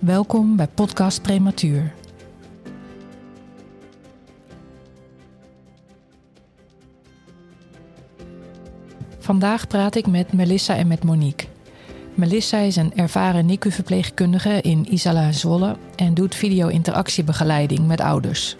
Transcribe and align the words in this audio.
Welkom 0.00 0.56
bij 0.56 0.68
Podcast 0.68 1.22
Prematuur. 1.22 1.94
Vandaag 9.18 9.66
praat 9.66 9.94
ik 9.94 10.06
met 10.06 10.32
Melissa 10.32 10.76
en 10.76 10.86
met 10.86 11.04
Monique. 11.04 11.46
Melissa 12.14 12.58
is 12.58 12.76
een 12.76 12.96
ervaren 12.96 13.46
NICU-verpleegkundige 13.46 14.60
in 14.60 14.92
Isala 14.92 15.32
Zwolle 15.32 15.76
en 15.96 16.14
doet 16.14 16.34
video-interactiebegeleiding 16.34 17.86
met 17.86 18.00
ouders. 18.00 18.56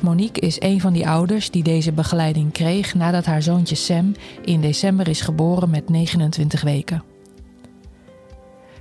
Monique 0.00 0.40
is 0.40 0.60
een 0.60 0.80
van 0.80 0.92
die 0.92 1.08
ouders 1.08 1.50
die 1.50 1.62
deze 1.62 1.92
begeleiding 1.92 2.52
kreeg 2.52 2.94
nadat 2.94 3.24
haar 3.24 3.42
zoontje 3.42 3.74
Sam 3.74 4.14
in 4.44 4.60
december 4.60 5.08
is 5.08 5.20
geboren 5.20 5.70
met 5.70 5.88
29 5.88 6.62
weken. 6.62 7.11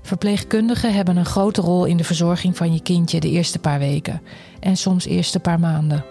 Verpleegkundigen 0.01 0.93
hebben 0.93 1.17
een 1.17 1.25
grote 1.25 1.61
rol 1.61 1.85
in 1.85 1.97
de 1.97 2.03
verzorging 2.03 2.57
van 2.57 2.73
je 2.73 2.81
kindje 2.81 3.19
de 3.19 3.29
eerste 3.29 3.59
paar 3.59 3.79
weken 3.79 4.21
en 4.59 4.77
soms 4.77 5.05
eerste 5.05 5.39
paar 5.39 5.59
maanden. 5.59 6.05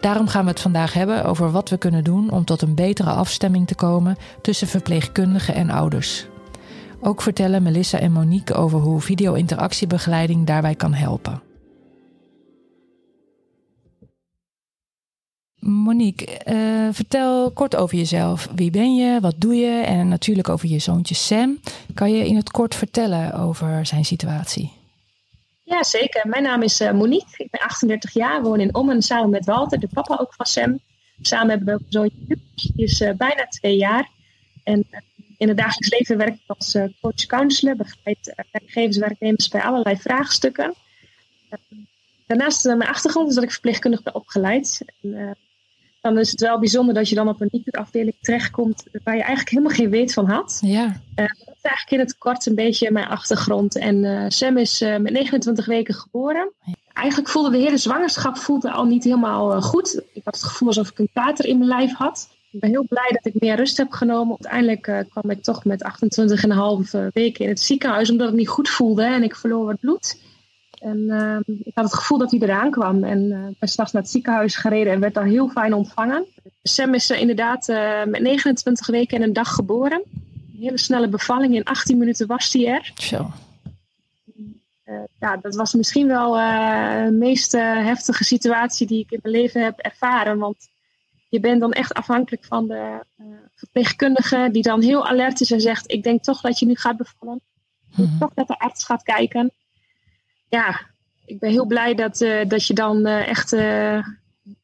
Daarom 0.00 0.28
gaan 0.28 0.44
we 0.44 0.50
het 0.50 0.60
vandaag 0.60 0.92
hebben 0.92 1.24
over 1.24 1.50
wat 1.50 1.68
we 1.68 1.78
kunnen 1.78 2.04
doen 2.04 2.30
om 2.30 2.44
tot 2.44 2.62
een 2.62 2.74
betere 2.74 3.10
afstemming 3.10 3.66
te 3.66 3.74
komen 3.74 4.16
tussen 4.40 4.68
verpleegkundigen 4.68 5.54
en 5.54 5.70
ouders. 5.70 6.26
Ook 7.00 7.22
vertellen 7.22 7.62
Melissa 7.62 7.98
en 7.98 8.12
Monique 8.12 8.54
over 8.54 8.78
hoe 8.78 9.00
video-interactiebegeleiding 9.00 10.46
daarbij 10.46 10.74
kan 10.74 10.94
helpen. 10.94 11.42
Monique, 15.66 16.40
uh, 16.46 16.88
vertel 16.92 17.50
kort 17.50 17.76
over 17.76 17.96
jezelf. 17.96 18.48
Wie 18.54 18.70
ben 18.70 18.94
je? 18.94 19.20
Wat 19.20 19.34
doe 19.38 19.54
je? 19.54 19.80
En 19.80 20.08
natuurlijk 20.08 20.48
over 20.48 20.68
je 20.68 20.78
zoontje 20.78 21.14
Sam. 21.14 21.58
Kan 21.94 22.12
je 22.12 22.26
in 22.26 22.36
het 22.36 22.50
kort 22.50 22.74
vertellen 22.74 23.34
over 23.34 23.86
zijn 23.86 24.04
situatie? 24.04 24.72
Ja, 25.62 25.82
zeker. 25.82 26.28
Mijn 26.28 26.42
naam 26.42 26.62
is 26.62 26.80
uh, 26.80 26.92
Monique. 26.92 27.44
Ik 27.44 27.50
ben 27.50 27.60
38 27.60 28.12
jaar, 28.12 28.42
woon 28.42 28.60
in 28.60 28.74
Ommen 28.74 29.02
samen 29.02 29.30
met 29.30 29.44
Walter, 29.44 29.78
de 29.80 29.88
papa 29.92 30.16
ook 30.20 30.34
van 30.34 30.46
Sam. 30.46 30.78
Samen 31.20 31.48
hebben 31.48 31.66
we 31.66 31.72
ook 31.72 31.80
een 31.80 31.86
zoontje, 31.88 32.38
die 32.54 32.84
is 32.84 33.00
uh, 33.00 33.12
bijna 33.12 33.46
twee 33.46 33.76
jaar. 33.76 34.08
En 34.64 34.86
in 35.38 35.48
het 35.48 35.56
dagelijks 35.56 35.90
leven 35.98 36.16
werk 36.16 36.34
ik 36.34 36.42
als 36.46 36.76
coach-counselor, 37.00 37.76
begeleid 37.76 38.34
werkgevers, 38.52 38.96
werknemers 38.96 39.48
bij 39.48 39.62
allerlei 39.62 39.96
vraagstukken. 39.96 40.74
Daarnaast 42.26 42.64
mijn 42.64 42.82
achtergrond 42.82 43.28
is 43.28 43.34
dat 43.34 43.44
ik 43.44 43.52
verpleegkundig 43.52 44.02
ben 44.02 44.14
opgeleid. 44.14 44.84
En, 45.02 45.36
dan 46.04 46.18
is 46.18 46.30
het 46.30 46.40
wel 46.40 46.58
bijzonder 46.58 46.94
dat 46.94 47.08
je 47.08 47.14
dan 47.14 47.28
op 47.28 47.40
een 47.40 47.48
NICU-afdeling 47.50 48.14
terechtkomt 48.20 48.84
waar 49.04 49.14
je 49.14 49.20
eigenlijk 49.20 49.50
helemaal 49.50 49.76
geen 49.76 49.90
weet 49.90 50.12
van 50.12 50.28
had. 50.28 50.58
Ja. 50.60 50.84
Uh, 50.84 50.94
dat 51.16 51.56
is 51.56 51.62
eigenlijk 51.62 51.90
in 51.90 51.98
het 51.98 52.18
kort 52.18 52.46
een 52.46 52.54
beetje 52.54 52.90
mijn 52.90 53.06
achtergrond. 53.06 53.76
En 53.76 54.04
uh, 54.04 54.24
Sam 54.28 54.56
is 54.56 54.82
uh, 54.82 54.96
met 54.96 55.12
29 55.12 55.66
weken 55.66 55.94
geboren. 55.94 56.52
Eigenlijk 56.92 57.28
voelde 57.28 57.50
de 57.50 57.58
hele 57.58 57.76
zwangerschap 57.76 58.36
voelde 58.36 58.70
al 58.70 58.84
niet 58.84 59.04
helemaal 59.04 59.62
goed. 59.62 60.02
Ik 60.12 60.24
had 60.24 60.34
het 60.34 60.44
gevoel 60.44 60.68
alsof 60.68 60.90
ik 60.90 60.98
een 60.98 61.10
kater 61.12 61.44
in 61.44 61.58
mijn 61.58 61.70
lijf 61.70 61.92
had. 61.92 62.28
Ik 62.50 62.60
ben 62.60 62.70
heel 62.70 62.86
blij 62.88 63.10
dat 63.10 63.34
ik 63.34 63.40
meer 63.40 63.56
rust 63.56 63.76
heb 63.76 63.92
genomen. 63.92 64.36
Uiteindelijk 64.40 65.06
kwam 65.10 65.30
ik 65.30 65.42
toch 65.42 65.64
met 65.64 65.84
28,5 66.92 67.12
weken 67.12 67.44
in 67.44 67.50
het 67.50 67.60
ziekenhuis 67.60 68.10
omdat 68.10 68.26
het 68.26 68.36
niet 68.36 68.48
goed 68.48 68.68
voelde 68.68 69.04
en 69.04 69.22
ik 69.22 69.36
verloor 69.36 69.64
wat 69.64 69.80
bloed. 69.80 70.18
En 70.84 70.98
uh, 70.98 71.56
ik 71.64 71.74
had 71.74 71.84
het 71.84 71.94
gevoel 71.94 72.18
dat 72.18 72.30
hij 72.30 72.40
eraan 72.40 72.70
kwam. 72.70 73.04
En 73.04 73.20
uh, 73.20 73.46
ben 73.58 73.68
s'nachts 73.68 73.92
naar 73.92 74.02
het 74.02 74.10
ziekenhuis 74.10 74.56
gereden 74.56 74.92
en 74.92 75.00
werd 75.00 75.14
daar 75.14 75.24
heel 75.24 75.48
fijn 75.48 75.74
ontvangen. 75.74 76.26
Sam 76.62 76.94
is 76.94 77.10
uh, 77.10 77.20
inderdaad 77.20 77.68
eh, 77.68 78.04
met 78.04 78.20
29 78.20 78.86
weken 78.86 79.16
en 79.16 79.22
een 79.22 79.32
dag 79.32 79.54
geboren. 79.54 80.02
Een 80.14 80.60
hele 80.60 80.78
snelle 80.78 81.08
bevalling. 81.08 81.54
In 81.54 81.64
18 81.64 81.98
minuten 81.98 82.26
was 82.26 82.52
hij 82.52 82.66
er. 82.66 82.92
Zo. 82.94 83.30
ja, 85.20 85.36
dat 85.36 85.54
was 85.54 85.74
misschien 85.74 86.06
wel 86.06 86.32
de 86.32 87.16
meest 87.18 87.52
heftige 87.52 88.24
situatie 88.24 88.86
die 88.86 89.00
ik 89.00 89.10
in 89.10 89.18
mijn 89.22 89.34
leven 89.34 89.62
heb 89.62 89.78
ervaren. 89.78 90.38
Want 90.38 90.68
je 91.28 91.40
bent 91.40 91.60
dan 91.60 91.72
echt 91.72 91.94
afhankelijk 91.94 92.44
van 92.44 92.68
de 92.68 93.00
verpleegkundige 93.54 94.48
die 94.52 94.62
dan 94.62 94.82
heel 94.82 95.06
alert 95.06 95.40
is 95.40 95.50
en 95.50 95.60
zegt: 95.60 95.92
Ik 95.92 96.02
denk 96.02 96.22
toch 96.22 96.40
dat 96.40 96.58
je 96.58 96.66
nu 96.66 96.74
gaat 96.74 96.96
bevallen. 96.96 97.40
Ik 97.90 97.96
denk 97.96 98.08
mm 98.08 98.14
-hmm. 98.14 98.18
toch 98.18 98.34
dat 98.34 98.46
de 98.46 98.58
arts 98.58 98.84
gaat 98.84 99.02
kijken 99.02 99.52
ja, 100.54 100.80
ik 101.24 101.38
ben 101.38 101.50
heel 101.50 101.66
blij 101.66 101.94
dat, 101.94 102.20
uh, 102.20 102.48
dat 102.48 102.66
je 102.66 102.74
dan 102.74 103.06
uh, 103.06 103.28
echt 103.28 103.52
uh, 103.52 104.06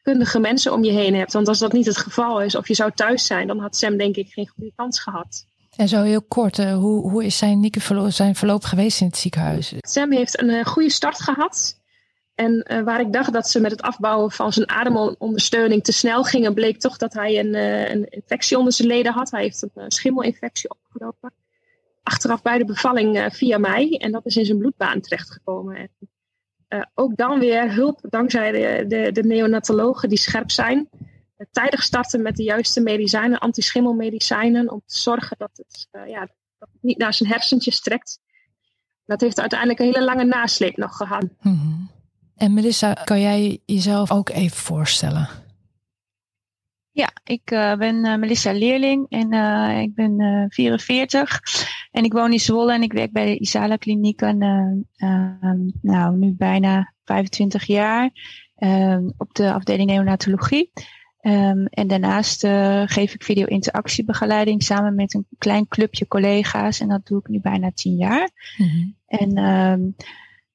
kundige 0.03 0.39
mensen 0.39 0.73
om 0.73 0.84
je 0.84 0.93
heen 0.93 1.15
hebt. 1.15 1.33
Want 1.33 1.49
als 1.49 1.59
dat 1.59 1.73
niet 1.73 1.87
het 1.87 1.97
geval 1.97 2.43
is, 2.43 2.55
of 2.55 2.69
je 2.69 2.75
zou 2.75 2.91
thuis 2.95 3.27
zijn, 3.27 3.47
dan 3.47 3.59
had 3.59 3.77
Sam 3.77 3.97
denk 3.97 4.17
ik 4.17 4.33
geen 4.33 4.49
goede 4.49 4.73
kans 4.77 5.00
gehad. 5.00 5.47
En 5.77 5.89
zo 5.89 6.03
heel 6.03 6.23
kort, 6.23 6.56
hoe, 6.56 7.11
hoe 7.11 7.25
is 7.25 7.39
zijn, 7.39 7.69
verloop, 7.79 8.11
zijn 8.11 8.34
verloop 8.34 8.65
geweest 8.65 9.00
in 9.00 9.06
het 9.06 9.17
ziekenhuis? 9.17 9.75
Sam 9.81 10.12
heeft 10.12 10.41
een 10.41 10.65
goede 10.65 10.91
start 10.91 11.21
gehad. 11.23 11.79
En 12.34 12.84
waar 12.84 13.00
ik 13.00 13.12
dacht 13.12 13.33
dat 13.33 13.49
ze 13.49 13.61
met 13.61 13.71
het 13.71 13.83
afbouwen 13.83 14.31
van 14.31 14.53
zijn 14.53 14.69
ademondersteuning 14.69 15.84
te 15.84 15.93
snel 15.93 16.23
gingen, 16.23 16.55
bleek 16.55 16.81
toch 16.81 16.97
dat 16.97 17.12
hij 17.12 17.39
een, 17.39 17.55
een 17.91 18.09
infectie 18.09 18.59
onder 18.59 18.73
zijn 18.73 18.89
leden 18.89 19.12
had. 19.12 19.31
Hij 19.31 19.43
heeft 19.43 19.67
een 19.75 19.91
schimmelinfectie 19.91 20.71
opgelopen 20.71 21.33
achteraf 22.10 22.43
bij 22.43 22.59
de 22.59 22.65
bevalling 22.65 23.16
uh, 23.16 23.31
via 23.31 23.59
mij. 23.59 23.97
En 23.98 24.12
dat 24.12 24.26
is 24.26 24.37
in 24.37 24.44
zijn 24.44 24.59
bloedbaan 24.59 25.00
terechtgekomen. 25.00 25.76
En, 25.76 25.91
uh, 26.69 26.82
ook 26.94 27.16
dan 27.16 27.38
weer 27.38 27.75
hulp 27.75 28.00
dankzij 28.03 28.53
de, 28.87 29.10
de, 29.12 29.22
neonatologen 29.22 30.09
die 30.09 30.19
scherp 30.19 30.50
zijn. 30.50 30.88
Uh, 30.93 31.47
tijdig 31.50 31.82
starten 31.82 32.22
met 32.22 32.37
de 32.37 32.43
juiste 32.43 32.81
medicijnen, 32.81 33.38
antischimmelmedicijnen. 33.38 34.70
Om 34.70 34.82
te 34.87 34.99
zorgen 34.99 35.37
dat 35.38 35.50
het, 35.53 35.88
ja, 35.91 36.20
dat 36.59 36.69
het 36.72 36.82
niet 36.82 36.99
naar 36.99 37.15
zijn 37.15 37.31
hersentjes 37.31 37.81
trekt. 37.81 38.19
Dat 39.04 39.20
heeft 39.20 39.41
uiteindelijk 39.41 39.81
een 39.81 39.87
hele 39.87 40.04
lange 40.04 40.25
nasleep 40.25 40.76
nog 40.76 40.97
gehad. 40.97 41.25
-hmm. 41.38 41.91
En 42.37 42.54
Melissa, 42.54 42.94
kan 42.94 43.20
jij 43.20 43.62
jezelf 43.66 44.10
ook 44.10 44.28
even 44.28 44.56
voorstellen? 44.56 45.28
Ja, 47.00 47.11
ik 47.25 47.50
uh, 47.50 47.77
ben 47.77 48.05
uh, 48.05 48.16
Melissa 48.16 48.53
Leerling 48.53 49.06
en 49.09 49.34
uh, 49.34 49.81
ik 49.81 49.94
ben 49.94 50.47
44 50.49 51.41
en 51.91 52.05
ik 52.05 52.12
woon 52.12 52.33
in 52.33 52.41
Zwolle 52.41 52.72
en 52.72 52.83
ik 52.83 52.93
werk 52.93 53.12
bij 53.12 53.25
de 53.25 53.38
Isala 53.38 53.77
Kliniek 53.77 54.21
en 54.21 54.38
nou 55.83 56.16
nu 56.16 56.34
bijna 56.37 56.93
25 57.05 57.65
jaar 57.65 58.11
op 59.16 59.34
de 59.34 59.53
afdeling 59.53 59.91
neonatologie. 59.91 60.71
Um, 61.22 61.66
en 61.66 61.87
daarnaast 61.87 62.47
geef 62.84 63.15
ik 63.15 63.22
video-interactiebegeleiding 63.22 64.62
samen 64.62 64.94
met 64.94 65.15
een 65.15 65.27
klein 65.38 65.69
clubje 65.69 66.06
collega's 66.06 66.81
en 66.81 66.88
dat 66.88 67.06
doe 67.06 67.19
ik 67.19 67.28
nu 67.28 67.41
bijna 67.41 67.71
10 67.75 67.97
jaar. 67.97 68.31
Mm 68.56 68.69
-hmm. 68.69 68.97
En 69.06 69.94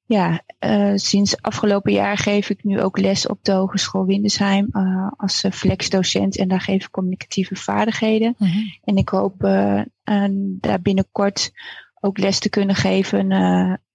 ja, 0.06 0.42
uh, 0.60 0.92
sinds 0.94 1.42
afgelopen 1.42 1.92
jaar 1.92 2.18
geef 2.18 2.50
ik 2.50 2.64
nu 2.64 2.80
ook 2.80 2.98
les 2.98 3.26
op 3.26 3.38
de 3.42 3.52
Hogeschool 3.52 4.06
Windesheim 4.06 4.68
uh, 4.72 5.10
als 5.16 5.44
uh, 5.44 5.52
flexdocent 5.52 6.36
en 6.36 6.48
daar 6.48 6.60
geef 6.60 6.84
ik 6.84 6.90
communicatieve 6.90 7.56
vaardigheden. 7.56 8.34
Mm 8.38 8.46
-hmm. 8.46 8.72
En 8.84 8.96
ik 8.96 9.08
hoop 9.08 9.40
daar 10.60 10.80
binnenkort 10.82 11.52
ook 12.00 12.18
les 12.18 12.38
te 12.38 12.48
kunnen 12.48 12.74
geven 12.74 13.32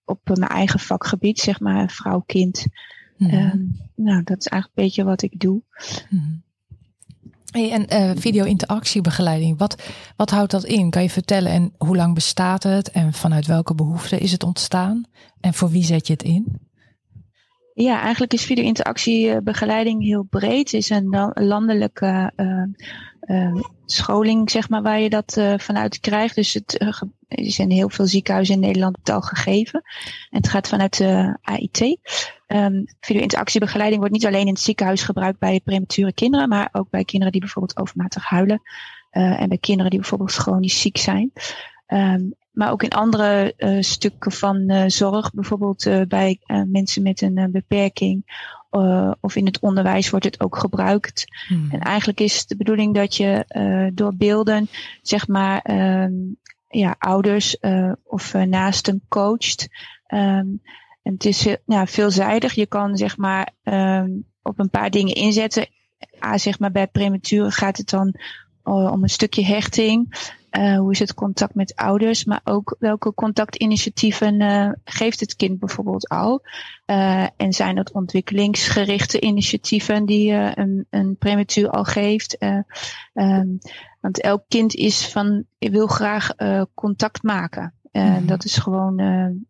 op 0.06 0.20
mijn 0.24 0.50
eigen 0.50 0.80
vakgebied, 0.80 1.40
zeg 1.40 1.60
maar 1.60 1.90
vrouw-kind. 1.90 2.66
Mm 3.18 3.30
-hmm. 3.30 3.78
nou, 3.96 4.24
dat 4.24 4.38
is 4.40 4.48
eigenlijk 4.48 4.80
een 4.80 4.84
beetje 4.84 5.04
wat 5.04 5.22
ik 5.22 5.40
doe. 5.40 5.62
Mm 6.10 6.20
-hmm. 6.20 6.44
En 7.52 7.94
uh, 7.94 8.12
video-interactiebegeleiding, 8.16 9.58
wat, 9.58 9.76
wat 10.16 10.30
houdt 10.30 10.52
dat 10.52 10.64
in? 10.64 10.90
Kan 10.90 11.02
je 11.02 11.10
vertellen 11.10 11.52
en 11.52 11.74
hoe 11.78 11.96
lang 11.96 12.14
bestaat 12.14 12.64
het 12.64 12.92
en 12.92 13.14
vanuit 13.14 13.46
welke 13.46 13.76
behoeften 13.76 14.20
is 14.20 14.32
het 14.32 14.44
ontstaan? 14.44 15.04
En 15.40 15.54
voor 15.54 15.70
wie 15.70 15.84
zet 15.84 16.08
je 16.08 16.14
het 16.14 16.24
in? 16.24 16.60
Ja, 17.82 18.02
eigenlijk 18.02 18.34
is 18.34 18.46
video-interactiebegeleiding 18.46 20.04
heel 20.04 20.24
breed. 20.24 20.72
Het 20.72 20.74
is 20.74 20.90
een 20.90 21.32
landelijke 21.34 22.32
uh, 22.36 22.64
uh, 23.22 23.62
scholing, 23.86 24.52
zeg 24.52 24.70
maar, 24.70 24.82
waar 24.82 25.00
je 25.00 25.10
dat 25.10 25.36
uh, 25.38 25.54
vanuit 25.58 26.00
krijgt. 26.00 26.36
Dus 26.36 26.54
het 26.54 26.82
er 26.82 27.04
zijn 27.28 27.72
heel 27.72 27.90
veel 27.90 28.08
ziekenhuizen 28.08 28.56
in 28.56 28.62
Nederland 28.62 28.98
het 28.98 29.10
al 29.10 29.22
gegeven. 29.22 29.82
En 30.30 30.38
het 30.38 30.48
gaat 30.48 30.68
vanuit 30.68 30.98
de 30.98 31.38
AIT. 31.42 31.98
Um, 32.48 32.86
video-interactiebegeleiding 33.00 34.00
wordt 34.00 34.16
niet 34.16 34.26
alleen 34.26 34.48
in 34.48 34.54
het 34.54 34.60
ziekenhuis 34.60 35.04
gebruikt 35.04 35.40
bij 35.40 35.62
premature 35.64 36.14
kinderen, 36.14 36.50
maar 36.50 36.70
ook 36.72 36.90
bij 36.90 37.04
kinderen 37.04 37.32
die 37.32 37.42
bijvoorbeeld 37.42 37.80
overmatig 37.80 38.24
huilen. 38.24 38.62
En 39.12 39.50
bij 39.50 39.58
kinderen 39.58 39.92
die 39.92 40.00
bijvoorbeeld 40.00 40.34
chronisch 40.34 40.82
ziek 40.82 40.98
zijn. 40.98 41.32
Um, 41.88 42.34
maar 42.52 42.72
ook 42.72 42.84
in 42.84 42.90
andere 42.90 43.54
stukken 43.80 44.32
van 44.32 44.90
zorg, 44.90 45.34
bijvoorbeeld 45.34 46.08
bij 46.08 46.40
mensen 46.68 47.04
met 47.04 47.22
een 47.22 47.50
beperking 47.52 48.24
of 49.20 49.36
in 49.36 49.46
het 49.46 49.60
onderwijs 49.60 50.10
wordt 50.10 50.26
het 50.26 50.42
ook 50.42 50.58
gebruikt. 50.58 51.26
Hmm. 51.48 51.68
En 51.72 51.80
eigenlijk 51.80 52.20
is 52.20 52.40
het 52.40 52.48
de 52.48 52.56
bedoeling 52.58 52.96
dat 52.96 53.16
je 53.16 53.46
door 53.94 54.16
beelden, 54.16 54.70
zeg 55.02 55.28
maar, 55.28 55.60
ehm, 55.62 56.14
ja, 56.68 56.96
ouders 57.00 57.58
of 58.04 58.34
naasten 58.34 59.02
coacht. 59.08 59.68
Ehm, 60.08 60.48
en 61.04 61.14
het 61.14 61.26
is 61.26 61.48
ja, 61.66 61.88
veelzijdig. 61.88 62.54
Je 62.54 62.66
kan 62.66 62.98
zeg 62.98 63.18
maar 63.18 63.52
um, 63.64 64.26
op 64.42 64.60
een 64.60 64.70
paar 64.70 64.90
dingen 64.90 65.16
inzetten. 65.16 65.68
A, 66.24 66.38
zeg 66.38 66.60
maar 66.60 66.72
bij 66.72 66.88
prematuren 66.88 67.52
gaat 67.52 67.78
het 67.78 67.90
dan 67.90 68.16
om 68.64 69.04
een 69.04 69.10
stukje 69.10 69.46
hechting. 69.46 70.30
Uh, 70.58 70.78
hoe 70.78 70.92
is 70.92 71.00
het 71.00 71.14
contact 71.14 71.56
met 71.56 71.76
ouders? 71.76 72.26
Maar 72.26 72.42
ook 72.44 72.76
welke 72.80 73.14
contactinitiatieven 73.14 74.42
uh, 74.42 74.72
geeft 74.84 75.20
het 75.20 75.36
kind 75.36 75.60
bijvoorbeeld 75.60 76.10
al? 76.10 76.42
en 77.38 77.54
zijn 77.54 77.76
dat 77.76 77.92
ontwikkelingsgerichte 77.92 79.20
initiatieven 79.20 80.06
die 80.06 80.32
een, 80.34 80.86
een 80.90 81.16
prematuur 81.18 81.70
al 81.70 81.84
geeft? 81.84 82.38
Um, 83.14 83.58
want 84.02 84.22
elk 84.22 84.44
kind 84.48 84.76
is 84.76 85.08
van, 85.08 85.46
wil 85.60 85.88
graag 85.88 86.30
contact 86.74 87.24
maken. 87.24 87.74
Uh, 87.92 88.18
Dat 88.26 88.44
is 88.44 88.58
gewoon 88.58 88.96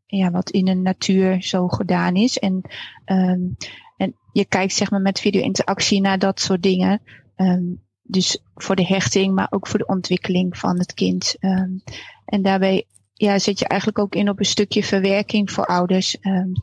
ja, 0.05 0.31
wat 0.31 0.49
in 0.49 0.65
de 0.65 0.73
natuur 0.73 1.41
zo 1.41 1.67
gedaan 1.67 2.15
is. 2.15 2.37
En, 2.39 2.61
um, 3.05 3.55
en 3.97 4.15
je 4.31 4.45
kijkt 4.45 4.73
zeg 4.73 4.91
maar 4.91 5.01
met 5.01 5.19
video-interactie 5.19 6.01
naar 6.01 6.19
dat 6.19 6.39
soort 6.39 6.63
dingen. 6.63 7.01
Um, 7.35 7.81
dus 8.11 8.37
voor 8.55 8.75
de 8.75 8.85
hechting, 8.85 9.35
maar 9.35 9.47
ook 9.49 9.67
voor 9.67 9.79
de 9.79 9.85
ontwikkeling 9.85 10.57
van 10.57 10.79
het 10.79 10.93
kind. 10.93 11.35
Um, 11.39 11.83
en 12.25 12.41
daarbij 12.41 12.85
ja, 13.13 13.39
zet 13.39 13.59
je 13.59 13.67
eigenlijk 13.67 13.99
ook 13.99 14.15
in 14.15 14.29
op 14.29 14.39
een 14.39 14.45
stukje 14.45 14.83
verwerking 14.83 15.51
voor 15.51 15.65
ouders. 15.65 16.17
Um, 16.21 16.53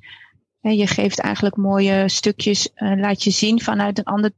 je 0.60 0.86
geeft 0.86 1.18
eigenlijk 1.18 1.56
mooie 1.56 2.08
stukjes, 2.08 2.68
uh, 2.76 2.96
laat 2.96 3.24
je 3.24 3.30
zien 3.30 3.60
vanuit 3.60 3.98
een 3.98 4.04
ander 4.04 4.30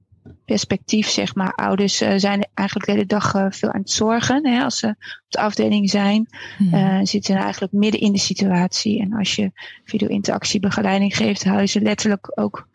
perspectief, 0.45 1.09
zeg 1.09 1.35
maar. 1.35 1.55
Ouders 1.55 2.03
uh, 2.03 2.13
zijn 2.17 2.47
eigenlijk 2.55 2.87
de 2.89 2.93
hele 2.93 3.07
dag 3.07 3.35
uh, 3.35 3.47
veel 3.51 3.73
aan 3.73 3.81
het 3.81 3.91
zorgen 3.91 4.47
hè, 4.47 4.63
als 4.63 4.79
ze 4.79 4.89
op 4.89 5.25
de 5.29 5.39
afdeling 5.39 5.91
zijn. 5.91 6.29
Mm. 6.59 7.07
Zitten 7.07 7.37
eigenlijk 7.37 7.73
midden 7.73 8.01
in 8.01 8.13
de 8.13 8.19
situatie. 8.19 9.01
En 9.01 9.13
als 9.13 9.35
je 9.35 9.53
video-interactiebegeleiding 9.85 11.17
geeft, 11.17 11.45
huizen 11.45 11.83
letterlijk 11.83 12.33
ook 12.35 12.69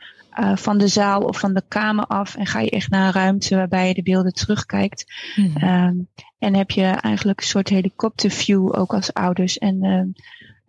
van 0.56 0.78
de 0.78 0.88
zaal 0.88 1.22
of 1.22 1.40
van 1.40 1.54
de 1.54 1.64
kamer 1.68 2.06
af. 2.06 2.36
En 2.36 2.46
ga 2.46 2.60
je 2.60 2.70
echt 2.70 2.90
naar 2.90 3.06
een 3.06 3.22
ruimte 3.22 3.56
waarbij 3.56 3.88
je 3.88 3.94
de 3.94 4.04
beelden 4.04 4.34
terugkijkt. 4.34 5.14
Mm. 5.36 5.64
Um, 5.64 6.08
en 6.40 6.56
heb 6.56 6.72
je 6.72 6.84
eigenlijk 6.84 7.40
een 7.40 7.48
soort 7.48 7.70
helikopterview 7.70 8.80
ook 8.80 8.94
als 8.94 9.14
ouders. 9.14 9.58
En 9.58 9.84
ehm, 9.84 10.08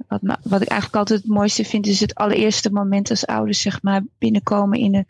wat, 0.09 0.39
wat 0.43 0.63
ik 0.63 0.69
eigenlijk 0.69 0.97
altijd 0.97 1.21
het 1.21 1.29
mooiste 1.29 1.65
vind, 1.65 1.87
is 1.87 2.01
het 2.01 2.15
allereerste 2.15 2.71
moment 2.71 3.11
als 3.11 3.27
ouders 3.27 3.61
zeg 3.61 3.83
maar 3.83 4.05
binnenkomen 4.19 4.79
in 4.79 4.93
de 4.93 5.05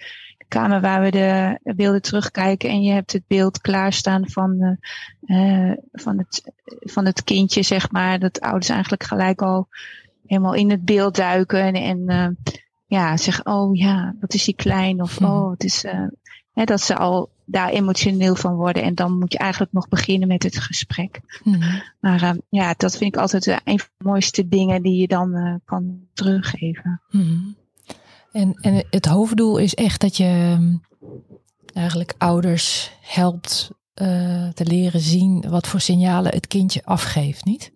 kamer 0.49 0.81
waar 0.81 1.03
we 1.03 1.11
de 1.11 1.59
beelden 1.75 2.03
terugkijken 2.03 2.71
en 2.71 2.83
je 2.83 2.93
hebt 2.93 3.13
het 3.13 3.27
beeld 3.27 3.61
klaarstaan 3.61 4.31
van, 4.31 4.79
uh, 5.27 5.73
van, 5.93 6.19
het, 6.19 6.53
van 6.65 7.05
het 7.05 7.25
kindje, 7.25 7.63
zeg 7.63 7.91
maar. 7.91 8.19
Dat 8.19 8.41
ouders 8.41 8.69
eigenlijk 8.69 9.03
gelijk 9.03 9.43
al 9.43 9.69
helemaal 10.27 10.55
in 10.55 10.71
het 10.71 10.85
beeld 10.85 11.17
duiken 11.17 11.61
en, 11.61 11.75
en 11.75 12.03
uh, 12.07 12.53
ja, 12.87 13.17
zeggen, 13.17 13.47
oh 13.47 13.77
ja, 13.77 14.15
wat 14.21 14.35
is 14.35 14.45
die 14.45 14.55
klein? 14.55 15.03
Of 15.03 15.21
mhm. 15.21 15.31
oh, 15.31 15.51
het 15.51 15.65
is, 15.65 15.85
uh, 15.85 16.07
hè, 16.53 16.65
dat 16.65 16.81
ze 16.81 16.97
al 16.97 17.31
daar 17.45 17.69
emotioneel 17.69 18.35
van 18.35 18.55
worden. 18.55 18.83
En 18.83 18.95
dan 18.95 19.19
moet 19.19 19.33
je 19.33 19.39
eigenlijk 19.39 19.73
nog 19.73 19.89
beginnen 19.89 20.29
met 20.29 20.43
het 20.43 20.59
gesprek. 20.59 21.21
Mm 21.45 21.83
Maar 22.01 22.37
ja, 22.49 22.75
dat 22.77 22.97
vind 22.97 23.15
ik 23.15 23.21
altijd 23.21 23.47
een 23.47 23.79
van 23.79 23.89
de 23.97 24.09
mooiste 24.09 24.49
dingen 24.49 24.83
die 24.83 25.01
je 25.01 25.07
dan 25.07 25.61
kan 25.65 26.01
teruggeven. 26.13 27.01
Mm 27.11 27.57
en, 28.37 28.55
en 28.61 28.87
het 28.91 29.07
hoofddoel 29.07 29.59
is 29.59 29.75
echt 29.75 30.01
dat 30.01 30.17
je 30.17 30.25
ehm, 30.25 30.77
eigenlijk 31.73 32.15
ouders 32.19 32.91
helpt 33.01 33.71
te 34.55 34.65
leren 34.65 35.01
zien 35.01 35.45
wat 35.49 35.67
voor 35.67 35.81
signalen 35.81 36.35
het 36.35 36.47
kindje 36.47 36.85
afgeeft, 36.85 37.45
niet? 37.45 37.73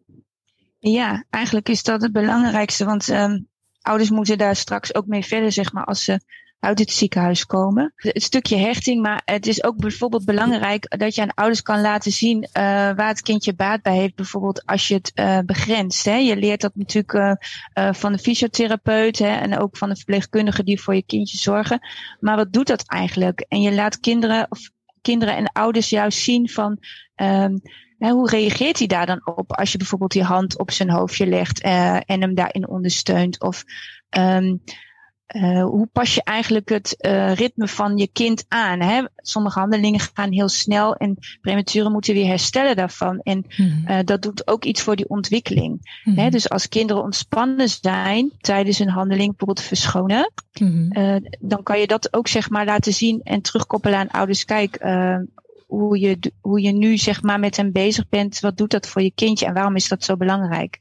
Ja, 0.78 1.24
eigenlijk 1.30 1.68
is 1.68 1.82
dat 1.82 2.02
het 2.02 2.12
belangrijkste, 2.12 2.84
want 2.84 3.08
um, 3.08 3.48
ouders 3.82 4.10
moeten 4.10 4.38
daar 4.38 4.56
straks 4.56 4.94
ook 4.94 5.06
mee 5.06 5.24
verder, 5.24 5.52
zeg 5.52 5.72
maar, 5.72 5.84
als 5.84 6.04
ze 6.04 6.20
uit 6.60 6.78
het 6.78 6.90
ziekenhuis 6.90 7.46
komen. 7.46 7.92
Het 7.96 8.22
stukje 8.22 8.56
hechting, 8.56 9.02
maar 9.02 9.22
het 9.24 9.46
is 9.46 9.64
ook 9.64 9.76
bijvoorbeeld 9.76 10.24
belangrijk 10.24 10.98
dat 10.98 11.14
je 11.14 11.22
aan 11.22 11.34
ouders 11.34 11.62
kan 11.62 11.80
laten 11.80 12.12
zien 12.12 12.42
uh, 12.42 12.62
waar 12.72 13.08
het 13.08 13.20
kindje 13.22 13.54
baat 13.54 13.82
bij 13.82 13.96
heeft. 13.96 14.14
Bijvoorbeeld 14.14 14.66
als 14.66 14.88
je 14.88 14.94
het 14.94 15.12
uh, 15.14 15.38
begrenst. 15.38 16.04
Hè. 16.04 16.14
Je 16.14 16.36
leert 16.36 16.60
dat 16.60 16.74
natuurlijk 16.74 17.12
uh, 17.12 17.92
van 17.92 18.12
de 18.12 18.18
fysiotherapeut 18.18 19.18
hè, 19.18 19.36
en 19.36 19.58
ook 19.58 19.76
van 19.76 19.88
de 19.88 19.96
verpleegkundige 19.96 20.64
die 20.64 20.80
voor 20.80 20.94
je 20.94 21.04
kindje 21.04 21.38
zorgen. 21.38 21.80
Maar 22.20 22.36
wat 22.36 22.52
doet 22.52 22.66
dat 22.66 22.86
eigenlijk? 22.86 23.44
En 23.48 23.60
je 23.60 23.72
laat 23.72 24.00
kinderen 24.00 24.46
of 24.48 24.70
kinderen 25.00 25.36
en 25.36 25.52
ouders 25.52 25.88
juist 25.88 26.18
zien 26.18 26.48
van 26.48 26.78
um, 27.16 27.60
hoe 28.08 28.28
reageert 28.28 28.78
hij 28.78 28.86
daar 28.86 29.06
dan 29.06 29.20
op 29.24 29.52
als 29.56 29.72
je 29.72 29.78
bijvoorbeeld 29.78 30.14
je 30.14 30.24
hand 30.24 30.58
op 30.58 30.70
zijn 30.70 30.90
hoofdje 30.90 31.26
legt 31.26 31.60
en 31.60 32.20
hem 32.20 32.34
daarin 32.34 32.68
ondersteunt? 32.68 33.40
Of 33.40 33.64
um, 34.18 34.62
uh, 35.36 35.64
hoe 35.64 35.88
pas 35.92 36.14
je 36.14 36.22
eigenlijk 36.22 36.68
het 36.68 36.96
uh, 36.98 37.34
ritme 37.34 37.68
van 37.68 37.96
je 37.96 38.08
kind 38.12 38.44
aan? 38.48 38.80
Hè? 38.80 39.04
Sommige 39.16 39.58
handelingen 39.58 40.00
gaan 40.00 40.32
heel 40.32 40.48
snel 40.48 40.94
en 40.94 41.16
prematuren 41.40 41.92
moeten 41.92 42.14
weer 42.14 42.26
herstellen 42.26 42.76
daarvan. 42.76 43.20
En 43.22 43.44
mm 43.56 43.68
uh, 43.88 43.98
dat 44.04 44.22
doet 44.22 44.46
ook 44.48 44.64
iets 44.64 44.82
voor 44.82 44.96
die 44.96 45.08
ontwikkeling. 45.08 46.00
Mm 46.04 46.16
hè? 46.16 46.30
Dus 46.30 46.48
als 46.48 46.68
kinderen 46.68 47.02
ontspannen 47.02 47.68
zijn 47.68 48.32
tijdens 48.38 48.78
een 48.78 48.88
handeling, 48.88 49.28
bijvoorbeeld 49.28 49.66
verschonen, 49.66 50.32
mm 50.60 50.88
dan 51.40 51.62
kan 51.62 51.80
je 51.80 51.86
dat 51.86 52.14
ook 52.14 52.28
zeg 52.28 52.50
maar 52.50 52.64
laten 52.64 52.92
zien 52.92 53.20
en 53.22 53.40
terugkoppelen 53.40 53.98
aan 53.98 54.10
ouders. 54.10 54.44
Kijk, 54.44 54.76
hoe, 55.70 55.98
je, 55.98 56.32
hoe 56.40 56.60
je 56.60 56.72
nu 56.72 56.96
zeg 56.96 57.22
maar 57.22 57.38
met 57.38 57.56
hem 57.56 57.72
bezig 57.72 58.08
bent, 58.08 58.40
wat 58.40 58.56
doet 58.56 58.70
dat 58.70 58.86
voor 58.86 59.02
je 59.02 59.12
kindje 59.14 59.46
en 59.46 59.54
waarom 59.54 59.76
is 59.76 59.88
dat 59.88 60.04
zo 60.04 60.16
belangrijk? 60.16 60.80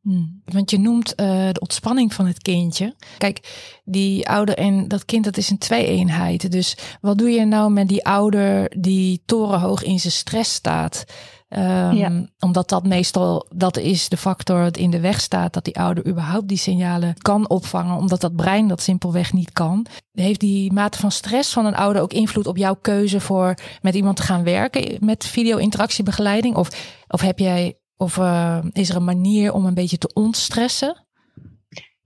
Hmm. 0.00 0.42
Want 0.44 0.70
je 0.70 0.78
noemt 0.78 1.10
uh, 1.10 1.26
de 1.52 1.60
ontspanning 1.60 2.14
van 2.14 2.26
het 2.26 2.42
kindje. 2.42 2.94
Kijk, 3.18 3.40
die 3.84 4.28
ouder 4.28 4.56
en 4.56 4.88
dat 4.88 5.04
kind, 5.04 5.24
dat 5.24 5.36
is 5.36 5.50
een 5.50 5.58
twee-eenheid. 5.58 6.52
Dus 6.52 6.76
wat 7.00 7.18
doe 7.18 7.30
je 7.30 7.44
nou 7.44 7.70
met 7.70 7.88
die 7.88 8.04
ouder 8.04 8.72
die 8.78 9.22
torenhoog 9.24 9.82
in 9.82 10.00
zijn 10.00 10.12
stress 10.12 10.54
staat? 10.54 11.04
Um, 11.48 11.92
ja. 11.92 12.26
Omdat 12.38 12.68
dat 12.68 12.86
meestal, 12.86 13.46
dat 13.54 13.76
is 13.76 14.08
de 14.08 14.16
factor 14.16 14.62
dat 14.62 14.76
in 14.76 14.90
de 14.90 15.00
weg 15.00 15.20
staat 15.20 15.52
dat 15.52 15.64
die 15.64 15.78
ouder 15.78 16.06
überhaupt 16.06 16.48
die 16.48 16.58
signalen 16.58 17.14
kan 17.18 17.48
opvangen, 17.48 17.96
omdat 17.96 18.20
dat 18.20 18.36
brein 18.36 18.68
dat 18.68 18.80
simpelweg 18.80 19.32
niet 19.32 19.52
kan. 19.52 19.86
Heeft 20.12 20.40
die 20.40 20.72
mate 20.72 20.98
van 20.98 21.10
stress 21.10 21.52
van 21.52 21.66
een 21.66 21.76
ouder 21.76 22.02
ook 22.02 22.12
invloed 22.12 22.46
op 22.46 22.56
jouw 22.56 22.74
keuze 22.74 23.20
voor 23.20 23.54
met 23.82 23.94
iemand 23.94 24.16
te 24.16 24.22
gaan 24.22 24.44
werken 24.44 24.96
met 25.00 25.26
video-interactiebegeleiding? 25.26 26.56
Of, 26.56 26.68
of 27.08 27.20
heb 27.20 27.38
jij 27.38 27.78
of 27.96 28.16
uh, 28.16 28.58
is 28.72 28.88
er 28.88 28.96
een 28.96 29.04
manier 29.04 29.52
om 29.52 29.64
een 29.64 29.74
beetje 29.74 29.98
te 29.98 30.10
ontstressen? 30.14 31.06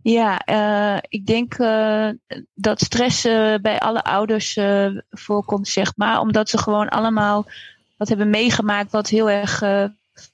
Ja, 0.02 0.42
uh, 0.46 0.98
ik 1.08 1.26
denk 1.26 1.58
uh, 1.58 2.08
dat 2.54 2.80
stress 2.80 3.22
bij 3.62 3.78
alle 3.78 4.02
ouders 4.02 4.58
voorkomt, 5.10 5.68
zeg 5.68 5.92
maar. 5.96 6.20
Omdat 6.20 6.48
ze 6.48 6.58
gewoon 6.58 6.88
allemaal 6.88 7.46
wat 8.00 8.08
hebben 8.08 8.30
meegemaakt 8.30 8.90
wat 8.90 9.08
heel 9.08 9.30
erg 9.30 9.58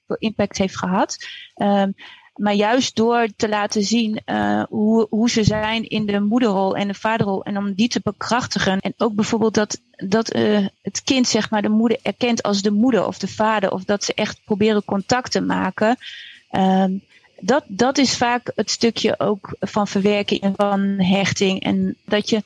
veel 0.07 0.17
impact 0.19 0.59
heeft 0.59 0.79
gehad. 0.79 1.17
Um, 1.57 1.95
maar 2.35 2.55
juist 2.55 2.97
door 2.97 3.29
te 3.37 3.49
laten 3.49 3.83
zien 3.83 4.23
uh, 4.27 4.63
hoe, 4.69 5.07
hoe 5.11 5.31
ze 5.31 5.45
zijn 5.45 5.89
in 5.89 6.07
de 6.07 6.21
moederrol 6.21 6.77
en 6.77 6.89
de 6.89 6.95
vaderrol. 6.95 7.45
En 7.45 7.59
om 7.59 7.75
die 7.75 7.89
te 7.89 8.01
bekrachtigen. 8.03 8.81
En 8.81 8.95
ook 8.97 9.15
bijvoorbeeld 9.15 9.55
dat, 9.55 9.81
dat 9.91 10.35
uh, 10.35 10.67
het 10.83 11.03
kind 11.03 11.29
zeg 11.29 11.51
maar 11.51 11.63
de 11.63 11.69
moeder 11.69 11.99
erkent 12.03 12.43
als 12.43 12.63
de 12.63 12.71
moeder 12.71 13.07
of 13.07 13.19
de 13.19 13.29
vader. 13.29 13.71
Of 13.71 13.85
dat 13.85 14.05
ze 14.05 14.15
echt 14.15 14.41
proberen 14.45 14.85
contact 14.85 15.31
te 15.31 15.41
maken. 15.41 15.97
Um, 16.51 17.03
dat, 17.41 17.65
dat 17.67 17.99
is 17.99 18.17
vaak 18.17 18.53
het 18.55 18.71
stukje 18.71 19.21
ook 19.21 19.57
van 19.61 19.89
verwerking 19.89 20.41
en 20.41 20.53
van 20.57 20.81
hechting. 20.81 21.63
En 21.63 21.97
dat 22.05 22.31
je 22.31 22.43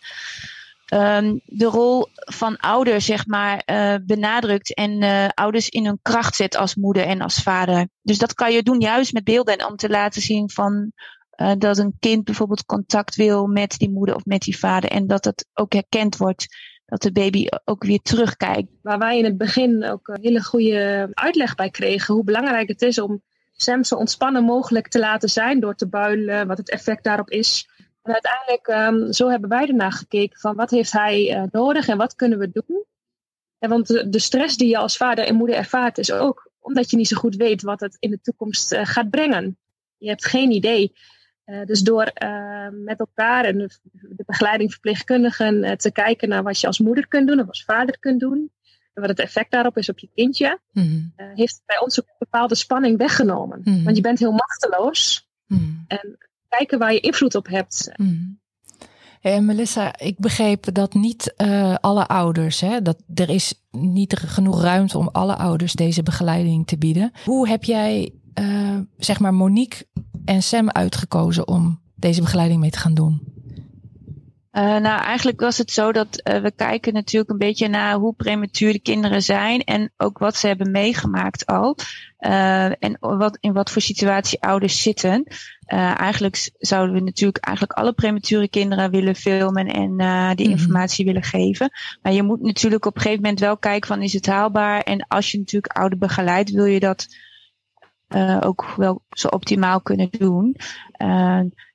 um, 0.94 1.40
de 1.44 1.64
rol 1.64 2.06
van 2.14 2.56
ouder, 2.56 3.00
zeg 3.00 3.26
maar, 3.26 3.62
uh, 3.66 3.94
benadrukt 4.02 4.74
en 4.74 5.02
uh, 5.02 5.28
ouders 5.34 5.68
in 5.68 5.84
hun 5.84 5.98
kracht 6.02 6.36
zet 6.36 6.56
als 6.56 6.74
moeder 6.74 7.06
en 7.06 7.20
als 7.20 7.42
vader. 7.42 7.88
Dus 8.02 8.18
dat 8.18 8.34
kan 8.34 8.52
je 8.52 8.62
doen 8.62 8.80
juist 8.80 9.12
met 9.12 9.24
beelden 9.24 9.58
en 9.58 9.66
om 9.66 9.76
te 9.76 9.88
laten 9.88 10.22
zien 10.22 10.50
van 10.50 10.92
uh, 11.36 11.52
dat 11.58 11.78
een 11.78 11.96
kind 12.00 12.24
bijvoorbeeld 12.24 12.66
contact 12.66 13.16
wil 13.16 13.46
met 13.46 13.78
die 13.78 13.90
moeder 13.90 14.14
of 14.14 14.24
met 14.24 14.42
die 14.42 14.58
vader 14.58 14.90
en 14.90 15.06
dat 15.06 15.22
dat 15.22 15.46
ook 15.54 15.72
herkend 15.72 16.16
wordt. 16.16 16.46
Dat 16.86 17.02
de 17.02 17.12
baby 17.12 17.46
ook 17.64 17.84
weer 17.84 18.00
terugkijkt. 18.02 18.68
Waar 18.82 18.98
wij 18.98 19.18
in 19.18 19.24
het 19.24 19.38
begin 19.38 19.84
ook 19.84 20.08
een 20.08 20.22
hele 20.22 20.42
goede 20.42 21.08
uitleg 21.12 21.54
bij 21.54 21.70
kregen 21.70 22.14
hoe 22.14 22.24
belangrijk 22.24 22.68
het 22.68 22.82
is 22.82 22.98
om 23.00 23.22
Sam 23.52 23.84
zo 23.84 23.94
ontspannen 23.94 24.44
mogelijk 24.44 24.88
te 24.88 24.98
laten 24.98 25.28
zijn 25.28 25.60
door 25.60 25.74
te 25.74 25.88
builen, 25.88 26.46
wat 26.46 26.58
het 26.58 26.70
effect 26.70 27.04
daarop 27.04 27.30
is. 27.30 27.69
En 28.10 28.22
uiteindelijk, 28.22 28.66
um, 28.68 29.12
zo 29.12 29.28
hebben 29.28 29.48
wij 29.48 29.66
ernaar 29.66 29.92
gekeken 29.92 30.38
van 30.38 30.56
wat 30.56 30.70
heeft 30.70 30.92
hij 30.92 31.36
uh, 31.36 31.42
nodig 31.50 31.88
en 31.88 31.96
wat 31.96 32.14
kunnen 32.14 32.38
we 32.38 32.50
doen. 32.52 32.84
En 33.58 33.68
want 33.68 33.86
de, 33.86 34.08
de, 34.08 34.18
stress 34.18 34.56
die 34.56 34.68
je 34.68 34.78
als 34.78 34.96
vader 34.96 35.24
en 35.24 35.34
moeder 35.34 35.56
ervaart 35.56 35.98
is 35.98 36.12
ook 36.12 36.50
omdat 36.58 36.90
je 36.90 36.96
niet 36.96 37.08
zo 37.08 37.16
goed 37.16 37.36
weet 37.36 37.62
wat 37.62 37.80
het 37.80 37.96
in 37.98 38.10
de 38.10 38.20
toekomst 38.20 38.76
gaat 38.76 39.10
brengen. 39.10 39.58
Je 39.96 40.08
hebt 40.08 40.26
geen 40.26 40.50
idee. 40.50 40.92
dus 41.64 41.80
door 41.80 42.12
met 42.70 42.98
elkaar 42.98 43.44
en 43.44 43.58
de, 43.58 43.70
de 43.92 44.24
begeleiding 44.26 44.70
verpleegkundigen 44.70 45.78
te 45.78 45.92
kijken 45.92 46.28
naar 46.28 46.42
wat 46.42 46.60
je 46.60 46.66
als 46.66 46.78
moeder 46.78 47.08
kunt 47.08 47.28
doen 47.28 47.40
of 47.40 47.48
als 47.48 47.64
vader 47.64 47.98
kunt 47.98 48.20
doen, 48.20 48.50
en 48.94 49.00
wat 49.00 49.08
het 49.08 49.18
effect 49.18 49.50
daarop 49.50 49.76
is 49.76 49.88
op 49.88 49.98
je 49.98 50.08
kindje, 50.14 50.60
mhm. 50.72 51.00
heeft 51.16 51.62
bij 51.66 51.80
ons 51.80 52.00
ook 52.00 52.06
een 52.06 52.14
bepaalde 52.18 52.54
spanning 52.54 52.98
weggenomen. 52.98 53.60
Mhm. 53.64 53.82
Want 53.82 53.96
je 53.96 54.02
bent 54.02 54.18
heel 54.18 54.32
machteloos. 54.32 55.28
Mhm. 55.46 55.62
En 55.86 56.18
kijken 56.56 56.78
waar 56.78 56.92
je 56.92 57.00
invloed 57.00 57.34
op 57.34 57.46
hebt. 57.46 57.92
En 59.20 59.44
Melissa, 59.44 59.98
ik 59.98 60.18
begreep 60.18 60.74
dat 60.74 60.94
niet 60.94 61.34
uh, 61.36 61.74
alle 61.80 62.06
ouders, 62.06 62.60
hè, 62.60 62.82
dat 62.82 63.02
er 63.14 63.28
is 63.28 63.54
niet 63.70 64.16
genoeg 64.26 64.62
ruimte 64.62 64.98
om 64.98 65.08
alle 65.12 65.36
ouders 65.36 65.72
deze 65.72 66.02
begeleiding 66.02 66.66
te 66.66 66.78
bieden. 66.78 67.12
Hoe 67.24 67.48
heb 67.48 67.64
jij, 67.64 68.14
uh, 68.40 68.78
zeg 68.96 69.20
maar, 69.20 69.34
Monique 69.34 69.86
en 70.24 70.42
Sam 70.42 70.70
uitgekozen 70.70 71.48
om 71.48 71.80
deze 71.94 72.20
begeleiding 72.20 72.60
mee 72.60 72.70
te 72.70 72.78
gaan 72.78 72.94
doen? 72.94 73.20
Uh, 74.60 74.66
nou, 74.66 75.00
eigenlijk 75.02 75.40
was 75.40 75.58
het 75.58 75.70
zo 75.70 75.92
dat 75.92 76.20
uh, 76.24 76.40
we 76.40 76.52
kijken 76.56 76.92
natuurlijk 76.92 77.30
een 77.30 77.38
beetje 77.38 77.68
naar 77.68 77.94
hoe 77.94 78.14
prematuur 78.14 78.72
de 78.72 78.80
kinderen 78.80 79.22
zijn 79.22 79.64
en 79.64 79.92
ook 79.96 80.18
wat 80.18 80.36
ze 80.36 80.46
hebben 80.46 80.70
meegemaakt 80.70 81.46
al. 81.46 81.76
Uh, 82.20 82.64
en 82.64 82.96
wat, 83.00 83.38
in 83.40 83.52
wat 83.52 83.70
voor 83.70 83.82
situatie 83.82 84.40
ouders 84.40 84.82
zitten. 84.82 85.24
eigenlijk 85.66 86.50
zouden 86.58 86.94
we 86.94 87.00
natuurlijk 87.00 87.44
eigenlijk 87.44 87.78
alle 87.78 87.92
premature 87.92 88.48
kinderen 88.48 88.90
willen 88.90 89.14
filmen 89.14 89.66
en 89.66 89.96
die 90.36 90.48
mhm. 90.48 90.58
informatie 90.58 91.04
willen 91.04 91.22
geven. 91.22 91.70
Maar 92.02 92.12
je 92.12 92.22
moet 92.22 92.42
natuurlijk 92.42 92.86
op 92.86 92.94
een 92.94 93.00
gegeven 93.00 93.22
moment 93.22 93.40
wel 93.40 93.56
kijken 93.56 93.88
van 93.88 94.02
is 94.02 94.12
het 94.12 94.26
haalbaar. 94.26 94.80
En 94.80 95.06
als 95.08 95.30
je 95.30 95.38
natuurlijk 95.38 95.76
ouder 95.76 95.98
begeleidt, 95.98 96.50
wil 96.50 96.64
je 96.64 96.80
dat 96.80 97.06
ook 98.40 98.74
wel 98.76 99.02
zo 99.10 99.28
optimaal 99.28 99.80
kunnen 99.80 100.08
doen. 100.10 100.56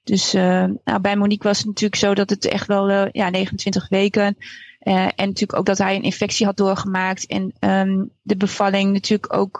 Dus 0.05 0.35
uh, 0.35 0.65
nou, 0.83 0.99
bij 1.01 1.15
Monique 1.15 1.47
was 1.47 1.57
het 1.57 1.67
natuurlijk 1.67 1.95
zo 1.95 2.13
dat 2.13 2.29
het 2.29 2.45
echt 2.45 2.67
wel 2.67 2.89
uh, 2.89 3.05
ja, 3.11 3.29
29 3.29 3.89
weken. 3.89 4.37
Uh, 4.83 5.03
en 5.03 5.11
natuurlijk 5.15 5.59
ook 5.59 5.65
dat 5.65 5.77
hij 5.77 5.95
een 5.95 6.03
infectie 6.03 6.45
had 6.45 6.57
doorgemaakt. 6.57 7.25
En 7.25 7.53
um, 7.59 8.09
de 8.21 8.37
bevalling 8.37 8.93
natuurlijk 8.93 9.33
ook 9.33 9.57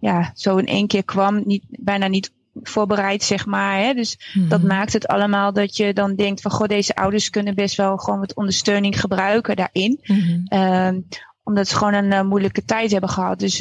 ja, 0.00 0.32
zo 0.34 0.56
in 0.56 0.66
één 0.66 0.86
keer 0.86 1.04
kwam. 1.04 1.42
Niet, 1.44 1.64
bijna 1.68 2.06
niet 2.06 2.32
voorbereid, 2.62 3.22
zeg 3.22 3.46
maar. 3.46 3.78
Hè? 3.78 3.94
Dus 3.94 4.18
dat 4.48 4.62
maakt 4.62 4.92
het 4.92 5.06
allemaal 5.06 5.52
dat 5.52 5.76
je 5.76 5.92
dan 5.92 6.14
denkt 6.14 6.40
van 6.40 6.50
goh, 6.50 6.66
deze 6.66 6.94
ouders 6.94 7.30
kunnen 7.30 7.54
best 7.54 7.76
wel 7.76 7.96
gewoon 7.96 8.20
wat 8.20 8.34
ondersteuning 8.34 9.00
gebruiken 9.00 9.56
daarin. 9.56 10.00
Mm 10.02 10.20
-hmm. 10.20 11.04
Omdat 11.42 11.68
ze 11.68 11.76
gewoon 11.76 11.94
een 11.94 12.26
moeilijke 12.26 12.64
tijd 12.64 12.90
hebben 12.90 13.10
gehad. 13.10 13.38
Dus 13.38 13.58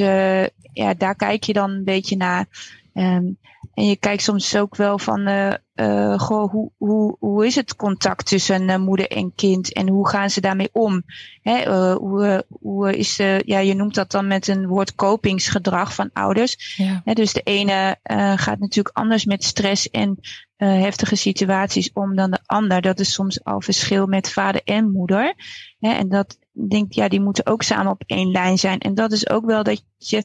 ja, 0.74 0.94
daar 0.98 1.16
kijk 1.16 1.44
je 1.44 1.54
dan 1.54 1.70
een 1.70 1.84
beetje 1.84 2.18
naar. 2.18 2.48
Um, 2.94 3.38
en 3.74 3.88
je 3.88 3.96
kijkt 3.96 4.24
soms 4.24 4.56
ook 4.56 4.76
wel 4.76 5.00
van, 5.00 5.28
uh, 5.28 5.54
uh, 5.76 6.20
goh, 6.20 6.52
hoe, 6.52 6.72
hoe, 6.78 7.16
hoe 7.20 7.46
is 7.46 7.56
het 7.56 7.76
contact 7.76 8.26
tussen 8.26 8.70
uh, 8.70 8.78
moeder 8.78 9.08
en 9.08 9.36
kind 9.36 9.74
en 9.74 9.90
hoe 9.90 10.08
gaan 10.08 10.30
ze 10.30 10.42
daarmee 10.42 10.70
om? 10.72 11.04
Hè, 11.42 11.66
hoe, 11.94 12.46
hoe 12.50 12.98
is, 12.98 13.16
ja, 13.46 13.60
je 13.60 13.74
noemt 13.74 13.96
dat 13.96 14.12
dan 14.12 14.28
met 14.28 14.48
een 14.48 14.68
woord 14.68 14.96
kopingsgedrag 14.96 15.94
van 15.96 16.10
ouders. 16.14 16.76
Ja. 16.78 17.02
Hè, 17.06 17.14
dus 17.14 17.34
de 17.34 17.42
ene 17.44 17.98
gaat 18.36 18.60
natuurlijk 18.60 18.98
anders 18.98 19.26
met 19.26 19.44
stress 19.44 19.90
en 19.90 20.20
heftige 20.58 21.16
situaties 21.16 21.90
om 21.94 22.16
dan 22.16 22.32
de 22.32 22.40
ander. 22.46 22.82
Dat 22.82 23.00
is 23.00 23.14
soms 23.14 23.44
al 23.44 23.62
verschil 23.62 24.06
met 24.06 24.32
vader 24.32 24.62
en 24.64 24.92
moeder. 24.92 25.34
Hè, 25.80 25.92
en 25.92 26.10
dat 26.10 26.38
denk 26.52 26.94
ja, 26.94 27.08
die 27.08 27.22
moeten 27.22 27.46
ook 27.46 27.64
samen 27.64 27.92
op 27.92 28.04
één 28.06 28.32
lijn 28.32 28.58
zijn. 28.58 28.80
En 28.80 28.96
dat 28.96 29.12
is 29.12 29.30
ook 29.30 29.46
wel 29.46 29.64
dat 29.64 29.84
je 29.98 30.24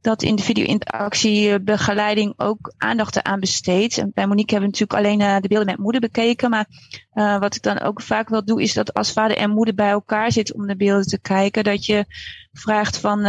dat 0.00 0.22
in 0.22 0.36
de 0.36 0.42
video-interactiebegeleiding 0.42 2.34
ook 2.36 2.74
aandacht 2.76 3.22
aan 3.22 3.40
besteedt. 3.40 3.98
En 3.98 4.10
bij 4.14 4.26
Monique 4.26 4.54
hebben 4.54 4.70
we 4.70 4.78
natuurlijk 4.78 5.06
alleen 5.06 5.20
uh, 5.20 5.40
de 5.40 5.48
beelden 5.48 5.66
met 5.66 5.78
moeder 5.78 6.00
bekeken. 6.00 6.50
Maar 6.50 6.66
uh, 7.14 7.38
wat 7.38 7.54
ik 7.54 7.62
dan 7.62 7.80
ook 7.80 8.02
vaak 8.02 8.28
wel 8.28 8.44
doe, 8.44 8.62
is 8.62 8.74
dat 8.74 8.94
als 8.94 9.12
vader 9.12 9.36
en 9.36 9.50
moeder 9.50 9.74
bij 9.74 9.90
elkaar 9.90 10.32
zitten 10.32 10.54
om 10.54 10.66
de 10.66 10.76
beelden 10.76 11.06
te 11.06 11.20
kijken, 11.20 11.64
dat 11.64 11.86
je 11.86 12.04
vraagt 12.52 12.98
van 12.98 13.24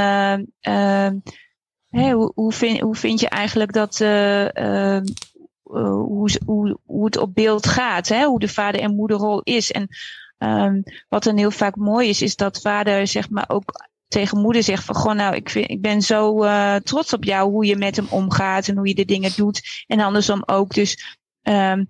hey, 1.90 2.12
hoe, 2.12 2.32
hoe, 2.36 2.52
vind, 2.52 2.80
hoe 2.80 2.96
vind 2.96 3.20
je 3.20 3.30
eigenlijk 3.30 3.74
dat 3.74 3.98
hoe, 5.74 6.30
hoe, 6.46 6.80
hoe 6.86 7.06
het 7.06 7.18
op 7.18 7.34
beeld 7.34 7.68
gaat, 7.68 8.08
hè? 8.08 8.26
hoe 8.26 8.40
de 8.40 8.48
vader- 8.48 8.82
en 8.82 8.96
moederrol 8.96 9.42
is. 9.42 9.72
En 9.72 9.88
um, 10.38 10.84
wat 11.10 11.24
dan 11.24 11.38
heel 11.38 11.52
vaak 11.52 11.76
mooi 11.76 12.10
is, 12.10 12.22
is 12.22 12.36
dat 12.36 12.62
vader 12.62 13.08
zeg 13.08 13.30
maar 13.30 13.46
ook 13.48 13.92
tegen 14.08 14.42
moeder 14.42 14.64
zegt 14.64 14.84
van 14.84 14.96
goh, 14.96 15.14
nou, 15.14 15.36
ik, 15.36 15.50
vind, 15.50 15.70
ik 15.70 15.82
ben 15.82 16.02
zo 16.02 16.44
uh, 16.44 16.76
trots 16.76 17.14
op 17.14 17.24
jou 17.24 17.52
hoe 17.52 17.66
je 17.66 17.76
met 17.76 17.96
hem 17.96 18.08
omgaat 18.10 18.68
en 18.68 18.78
hoe 18.78 18.88
je 18.88 18.96
de 18.96 19.06
dingen 19.06 19.32
doet. 19.36 19.84
En 19.88 20.00
andersom 20.00 20.44
ook. 20.46 20.74
Dus 20.74 21.18
um, 21.42 21.88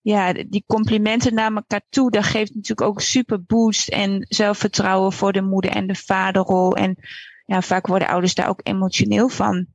ja, 0.00 0.32
die 0.32 0.64
complimenten 0.66 1.34
naar 1.34 1.52
elkaar 1.52 1.82
toe, 1.88 2.10
dat 2.10 2.24
geeft 2.24 2.54
natuurlijk 2.54 2.88
ook 2.88 3.00
super 3.00 3.44
boost 3.44 3.88
en 3.88 4.26
zelfvertrouwen 4.28 5.12
voor 5.12 5.32
de 5.32 5.42
moeder 5.42 5.70
en 5.70 5.86
de 5.86 5.94
vaderrol. 5.94 6.76
En 6.76 6.96
ja, 7.46 7.62
vaak 7.62 7.86
worden 7.86 8.08
ouders 8.08 8.34
daar 8.34 8.48
ook 8.48 8.60
emotioneel 8.62 9.28
van. 9.28 9.66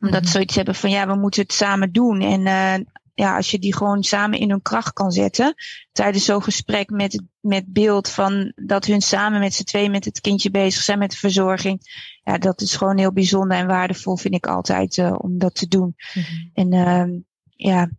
Omdat 0.00 0.24
ze 0.24 0.30
zoiets 0.30 0.54
hebben 0.54 0.74
van 0.74 0.90
ja, 0.90 1.06
we 1.06 1.14
moeten 1.14 1.42
het 1.42 1.52
samen 1.52 1.92
doen. 1.92 2.20
En 2.20 2.40
uh, 2.40 2.86
ja, 3.16 3.36
als 3.36 3.50
je 3.50 3.58
die 3.58 3.74
gewoon 3.74 4.02
samen 4.02 4.38
in 4.38 4.50
hun 4.50 4.62
kracht 4.62 4.92
kan 4.92 5.10
zetten. 5.10 5.54
Tijdens 5.92 6.24
zo'n 6.24 6.42
gesprek 6.42 6.90
met, 6.90 7.22
met 7.40 7.64
beeld 7.66 8.10
van 8.10 8.52
dat 8.54 8.84
hun 8.84 9.00
samen 9.00 9.40
met 9.40 9.54
z'n 9.54 9.64
twee 9.64 9.90
met 9.90 10.04
het 10.04 10.20
kindje 10.20 10.50
bezig 10.50 10.82
zijn 10.82 10.98
met 10.98 11.10
de 11.10 11.16
verzorging. 11.16 11.80
Ja, 12.22 12.38
dat 12.38 12.60
is 12.60 12.76
gewoon 12.76 12.98
heel 12.98 13.12
bijzonder 13.12 13.56
en 13.56 13.66
waardevol, 13.66 14.16
vind 14.16 14.34
ik 14.34 14.46
altijd, 14.46 14.96
uh, 14.96 15.14
om 15.18 15.38
dat 15.38 15.54
te 15.54 15.68
doen. 15.68 15.94
Mm 16.14 16.22
-hmm. 16.22 16.50
En 16.54 16.72
uh, 16.72 17.20
ja, 17.46 17.90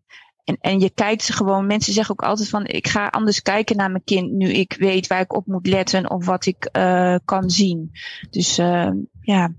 en, 0.44 0.58
en 0.60 0.80
je 0.80 0.90
kijkt 0.90 1.24
ze 1.24 1.34
gewoon, 1.34 1.68
mensen 1.68 1.94
zeggen 1.94 2.14
ook 2.14 2.28
altijd 2.28 2.50
van 2.50 2.66
ik 2.66 2.88
ga 2.88 3.08
anders 3.08 3.42
kijken 3.42 3.78
naar 3.78 3.92
mijn 3.92 4.04
kind 4.04 4.32
nu 4.32 4.50
ik 4.50 4.76
weet 4.80 5.08
waar 5.08 5.22
ik 5.22 5.36
op 5.36 5.46
moet 5.46 5.68
letten 5.68 6.10
of 6.10 6.26
wat 6.26 6.46
ik 6.46 6.70
uh, 6.78 7.16
kan 7.26 7.50
zien. 7.50 7.92
Dus 8.30 8.60
uh, 8.60 8.92
ja. 9.28 9.54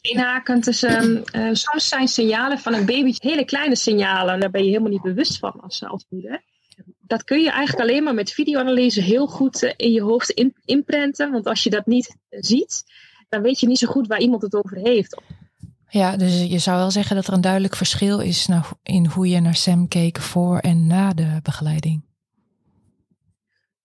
Inhakend, 0.00 0.82
um, 0.82 1.22
uh, 1.32 1.48
soms 1.52 1.88
zijn 1.88 2.08
signalen 2.08 2.58
van 2.58 2.74
een 2.74 2.86
baby 2.86 3.14
hele 3.18 3.44
kleine 3.44 3.76
signalen. 3.76 4.40
Daar 4.40 4.50
ben 4.50 4.62
je 4.62 4.68
helemaal 4.68 4.90
niet 4.90 5.02
bewust 5.02 5.38
van 5.38 5.60
als, 5.60 5.84
als 5.84 6.06
moeder. 6.08 6.42
Dat 7.00 7.24
kun 7.24 7.40
je 7.40 7.50
eigenlijk 7.50 7.88
alleen 7.88 8.02
maar 8.02 8.14
met 8.14 8.32
videoanalyse 8.32 9.02
heel 9.02 9.26
goed 9.26 9.74
in 9.76 9.92
je 9.92 10.02
hoofd 10.02 10.30
in, 10.30 10.54
inprenten. 10.64 11.32
Want 11.32 11.46
als 11.46 11.62
je 11.62 11.70
dat 11.70 11.86
niet 11.86 12.16
ziet, 12.30 12.84
dan 13.28 13.42
weet 13.42 13.60
je 13.60 13.66
niet 13.66 13.78
zo 13.78 13.86
goed 13.86 14.06
waar 14.06 14.20
iemand 14.20 14.42
het 14.42 14.54
over 14.54 14.76
heeft. 14.76 15.22
Ja, 15.88 16.16
dus 16.16 16.44
je 16.44 16.58
zou 16.58 16.78
wel 16.78 16.90
zeggen 16.90 17.16
dat 17.16 17.26
er 17.26 17.32
een 17.32 17.40
duidelijk 17.40 17.76
verschil 17.76 18.20
is 18.20 18.48
in 18.82 19.06
hoe 19.06 19.28
je 19.28 19.40
naar 19.40 19.56
Sam 19.56 19.88
keek 19.88 20.20
voor 20.20 20.58
en 20.58 20.86
na 20.86 21.12
de 21.12 21.40
begeleiding. 21.42 22.07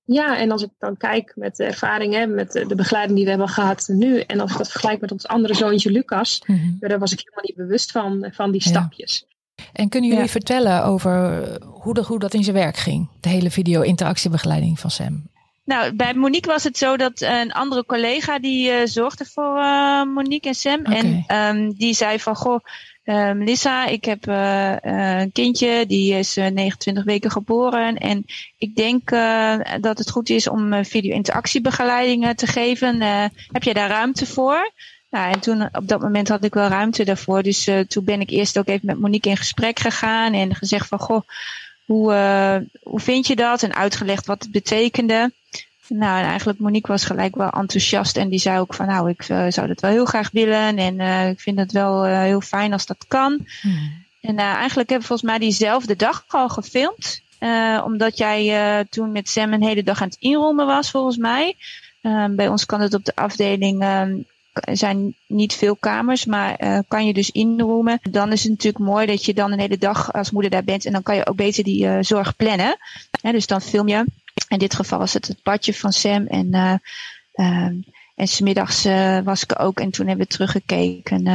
Ja, 0.06 0.38
en 0.38 0.52
als 0.52 0.64
ik 0.64 0.70
dan 0.80 0.98
kijk 0.98 1.34
met 1.36 1.56
de 1.56 1.64
ervaringen, 1.64 2.34
met 2.34 2.52
de 2.52 2.76
begeleiding 2.76 3.16
die 3.16 3.24
we 3.24 3.30
hebben 3.32 3.50
gehad 3.50 3.88
nu, 3.88 4.20
en 4.20 4.40
als 4.40 4.52
ik 4.52 4.58
dat 4.58 4.72
vergelijk 4.72 5.02
met 5.02 5.12
ons 5.12 5.28
andere 5.28 5.54
zoontje 5.54 5.92
Lucas, 5.92 6.42
mm 6.46 6.76
daar 6.80 7.00
was 7.00 7.12
ik 7.12 7.20
helemaal 7.20 7.44
niet 7.44 7.56
bewust 7.56 7.92
van, 7.92 8.30
van 8.32 8.52
die 8.52 8.62
stapjes. 8.62 9.26
En 9.74 9.90
kunnen 9.90 10.10
jullie 10.10 10.30
vertellen 10.30 10.84
over 10.84 11.44
hoe, 11.64 11.94
de, 11.94 12.04
hoe 12.04 12.20
dat 12.20 12.34
in 12.34 12.44
zijn 12.44 12.56
werk 12.56 12.78
ging? 12.78 13.10
De 13.20 13.30
hele 13.30 13.52
video-interactiebegeleiding 13.52 14.80
van 14.80 14.92
Sam. 14.92 15.32
Nou, 15.66 15.96
bij 15.96 16.14
Monique 16.14 16.52
was 16.52 16.64
het 16.64 16.78
zo 16.78 16.98
dat 16.98 17.22
een 17.22 17.52
andere 17.52 17.86
collega 17.86 18.40
die 18.40 18.72
uh, 18.72 18.86
zorgde 18.86 19.26
voor 19.26 19.58
uh, 19.58 20.04
Monique 20.04 20.50
en 20.50 20.56
Sam. 20.56 20.84
En 20.84 21.26
um, 21.38 21.74
die 21.74 21.94
zei 21.94 22.20
van, 22.20 22.36
goh, 22.36 22.60
Melissa, 23.06 23.86
ik 23.86 24.06
heb 24.06 24.26
een 24.28 25.32
kindje, 25.32 25.86
die 25.88 26.14
is 26.14 26.36
29 26.36 27.04
weken 27.04 27.32
geboren. 27.32 27.98
En 27.98 28.26
ik 28.58 28.76
denk 28.76 29.10
dat 29.82 29.98
het 29.98 30.10
goed 30.10 30.30
is 30.30 30.48
om 30.48 30.86
video-interactiebegeleidingen 30.86 32.36
te 32.36 32.48
geven. 32.48 33.02
heb 33.52 33.64
jij 33.64 33.74
daar 33.74 33.90
ruimte 33.90 34.26
voor? 34.26 34.72
Nou, 35.10 35.32
en 35.32 35.40
toen 35.40 35.70
op 35.72 35.88
dat 35.88 36.02
moment 36.02 36.28
had 36.28 36.44
ik 36.44 36.54
wel 36.54 36.68
ruimte 36.68 37.04
daarvoor. 37.04 37.44
Dus 37.44 37.70
toen 37.88 38.04
ben 38.04 38.22
ik 38.22 38.30
eerst 38.30 38.58
ook 38.58 38.68
even 38.68 38.86
met 38.86 39.00
Monique 39.00 39.30
in 39.30 39.38
gesprek 39.38 39.80
gegaan 39.80 40.34
en 40.34 40.56
gezegd 40.56 40.88
van, 40.88 41.00
goh, 41.00 41.22
hoe, 41.86 42.14
hoe 42.84 43.00
vind 43.00 43.28
je 43.28 43.36
dat? 43.36 43.64
En 43.64 43.76
uitgelegd 43.76 44.26
wat 44.26 44.44
het 44.44 44.52
betekende. 44.52 45.32
Nou, 45.88 46.20
en 46.20 46.26
eigenlijk 46.26 46.60
Monique 46.60 46.92
was 46.92 47.06
gelijk 47.06 47.36
wel 47.36 47.50
enthousiast 47.50 48.18
en 48.18 48.30
die 48.30 48.40
zei 48.40 48.60
ook 48.60 48.74
van 48.74 48.88
nou, 48.88 49.10
ik 49.10 49.30
uh, 49.30 49.46
zou 49.50 49.68
dat 49.68 49.80
wel 49.80 49.92
heel 49.92 50.06
graag 50.06 50.30
willen 50.32 50.78
en 50.78 51.00
uh, 51.00 51.30
ik 51.30 51.40
vind 51.40 51.60
het 51.60 51.72
wel 51.72 52.08
uh, 52.08 52.20
heel 52.20 52.42
fijn 52.42 52.74
als 52.74 52.86
dat 52.86 53.06
kan. 53.08 53.48
Hmm. 53.62 54.02
En 54.22 54.38
eigenlijk 54.38 54.90
hebben 54.90 55.08
we 55.08 55.16
volgens 55.16 55.30
mij 55.30 55.40
diezelfde 55.40 55.96
dag 55.96 56.24
al 56.28 56.50
gefilmd, 56.50 57.22
omdat 57.84 58.18
jij 58.18 58.86
toen 58.90 59.12
met 59.12 59.30
Sam 59.30 59.54
een 59.54 59.64
hele 59.64 59.84
dag 59.84 60.02
aan 60.02 60.08
het 60.08 60.18
inrollen 60.20 60.66
was 60.66 60.92
volgens 60.92 61.18
mij. 61.18 61.56
Ehm, 62.02 62.36
bij 62.36 62.48
ons 62.48 62.66
kan 62.66 62.82
het 62.82 62.94
op 62.94 63.06
de 63.06 63.16
afdeling 63.16 63.82
ehm, 63.82 64.18
er 64.54 64.78
zijn 64.78 65.16
niet 65.28 65.54
veel 65.54 65.76
kamers, 65.76 66.26
maar 66.26 66.84
kan 66.88 67.06
je 67.06 67.14
dus 67.14 67.30
inroomen. 67.30 68.00
Dan 68.10 68.32
is 68.32 68.42
het 68.42 68.52
natuurlijk 68.52 68.84
mooi 68.84 69.06
dat 69.06 69.26
je 69.26 69.34
dan 69.34 69.52
een 69.52 69.60
hele 69.60 69.78
dag 69.78 70.14
als 70.14 70.32
moeder 70.32 70.52
daar 70.52 70.64
bent 70.64 70.86
en 70.86 70.92
dan 70.92 71.04
kan 71.04 71.16
je 71.16 71.28
ook 71.28 71.36
beter 71.36 71.64
die 71.64 72.04
zorg 72.04 72.36
plannen. 72.36 72.78
dus 73.22 73.48
dan 73.48 73.62
film 73.62 73.88
je 73.88 74.06
in 74.48 74.58
dit 74.58 74.76
geval 74.76 75.00
was 75.00 75.14
het 75.14 75.28
het 75.28 75.44
badje 75.44 75.74
van 75.74 75.94
Sam. 75.94 76.28
En, 76.28 76.48
uh, 76.52 76.74
uh, 77.36 77.70
en 78.16 78.28
smiddags 78.28 78.86
uh, 78.86 79.20
was 79.20 79.44
ik 79.44 79.60
ook. 79.60 79.80
En 79.80 79.92
toen 79.92 80.08
hebben 80.08 80.26
we 80.26 80.32
teruggekeken 80.32 81.28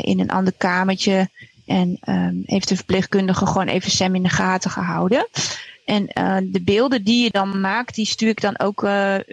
in 0.00 0.20
een 0.20 0.30
ander 0.30 0.52
kamertje. 0.56 1.28
En 1.66 1.98
um, 2.08 2.42
heeft 2.46 2.68
de 2.68 2.76
verpleegkundige 2.76 3.46
gewoon 3.46 3.68
even 3.68 3.90
Sam 3.90 4.14
in 4.14 4.22
de 4.22 4.28
gaten 4.28 4.70
gehouden. 4.70 5.28
En 5.84 6.06
de 6.52 6.60
beelden 6.62 7.04
die 7.04 7.22
je 7.22 7.30
dan 7.30 7.60
maakt, 7.60 7.94
die 7.94 8.06
stuur 8.06 8.28
ik 8.28 8.40
dan 8.40 8.58
ook 8.58 8.82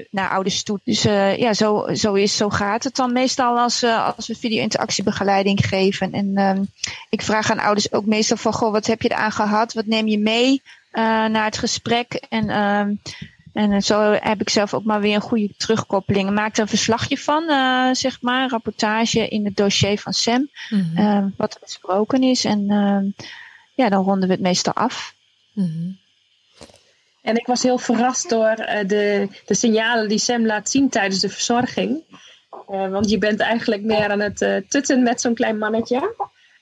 naar 0.09 0.29
ouders 0.29 0.63
toe. 0.63 0.79
Dus 0.83 1.01
ja, 1.01 1.53
zo, 1.53 1.87
zo, 1.93 2.13
is, 2.13 2.37
zo 2.37 2.49
gaat 2.49 2.83
het 2.83 2.95
dan 2.95 3.13
meestal 3.13 3.57
als, 3.57 3.83
als 3.83 4.27
we 4.27 4.35
video-interactiebegeleiding 4.35 5.67
geven. 5.67 6.11
En 6.11 6.37
um, 6.37 6.67
ik 7.09 7.21
vraag 7.21 7.51
aan 7.51 7.59
ouders 7.59 7.93
ook 7.93 8.05
meestal 8.05 8.37
van, 8.37 8.53
goh, 8.53 8.71
wat 8.71 8.87
heb 8.87 9.01
je 9.01 9.11
eraan 9.11 9.31
gehad? 9.31 9.73
Wat 9.73 9.85
neem 9.85 10.07
je 10.07 10.19
mee 10.19 10.61
naar 10.91 11.45
het 11.45 11.57
gesprek? 11.57 12.13
En 12.29 12.59
um, 12.59 12.99
en 13.53 13.81
zo 13.81 14.17
heb 14.19 14.41
ik 14.41 14.49
zelf 14.49 14.73
ook 14.73 14.83
maar 14.83 15.01
weer 15.01 15.15
een 15.15 15.21
goede 15.21 15.53
terugkoppeling. 15.57 16.27
Ik 16.27 16.35
maak 16.35 16.55
er 16.55 16.61
een 16.61 16.67
verslagje 16.67 17.17
van, 17.17 17.43
uh, 17.49 17.93
zeg 17.93 18.21
maar, 18.21 18.43
een 18.43 18.49
rapportage 18.49 19.27
in 19.27 19.45
het 19.45 19.55
dossier 19.55 19.97
van 19.97 20.13
Sam, 20.13 20.49
mm 20.69 20.91
-hmm. 20.95 21.05
uh, 21.05 21.25
wat 21.37 21.53
er 21.53 21.59
besproken 21.63 22.23
is. 22.23 22.45
En 22.45 22.71
uh, 22.71 23.25
ja, 23.75 23.89
dan 23.89 24.03
ronden 24.03 24.27
we 24.27 24.33
het 24.33 24.43
meestal 24.43 24.73
af. 24.73 25.15
Mm 25.53 25.65
-hmm. 25.65 25.99
En 27.21 27.35
ik 27.35 27.45
was 27.45 27.63
heel 27.63 27.77
verrast 27.77 28.29
door 28.29 28.55
de, 28.87 29.27
de 29.45 29.53
signalen 29.53 30.09
die 30.09 30.17
Sam 30.17 30.45
laat 30.45 30.69
zien 30.69 30.89
tijdens 30.89 31.19
de 31.19 31.29
verzorging. 31.29 32.03
want 32.65 33.09
je 33.09 33.17
bent 33.17 33.39
eigenlijk 33.39 33.81
meer 33.81 34.09
aan 34.09 34.19
het 34.19 34.63
tutten 34.69 35.03
met 35.03 35.21
zo'n 35.21 35.33
klein 35.33 35.57
mannetje. 35.57 36.15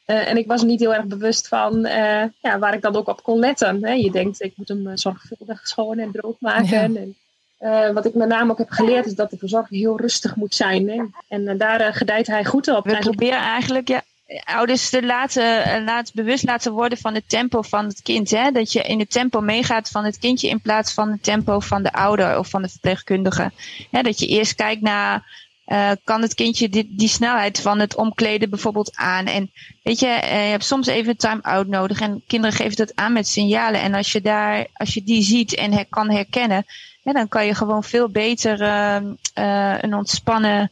Uh, 0.10 0.28
en 0.28 0.38
ik 0.38 0.48
was 0.48 0.64
niet 0.64 0.80
heel 0.80 0.94
erg 0.94 1.06
bewust 1.06 1.48
van 1.48 1.86
uh, 1.86 2.24
ja, 2.40 2.60
waar 2.60 2.74
ik 2.74 2.82
dan 2.82 2.96
ook 2.96 3.08
op 3.08 3.24
kon 3.24 3.40
letten. 3.40 3.86
Hè. 3.86 3.92
Je 3.92 4.12
denkt, 4.12 4.42
ik 4.42 4.54
moet 4.56 4.68
hem 4.68 4.88
eh, 4.88 4.94
zorgvuldig 4.96 5.68
schoon 5.68 6.00
en 6.00 6.12
droog 6.12 6.36
maken. 6.40 6.94
Ja. 6.94 7.00
En, 7.00 7.16
uh, 7.60 7.94
wat 7.94 8.06
ik 8.06 8.14
met 8.14 8.28
name 8.28 8.52
ook 8.52 8.58
heb 8.58 8.70
geleerd 8.70 9.06
is 9.06 9.16
dat 9.16 9.30
de 9.30 9.38
verzorging 9.38 9.80
heel 9.80 10.00
rustig 10.00 10.36
moet 10.36 10.56
zijn. 10.56 10.90
Hè. 10.90 11.04
En 11.28 11.58
daar 11.58 11.94
gedijt 11.94 12.28
hij 12.28 12.46
goed 12.46 12.68
op. 12.68 12.86
We 12.86 12.98
proberen 12.98 13.40
eigenlijk 13.40 13.88
ja, 13.88 14.04
ouders 14.44 14.90
te 14.90 15.06
laten, 15.06 15.84
laten 15.84 16.14
bewust 16.16 16.44
laten 16.44 16.72
worden 16.72 16.98
van 16.98 17.14
het 17.14 17.30
tempo 17.30 17.62
van 17.62 17.86
het 17.86 18.02
kind. 18.02 18.32
Hè? 18.32 18.52
Dat 18.52 18.72
je 18.72 18.82
in 18.82 19.00
het 19.00 19.12
tempo 19.12 19.42
meegaat 19.42 19.90
van 19.90 20.06
het 20.06 20.18
kindje 20.18 20.50
in 20.50 20.62
plaats 20.62 20.94
van 20.94 21.12
het 21.12 21.24
tempo 21.24 21.60
van 21.60 21.84
de 21.84 21.92
ouder 21.92 22.38
of 22.38 22.50
van 22.50 22.62
de 22.62 22.70
verpleegkundige. 22.70 23.52
Ja, 23.92 24.02
dat 24.02 24.20
je 24.20 24.28
eerst 24.28 24.56
kijkt 24.56 24.82
naar 24.82 25.48
uh, 25.70 25.92
kan 26.04 26.22
het 26.22 26.34
kindje 26.34 26.70
die, 26.70 26.96
die 26.96 27.08
snelheid 27.08 27.62
van 27.62 27.80
het 27.80 27.96
omkleden 27.96 28.50
bijvoorbeeld 28.50 28.96
aan. 28.96 29.26
En 29.26 29.52
weet 29.84 30.00
je, 30.00 30.06
uh, 30.06 30.46
je 30.46 30.50
hebt 30.50 30.66
soms 30.66 30.88
even 30.88 31.18
time-out 31.18 31.68
nodig 31.68 32.00
en 32.00 32.24
kinderen 32.28 32.56
geven 32.56 32.76
dat 32.76 32.96
aan 32.96 33.14
met 33.14 33.28
signalen. 33.28 33.82
En 33.82 33.94
als 33.94 34.12
je 34.12 34.22
daar, 34.22 34.68
als 34.74 34.94
je 34.94 35.04
die 35.04 35.22
ziet 35.22 35.56
en 35.56 35.86
kan 35.90 36.12
herkennen, 36.12 36.66
dan 37.04 37.28
kan 37.28 37.46
je 37.46 37.56
gewoon 37.56 37.84
veel 37.84 38.10
beter 38.10 38.62
uh, 38.62 39.78
een 39.82 39.94
ontspannen 39.94 40.72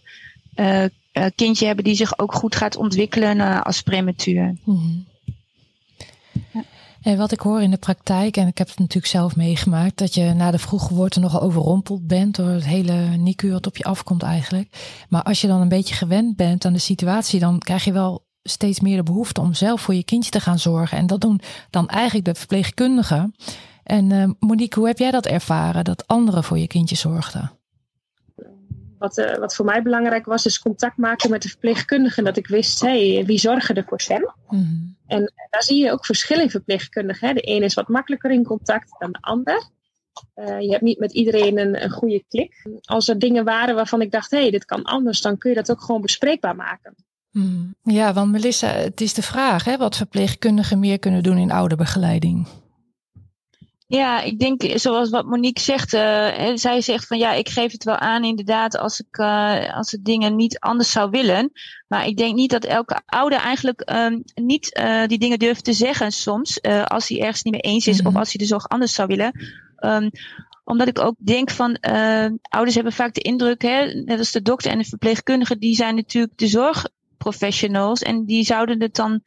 kindje 1.35 1.65
hebben 1.65 1.83
die 1.83 1.95
zich 1.95 2.19
ook 2.19 2.33
goed 2.33 2.55
gaat 2.55 2.75
ontwikkelen 2.75 3.63
als 3.63 3.81
prematuur. 3.81 4.55
-hmm. 4.63 5.05
En 7.07 7.17
wat 7.17 7.31
ik 7.31 7.39
hoor 7.39 7.61
in 7.61 7.71
de 7.71 7.77
praktijk, 7.77 8.37
en 8.37 8.47
ik 8.47 8.57
heb 8.57 8.67
het 8.67 8.79
natuurlijk 8.79 9.05
zelf 9.05 9.35
meegemaakt, 9.35 9.97
dat 9.97 10.13
je 10.13 10.33
na 10.33 10.51
de 10.51 10.59
vroege 10.59 10.85
geboorte 10.85 11.19
nogal 11.19 11.41
overrompeld 11.41 12.07
bent 12.07 12.35
door 12.35 12.47
het 12.47 12.65
hele 12.65 12.93
NICU 13.17 13.51
wat 13.51 13.67
op 13.67 13.77
je 13.77 13.83
afkomt 13.83 14.23
eigenlijk. 14.23 15.03
Maar 15.09 15.23
als 15.23 15.41
je 15.41 15.47
dan 15.47 15.61
een 15.61 15.69
beetje 15.69 15.95
gewend 15.95 16.35
bent 16.35 16.65
aan 16.65 16.73
de 16.73 16.79
situatie, 16.79 17.39
dan 17.39 17.59
krijg 17.59 17.83
je 17.83 17.91
wel 17.91 18.25
steeds 18.43 18.79
meer 18.79 18.97
de 18.97 19.03
behoefte 19.03 19.41
om 19.41 19.53
zelf 19.53 19.81
voor 19.81 19.95
je 19.95 20.03
kindje 20.03 20.31
te 20.31 20.39
gaan 20.39 20.59
zorgen. 20.59 20.97
En 20.97 21.07
dat 21.07 21.21
doen 21.21 21.41
dan 21.69 21.87
eigenlijk 21.87 22.25
de 22.25 22.35
verpleegkundigen. 22.35 23.35
En 23.83 24.09
uh, 24.09 24.29
Monique, 24.39 24.79
hoe 24.79 24.87
heb 24.87 24.97
jij 24.97 25.11
dat 25.11 25.25
ervaren, 25.25 25.83
dat 25.83 26.07
anderen 26.07 26.43
voor 26.43 26.59
je 26.59 26.67
kindje 26.67 26.95
zorgden? 26.95 27.56
Wat, 28.99 29.17
uh, 29.17 29.35
wat 29.35 29.55
voor 29.55 29.65
mij 29.65 29.81
belangrijk 29.81 30.25
was, 30.25 30.45
is 30.45 30.59
contact 30.59 30.97
maken 30.97 31.29
met 31.29 31.41
de 31.41 31.49
verpleegkundige. 31.49 32.21
Dat 32.21 32.37
ik 32.37 32.47
wist, 32.47 32.81
hey, 32.81 33.23
wie 33.25 33.39
zorgen 33.39 33.75
er 33.75 33.85
voor 33.87 34.01
Sam? 34.01 34.33
Mm-hmm. 34.49 34.95
En 35.07 35.33
daar 35.49 35.63
zie 35.63 35.83
je 35.83 35.91
ook 35.91 36.05
verschillen 36.05 36.43
in 36.43 36.49
verpleegkundigen. 36.49 37.35
De 37.35 37.41
ene 37.41 37.65
is 37.65 37.73
wat 37.73 37.87
makkelijker 37.87 38.31
in 38.31 38.43
contact 38.43 38.95
dan 38.99 39.11
de 39.11 39.21
ander. 39.21 39.69
Uh, 40.35 40.59
je 40.59 40.69
hebt 40.69 40.81
niet 40.81 40.99
met 40.99 41.13
iedereen 41.13 41.59
een, 41.59 41.83
een 41.83 41.89
goede 41.89 42.23
klik. 42.29 42.67
Als 42.81 43.07
er 43.07 43.19
dingen 43.19 43.45
waren 43.45 43.75
waarvan 43.75 44.01
ik 44.01 44.11
dacht, 44.11 44.31
hé, 44.31 44.37
hey, 44.41 44.51
dit 44.51 44.65
kan 44.65 44.83
anders, 44.83 45.21
dan 45.21 45.37
kun 45.37 45.49
je 45.49 45.55
dat 45.55 45.71
ook 45.71 45.81
gewoon 45.81 46.01
bespreekbaar 46.01 46.55
maken. 46.55 46.95
Mm. 47.31 47.75
Ja, 47.83 48.13
want 48.13 48.31
Melissa, 48.31 48.67
het 48.67 49.01
is 49.01 49.13
de 49.13 49.21
vraag 49.21 49.63
hè, 49.63 49.77
wat 49.77 49.97
verpleegkundigen 49.97 50.79
meer 50.79 50.99
kunnen 50.99 51.23
doen 51.23 51.37
in 51.37 51.51
ouderbegeleiding. 51.51 52.47
Ja, 53.89 54.21
ik 54.21 54.39
denk 54.39 54.63
zoals 54.75 55.09
wat 55.09 55.25
Monique 55.25 55.63
zegt. 55.63 55.93
Uh, 55.93 56.55
zij 56.55 56.81
zegt 56.81 57.07
van 57.07 57.17
ja, 57.17 57.33
ik 57.33 57.49
geef 57.49 57.71
het 57.71 57.83
wel 57.83 57.95
aan 57.95 58.23
inderdaad 58.23 58.77
als 58.77 58.99
ik 58.99 59.17
uh, 59.17 59.75
als 59.75 59.93
ik 59.93 60.05
dingen 60.05 60.35
niet 60.35 60.59
anders 60.59 60.91
zou 60.91 61.09
willen. 61.09 61.51
Maar 61.87 62.07
ik 62.07 62.17
denk 62.17 62.35
niet 62.35 62.49
dat 62.49 62.65
elke 62.65 63.01
ouder 63.05 63.39
eigenlijk 63.39 63.91
um, 63.91 64.23
niet 64.35 64.79
uh, 64.79 65.05
die 65.05 65.17
dingen 65.17 65.39
durft 65.39 65.63
te 65.63 65.73
zeggen 65.73 66.11
soms. 66.11 66.61
als 66.83 67.07
hij 67.07 67.19
ergens 67.19 67.43
niet 67.43 67.53
mee 67.53 67.61
eens 67.61 67.87
is 67.87 67.97
mm 67.97 68.05
-hmm. 68.05 68.15
of 68.15 68.19
als 68.19 68.33
hij 68.33 68.37
de 68.37 68.51
zorg 68.51 68.67
anders 68.67 68.93
zou 68.93 69.07
willen. 69.07 69.31
Um, 69.79 70.09
omdat 70.63 70.87
ik 70.87 70.99
ook 70.99 71.15
denk 71.17 71.49
van 71.49 71.77
ouders 72.41 72.75
hebben 72.75 72.93
vaak 72.93 73.13
de 73.13 73.21
indruk, 73.21 73.61
hè, 73.61 73.85
net 73.85 74.19
als 74.19 74.31
de 74.31 74.41
dokter 74.41 74.71
en 74.71 74.77
de 74.77 74.83
verpleegkundige, 74.83 75.57
die 75.57 75.75
zijn 75.75 75.95
natuurlijk 75.95 76.37
de 76.37 76.47
zorgprofessionals 76.47 78.01
en 78.01 78.25
die 78.25 78.43
zouden 78.43 78.81
het 78.81 78.95
dan 78.95 79.21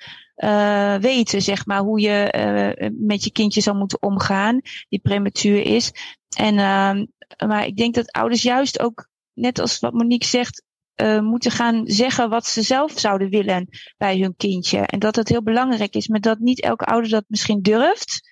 uh, 0.44 0.94
weten, 0.94 1.42
zeg 1.42 1.66
maar, 1.66 1.81
hoe 1.81 2.00
je 2.00 2.35
uh, 2.81 2.88
met 2.98 3.24
je 3.24 3.33
kindje 3.33 3.61
zou 3.61 3.76
moeten 3.76 4.03
omgaan, 4.03 4.61
die 4.88 5.00
prematuur 5.00 5.62
is. 5.62 5.92
En, 6.37 6.55
uh, 6.55 7.03
maar 7.48 7.66
ik 7.66 7.76
denk 7.76 7.94
dat 7.94 8.12
ouders 8.12 8.42
juist 8.42 8.81
ook, 8.81 9.09
net 9.33 9.59
als 9.59 9.79
wat 9.79 9.92
Monique 9.92 10.29
zegt, 10.29 10.62
uh, 11.03 11.20
moeten 11.20 11.50
gaan 11.50 11.83
zeggen 11.87 12.31
wat 12.31 12.46
ze 12.46 12.62
zelf 12.62 12.92
zouden 12.98 13.29
willen 13.29 13.68
bij 13.96 14.18
hun 14.18 14.35
kindje. 14.37 14.79
En 14.79 14.98
dat 14.98 15.16
het 15.16 15.29
heel 15.29 15.42
belangrijk 15.42 15.94
is, 15.94 16.09
maar 16.09 16.20
dat 16.20 16.38
niet 16.38 16.61
elke 16.61 16.85
ouder 16.85 17.11
dat 17.11 17.24
misschien 17.26 17.62
durft. 17.62 18.29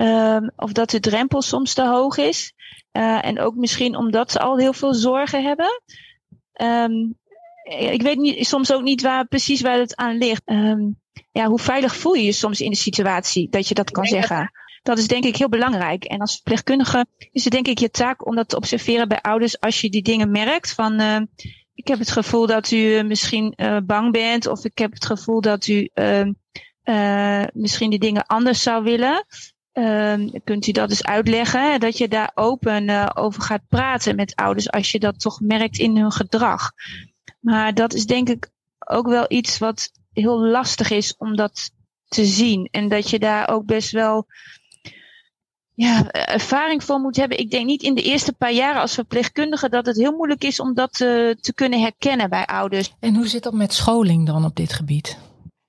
Uh, 0.00 0.48
of 0.56 0.72
dat 0.72 0.90
de 0.90 1.00
drempel 1.00 1.42
soms 1.42 1.74
te 1.74 1.86
hoog 1.86 2.16
is. 2.16 2.52
En 3.20 3.40
ook 3.40 3.54
misschien 3.54 3.96
omdat 3.96 4.30
ze 4.30 4.38
al 4.38 4.58
heel 4.58 4.72
veel 4.72 4.94
zorgen 4.94 5.42
hebben. 5.42 5.82
Um, 6.62 7.18
ik 7.90 8.02
weet 8.02 8.18
niet, 8.18 8.46
soms 8.46 8.72
ook 8.72 8.82
niet 8.82 9.02
waar, 9.02 9.26
precies 9.26 9.60
waar 9.60 9.78
het 9.78 9.96
aan 9.96 10.18
ligt. 10.18 10.42
Ja, 11.36 11.46
hoe 11.46 11.58
veilig 11.58 11.96
voel 11.96 12.14
je 12.14 12.24
je 12.24 12.32
soms 12.32 12.60
in 12.60 12.70
de 12.70 12.76
situatie 12.76 13.48
dat 13.50 13.68
je 13.68 13.74
dat 13.74 13.90
kan 13.90 14.04
zeggen? 14.04 14.50
Dat 14.82 14.98
is 14.98 15.06
denk 15.06 15.24
ik 15.24 15.36
heel 15.36 15.48
belangrijk. 15.48 16.04
En 16.04 16.20
als 16.20 16.34
verpleegkundige 16.34 17.06
is 17.32 17.44
het 17.44 17.52
denk 17.52 17.68
ik 17.68 17.78
je 17.78 17.90
taak 17.90 18.26
om 18.26 18.34
dat 18.34 18.48
te 18.48 18.56
observeren 18.56 19.08
bij 19.08 19.20
ouders 19.20 19.60
als 19.60 19.80
je 19.80 19.90
die 19.90 20.02
dingen 20.02 20.30
merkt. 20.30 20.72
Van 20.72 21.00
uh, 21.00 21.20
ik 21.74 21.88
heb 21.88 21.98
het 21.98 22.10
gevoel 22.10 22.46
dat 22.46 22.70
u 22.70 23.02
misschien 23.02 23.54
uh, 23.56 23.76
bang 23.84 24.12
bent 24.12 24.46
of 24.46 24.64
ik 24.64 24.78
heb 24.78 24.92
het 24.92 25.06
gevoel 25.06 25.40
dat 25.40 25.66
u 25.66 25.90
uh, 25.94 27.44
misschien 27.52 27.90
die 27.90 27.98
dingen 27.98 28.26
anders 28.26 28.62
zou 28.62 28.84
willen. 28.84 29.26
Uh, 29.72 30.40
kunt 30.44 30.66
u 30.66 30.72
dat 30.72 30.90
eens 30.90 31.04
uitleggen? 31.04 31.80
Dat 31.80 31.98
je 31.98 32.08
daar 32.08 32.30
open 32.34 33.16
over 33.16 33.42
gaat 33.42 33.68
praten 33.68 34.16
met 34.16 34.34
ouders 34.34 34.70
als 34.70 34.90
je 34.90 34.98
dat 34.98 35.20
toch 35.20 35.40
merkt 35.40 35.78
in 35.78 35.96
hun 35.96 36.12
gedrag. 36.12 36.70
Maar 37.40 37.74
dat 37.74 37.94
is 37.94 38.06
denk 38.06 38.28
ik 38.28 38.48
ook 38.86 39.06
wel 39.06 39.24
iets 39.28 39.58
wat 39.58 39.90
heel 40.20 40.38
lastig 40.38 40.90
is 40.90 41.16
om 41.16 41.36
dat 41.36 41.70
te 42.08 42.24
zien. 42.24 42.68
En 42.70 42.88
dat 42.88 43.10
je 43.10 43.18
daar 43.18 43.48
ook 43.48 43.64
best 43.64 43.90
wel 43.90 44.26
ja, 45.74 46.10
ervaring 46.10 46.84
voor 46.84 46.98
moet 46.98 47.16
hebben. 47.16 47.38
Ik 47.38 47.50
denk 47.50 47.66
niet 47.66 47.82
in 47.82 47.94
de 47.94 48.02
eerste 48.02 48.32
paar 48.32 48.52
jaren 48.52 48.80
als 48.80 48.94
verpleegkundige 48.94 49.68
dat 49.68 49.86
het 49.86 49.96
heel 49.96 50.12
moeilijk 50.12 50.44
is 50.44 50.60
om 50.60 50.74
dat 50.74 50.92
te, 50.92 51.36
te 51.40 51.54
kunnen 51.54 51.80
herkennen 51.80 52.30
bij 52.30 52.46
ouders. 52.46 52.94
En 53.00 53.14
hoe 53.14 53.28
zit 53.28 53.42
dat 53.42 53.52
met 53.52 53.72
scholing 53.72 54.26
dan 54.26 54.44
op 54.44 54.56
dit 54.56 54.72
gebied? 54.72 55.18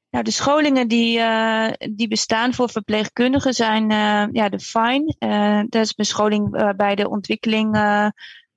Nou, 0.09 0.23
de 0.23 0.31
scholingen 0.31 0.87
die, 0.87 1.17
uh, 1.17 1.67
die 1.91 2.07
bestaan 2.07 2.53
voor 2.53 2.69
verpleegkundigen 2.69 3.53
zijn 3.53 3.83
uh, 3.83 4.25
ja, 4.31 4.49
de 4.49 4.59
FINE. 4.59 5.15
Dat 5.69 5.81
is 5.81 5.93
een 5.95 6.05
scholing 6.05 6.49
waarbij 6.49 6.95
de 6.95 7.09
ontwikkeling 7.09 7.75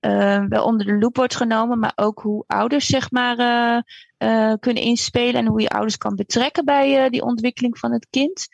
uh, 0.00 0.44
wel 0.48 0.64
onder 0.64 0.86
de 0.86 0.98
loep 0.98 1.16
wordt 1.16 1.36
genomen, 1.36 1.78
maar 1.78 1.92
ook 1.94 2.20
hoe 2.20 2.44
ouders 2.46 2.86
zeg 2.86 3.10
maar 3.10 3.38
uh, 3.38 3.82
uh, 4.18 4.54
kunnen 4.60 4.82
inspelen 4.82 5.34
en 5.34 5.46
hoe 5.46 5.60
je 5.60 5.68
ouders 5.68 5.96
kan 5.96 6.14
betrekken 6.14 6.64
bij 6.64 7.10
die 7.10 7.22
ontwikkeling 7.22 7.78
van 7.78 7.92
het 7.92 8.06
kind. 8.10 8.48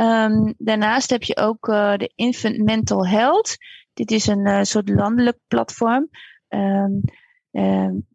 Um, 0.00 0.54
daarnaast 0.58 1.10
heb 1.10 1.22
je 1.22 1.36
ook 1.36 1.66
de 1.66 2.12
Infant 2.14 2.58
Mental 2.58 3.06
Health. 3.06 3.56
Dit 3.92 4.10
is 4.10 4.26
een 4.26 4.66
soort 4.66 4.88
landelijk 4.88 5.38
platform 5.48 6.08
um, 6.48 7.00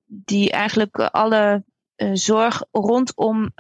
die 0.05 0.51
eigenlijk 0.51 0.95
alle 0.95 1.63
zorg 2.13 2.63
rondom 2.71 3.51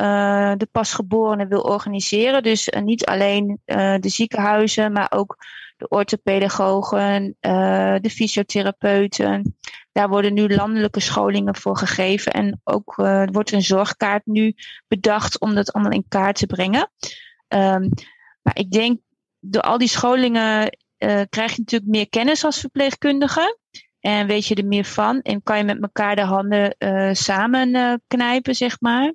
de 0.57 0.67
pasgeborenen 0.71 1.47
wil 1.47 1.61
organiseren. 1.61 2.43
Dus 2.43 2.73
niet 2.83 3.05
alleen 3.05 3.59
de 3.99 4.09
ziekenhuizen, 4.09 4.91
maar 4.91 5.11
ook 5.11 5.37
de 5.79 5.87
orthopedagogen, 5.87 7.35
uh, 7.41 7.95
de 8.01 8.09
fysiotherapeuten. 8.09 9.57
Daar 9.91 10.09
worden 10.09 10.33
nu 10.33 10.55
landelijke 10.55 10.99
scholingen 10.99 11.55
voor 11.55 11.77
gegeven. 11.77 12.31
En 12.31 12.61
ook 12.63 12.97
uh, 12.97 13.23
wordt 13.31 13.51
een 13.51 13.61
zorgkaart 13.61 14.25
nu 14.25 14.55
bedacht 14.87 15.39
om 15.39 15.55
dat 15.55 15.73
allemaal 15.73 15.91
in 15.91 16.05
kaart 16.07 16.37
te 16.37 16.45
brengen. 16.45 16.91
Um, 17.47 17.89
maar 18.41 18.57
ik 18.57 18.71
denk, 18.71 18.99
door 19.39 19.61
al 19.61 19.77
die 19.77 19.87
scholingen 19.87 20.77
uh, 20.97 21.21
krijg 21.29 21.51
je 21.51 21.59
natuurlijk 21.59 21.91
meer 21.91 22.09
kennis 22.09 22.43
als 22.43 22.59
verpleegkundige. 22.59 23.57
En 23.99 24.27
weet 24.27 24.45
je 24.45 24.55
er 24.55 24.65
meer 24.65 24.85
van? 24.85 25.21
En 25.21 25.43
kan 25.43 25.57
je 25.57 25.63
met 25.63 25.81
elkaar 25.81 26.15
de 26.15 26.21
handen 26.21 26.75
samen 27.15 28.01
knijpen, 28.07 28.55
zeg 28.55 28.79
maar. 28.79 29.13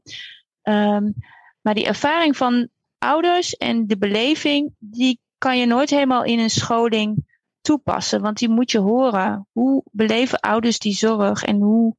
Um, 0.62 1.14
maar 1.61 1.74
die 1.74 1.87
ervaring 1.87 2.37
van 2.37 2.68
ouders 2.98 3.57
en 3.57 3.87
de 3.87 3.98
beleving, 3.98 4.74
die 4.79 5.20
kan 5.44 5.59
je 5.59 5.66
nooit 5.66 5.90
helemaal 5.90 6.24
in 6.24 6.38
een 6.38 6.50
scholing 6.50 7.38
toepassen. 7.61 8.20
Want 8.20 8.38
die 8.38 8.48
moet 8.48 8.70
je 8.70 8.78
horen. 8.78 9.46
Hoe 9.52 9.83
beleven 9.90 10.40
ouders 10.40 10.78
die 10.78 10.94
zorg 10.94 11.44
en 11.44 11.61
hoe 11.61 11.96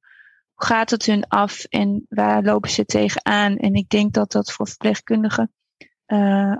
gaat 0.55 0.89
het 0.89 1.05
hun 1.05 1.27
af 1.27 1.63
en 1.63 2.05
waar 2.09 2.43
lopen 2.43 2.69
ze 2.69 2.85
tegenaan? 2.85 3.57
En 3.57 3.73
ik 3.73 3.89
denk 3.89 4.13
dat 4.13 4.31
dat 4.31 4.51
voor 4.51 4.67
verpleegkundigen 4.67 5.53
uh, 6.07 6.55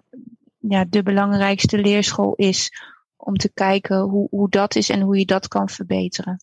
ja, 0.58 0.86
de 0.90 1.04
belangrijkste 1.04 1.78
leerschool 1.78 2.34
is 2.36 2.72
om 3.16 3.36
te 3.36 3.54
kijken 3.54 4.00
hoe, 4.00 4.28
hoe 4.30 4.50
dat 4.50 4.76
is 4.76 4.90
en 4.90 5.02
hoe 5.02 5.18
je 5.18 5.26
dat 5.26 5.48
kan 5.48 5.70
verbeteren. 5.70 6.40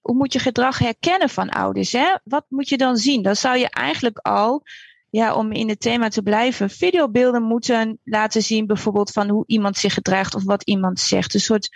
Hoe 0.00 0.14
moet 0.14 0.32
je 0.32 0.38
gedrag 0.38 0.78
herkennen 0.78 1.28
van 1.28 1.48
ouders? 1.48 1.92
Hè? 1.92 2.16
Wat 2.24 2.44
moet 2.48 2.68
je 2.68 2.76
dan 2.76 2.96
zien? 2.96 3.22
Dan 3.22 3.36
zou 3.36 3.56
je 3.56 3.70
eigenlijk 3.70 4.18
al, 4.18 4.62
ja, 5.14 5.34
om 5.34 5.52
in 5.52 5.68
het 5.68 5.80
thema 5.80 6.08
te 6.08 6.22
blijven, 6.22 6.70
videobeelden 6.70 7.42
moeten 7.42 7.98
laten 8.04 8.42
zien, 8.42 8.66
bijvoorbeeld 8.66 9.10
van 9.10 9.28
hoe 9.28 9.44
iemand 9.46 9.76
zich 9.76 9.94
gedraagt 9.94 10.34
of 10.34 10.44
wat 10.44 10.62
iemand 10.62 11.00
zegt. 11.00 11.34
Een 11.34 11.40
soort 11.40 11.68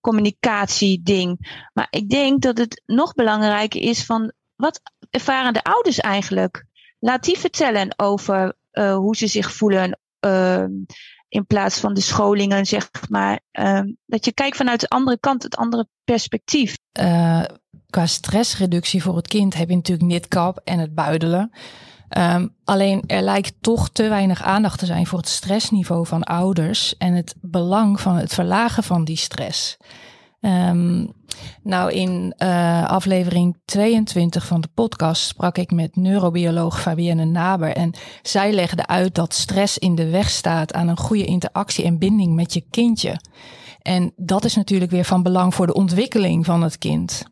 communicatieding. 0.00 1.38
Maar 1.72 1.86
ik 1.90 2.08
denk 2.08 2.42
dat 2.42 2.58
het 2.58 2.82
nog 2.86 3.14
belangrijker 3.14 3.80
is 3.80 4.04
van 4.04 4.32
wat 4.54 4.80
ervaren 5.10 5.52
de 5.52 5.62
ouders 5.62 6.00
eigenlijk? 6.00 6.64
Laat 6.98 7.24
die 7.24 7.38
vertellen 7.38 7.98
over 7.98 8.56
uh, 8.72 8.94
hoe 8.94 9.16
ze 9.16 9.26
zich 9.26 9.52
voelen. 9.52 9.98
Uh, 10.20 10.64
in 11.28 11.46
plaats 11.46 11.80
van 11.80 11.94
de 11.94 12.00
scholingen, 12.00 12.66
zeg 12.66 12.90
maar. 13.08 13.40
Uh, 13.52 13.80
dat 14.06 14.24
je 14.24 14.32
kijkt 14.32 14.56
vanuit 14.56 14.80
de 14.80 14.88
andere 14.88 15.18
kant, 15.18 15.42
het 15.42 15.56
andere 15.56 15.88
perspectief. 16.04 16.76
Uh, 17.00 17.44
qua 17.90 18.06
stressreductie 18.06 19.02
voor 19.02 19.16
het 19.16 19.28
kind 19.28 19.54
heb 19.54 19.68
je 19.68 19.74
natuurlijk 19.74 20.08
nitkap 20.08 20.60
en 20.64 20.78
het 20.78 20.94
buidelen. 20.94 21.52
Um, 22.10 22.54
alleen 22.64 23.02
er 23.06 23.22
lijkt 23.22 23.54
toch 23.60 23.88
te 23.88 24.08
weinig 24.08 24.42
aandacht 24.42 24.78
te 24.78 24.86
zijn 24.86 25.06
voor 25.06 25.18
het 25.18 25.28
stressniveau 25.28 26.06
van 26.06 26.22
ouders 26.22 26.96
en 26.96 27.14
het 27.14 27.34
belang 27.40 28.00
van 28.00 28.16
het 28.16 28.34
verlagen 28.34 28.82
van 28.82 29.04
die 29.04 29.16
stress. 29.16 29.76
Um, 30.40 31.12
nou, 31.62 31.92
in 31.92 32.34
uh, 32.38 32.84
aflevering 32.84 33.56
22 33.64 34.46
van 34.46 34.60
de 34.60 34.68
podcast 34.74 35.26
sprak 35.26 35.58
ik 35.58 35.70
met 35.70 35.96
neurobioloog 35.96 36.80
Fabienne 36.80 37.24
Naber. 37.24 37.72
En 37.72 37.94
zij 38.22 38.52
legde 38.52 38.86
uit 38.86 39.14
dat 39.14 39.34
stress 39.34 39.78
in 39.78 39.94
de 39.94 40.10
weg 40.10 40.30
staat 40.30 40.72
aan 40.72 40.88
een 40.88 40.98
goede 40.98 41.24
interactie 41.24 41.84
en 41.84 41.98
binding 41.98 42.34
met 42.34 42.54
je 42.54 42.64
kindje. 42.70 43.20
En 43.82 44.12
dat 44.16 44.44
is 44.44 44.56
natuurlijk 44.56 44.90
weer 44.90 45.04
van 45.04 45.22
belang 45.22 45.54
voor 45.54 45.66
de 45.66 45.74
ontwikkeling 45.74 46.44
van 46.44 46.62
het 46.62 46.78
kind. 46.78 47.22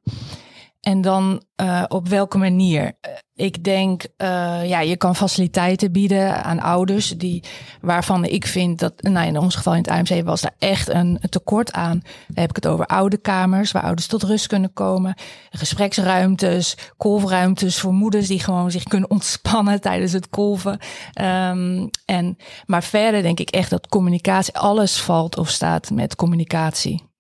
En 0.85 1.01
dan 1.01 1.43
uh, 1.63 1.85
op 1.89 2.09
welke 2.09 2.39
manier? 2.39 2.93
Ik 3.35 3.65
denk, 3.65 4.03
uh, 4.03 4.69
ja, 4.69 4.81
je 4.81 4.97
kan 4.97 5.17
faciliteiten 5.17 5.93
bieden 5.93 6.45
aan 6.45 6.61
ouders 6.61 7.09
die, 7.09 7.43
waarvan 7.81 8.25
ik 8.25 8.47
vind 8.47 8.79
dat, 8.79 9.03
nou 9.03 9.27
in 9.27 9.39
ons 9.39 9.55
geval 9.55 9.75
in 9.75 9.79
het 9.79 9.89
AMC 9.89 10.25
was 10.25 10.41
daar 10.41 10.55
echt 10.59 10.89
een, 10.89 11.21
tekort 11.29 11.73
aan. 11.73 12.01
Dan 12.27 12.37
heb 12.37 12.49
ik 12.49 12.57
het 12.57 12.67
over 12.67 12.87
oude 12.87 13.17
kamers 13.17 13.73
waar 13.73 13.83
ouders 13.83 14.07
tot 14.07 14.23
rust 14.23 14.47
kunnen 14.47 14.73
komen, 14.73 15.15
gespreksruimtes, 15.51 16.77
kolfruimtes 16.97 17.79
voor 17.79 17.93
moeders 17.93 18.27
die 18.27 18.41
gewoon 18.41 18.71
zich 18.71 18.83
kunnen 18.83 19.11
ontspannen 19.11 19.81
tijdens 19.81 20.13
het 20.13 20.29
kolven. 20.29 20.79
Um, 21.21 21.91
en, 22.05 22.37
maar 22.67 22.83
verder 22.83 23.23
denk 23.23 23.41
ik 23.41 23.51
echt 23.51 23.71
dat 23.71 23.89
communicatie, 23.89 24.59
alles 24.59 25.01
valt 25.01 25.39
of 25.39 25.49
staat 25.49 25.91
met 25.91 26.17
communicatie. 26.17 27.14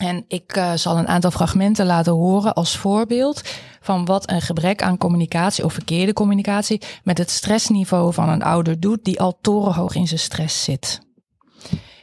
En 0.00 0.24
ik 0.28 0.56
uh, 0.56 0.72
zal 0.74 0.98
een 0.98 1.08
aantal 1.08 1.30
fragmenten 1.30 1.86
laten 1.86 2.12
horen 2.12 2.54
als 2.54 2.76
voorbeeld 2.76 3.42
van 3.80 4.04
wat 4.04 4.30
een 4.30 4.42
gebrek 4.42 4.82
aan 4.82 4.98
communicatie 4.98 5.64
of 5.64 5.72
verkeerde 5.72 6.12
communicatie 6.12 6.82
met 7.04 7.18
het 7.18 7.30
stressniveau 7.30 8.12
van 8.12 8.28
een 8.28 8.42
ouder 8.42 8.80
doet 8.80 9.04
die 9.04 9.20
al 9.20 9.38
torenhoog 9.40 9.94
in 9.94 10.06
zijn 10.06 10.20
stress 10.20 10.64
zit. 10.64 11.00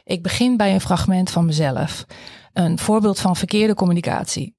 Ik 0.04 0.22
begin 0.22 0.56
bij 0.56 0.74
een 0.74 0.80
fragment 0.80 1.30
van 1.30 1.46
mezelf. 1.46 2.06
Een 2.52 2.78
voorbeeld 2.78 3.20
van 3.20 3.36
verkeerde 3.36 3.74
communicatie. 3.74 4.56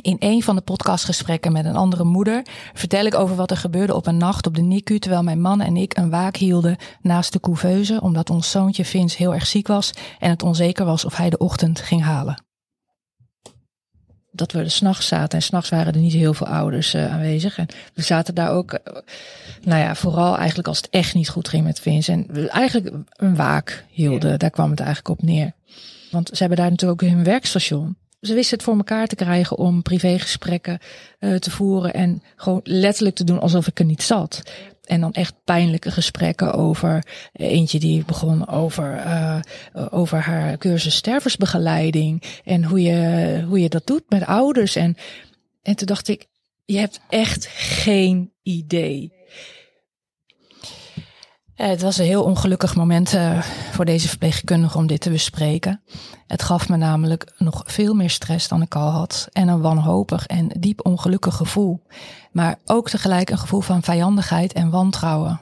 In 0.00 0.16
een 0.18 0.42
van 0.42 0.54
de 0.56 0.60
podcastgesprekken 0.60 1.52
met 1.52 1.64
een 1.64 1.76
andere 1.76 2.04
moeder 2.04 2.46
vertel 2.72 3.04
ik 3.04 3.14
over 3.14 3.36
wat 3.36 3.50
er 3.50 3.56
gebeurde 3.56 3.94
op 3.94 4.06
een 4.06 4.16
nacht 4.16 4.46
op 4.46 4.54
de 4.54 4.62
NICU 4.62 4.98
terwijl 4.98 5.22
mijn 5.22 5.40
man 5.40 5.60
en 5.60 5.76
ik 5.76 5.96
een 5.96 6.10
waak 6.10 6.36
hielden 6.36 6.76
naast 7.00 7.32
de 7.32 7.40
couveuse 7.40 8.00
omdat 8.00 8.30
ons 8.30 8.50
zoontje 8.50 8.84
Vins 8.84 9.16
heel 9.16 9.34
erg 9.34 9.46
ziek 9.46 9.66
was 9.66 9.90
en 10.18 10.30
het 10.30 10.42
onzeker 10.42 10.84
was 10.84 11.04
of 11.04 11.16
hij 11.16 11.30
de 11.30 11.38
ochtend 11.38 11.80
ging 11.80 12.02
halen. 12.02 12.44
Dat 14.30 14.52
we 14.52 14.58
er 14.58 14.70
s'nachts 14.70 15.06
zaten 15.06 15.38
en 15.38 15.44
s'nachts 15.44 15.68
waren 15.68 15.92
er 15.92 16.00
niet 16.00 16.12
heel 16.12 16.34
veel 16.34 16.46
ouders 16.46 16.94
uh, 16.94 17.12
aanwezig. 17.12 17.58
En 17.58 17.66
we 17.94 18.02
zaten 18.02 18.34
daar 18.34 18.50
ook, 18.50 18.72
uh, 18.72 18.78
nou 19.62 19.80
ja, 19.80 19.94
vooral 19.94 20.36
eigenlijk 20.36 20.68
als 20.68 20.76
het 20.76 20.88
echt 20.88 21.14
niet 21.14 21.28
goed 21.28 21.48
ging 21.48 21.64
met 21.64 21.80
Vins. 21.80 22.08
En 22.08 22.26
we 22.28 22.48
eigenlijk 22.48 22.94
een 23.16 23.36
waak 23.36 23.84
hielden, 23.90 24.30
ja. 24.30 24.36
daar 24.36 24.50
kwam 24.50 24.70
het 24.70 24.80
eigenlijk 24.80 25.20
op 25.20 25.26
neer. 25.26 25.52
Want 26.10 26.28
ze 26.28 26.38
hebben 26.38 26.58
daar 26.58 26.70
natuurlijk 26.70 27.02
ook 27.02 27.08
hun 27.08 27.24
werkstation 27.24 27.96
ze 28.22 28.34
wisten 28.34 28.56
het 28.56 28.66
voor 28.66 28.76
elkaar 28.76 29.06
te 29.06 29.14
krijgen 29.14 29.58
om 29.58 29.82
privégesprekken 29.82 30.78
uh, 31.20 31.36
te 31.36 31.50
voeren 31.50 31.94
en 31.94 32.22
gewoon 32.36 32.60
letterlijk 32.64 33.16
te 33.16 33.24
doen 33.24 33.40
alsof 33.40 33.66
ik 33.66 33.78
er 33.78 33.84
niet 33.84 34.02
zat. 34.02 34.42
En 34.84 35.00
dan 35.00 35.12
echt 35.12 35.34
pijnlijke 35.44 35.90
gesprekken 35.90 36.52
over 36.52 37.06
eentje 37.32 37.78
die 37.78 38.04
begon 38.04 38.48
over, 38.48 38.94
uh, 38.94 39.40
over 39.90 40.18
haar 40.18 40.58
cursus 40.58 40.94
stervensbegeleiding 40.94 42.22
en 42.44 42.64
hoe 42.64 42.82
je, 42.82 43.44
hoe 43.48 43.60
je 43.60 43.68
dat 43.68 43.86
doet 43.86 44.02
met 44.08 44.26
ouders. 44.26 44.76
En, 44.76 44.96
en 45.62 45.76
toen 45.76 45.86
dacht 45.86 46.08
ik, 46.08 46.26
je 46.64 46.78
hebt 46.78 47.00
echt 47.08 47.46
geen 47.46 48.32
idee. 48.42 49.12
Eh, 51.62 51.68
het 51.68 51.82
was 51.82 51.98
een 51.98 52.04
heel 52.04 52.24
ongelukkig 52.24 52.74
moment 52.74 53.14
uh, 53.14 53.42
voor 53.42 53.84
deze 53.84 54.08
verpleegkundige 54.08 54.78
om 54.78 54.86
dit 54.86 55.00
te 55.00 55.10
bespreken. 55.10 55.82
Het 56.26 56.42
gaf 56.42 56.68
me 56.68 56.76
namelijk 56.76 57.32
nog 57.38 57.62
veel 57.66 57.94
meer 57.94 58.10
stress 58.10 58.48
dan 58.48 58.62
ik 58.62 58.74
al 58.74 58.90
had 58.90 59.28
en 59.32 59.48
een 59.48 59.60
wanhopig 59.60 60.26
en 60.26 60.48
diep 60.58 60.86
ongelukkig 60.86 61.34
gevoel. 61.34 61.82
Maar 62.32 62.58
ook 62.64 62.90
tegelijk 62.90 63.30
een 63.30 63.38
gevoel 63.38 63.60
van 63.60 63.82
vijandigheid 63.82 64.52
en 64.52 64.70
wantrouwen. 64.70 65.40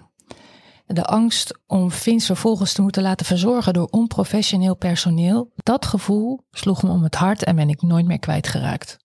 De 0.86 1.04
angst 1.04 1.58
om 1.66 1.90
Vince 1.90 2.26
vervolgens 2.26 2.72
te 2.72 2.82
moeten 2.82 3.02
laten 3.02 3.26
verzorgen 3.26 3.72
door 3.72 3.88
onprofessioneel 3.90 4.76
personeel, 4.76 5.52
dat 5.56 5.86
gevoel 5.86 6.40
sloeg 6.50 6.82
me 6.82 6.90
om 6.90 7.02
het 7.02 7.14
hart 7.14 7.44
en 7.44 7.56
ben 7.56 7.68
ik 7.68 7.82
nooit 7.82 8.06
meer 8.06 8.18
kwijtgeraakt. 8.18 8.99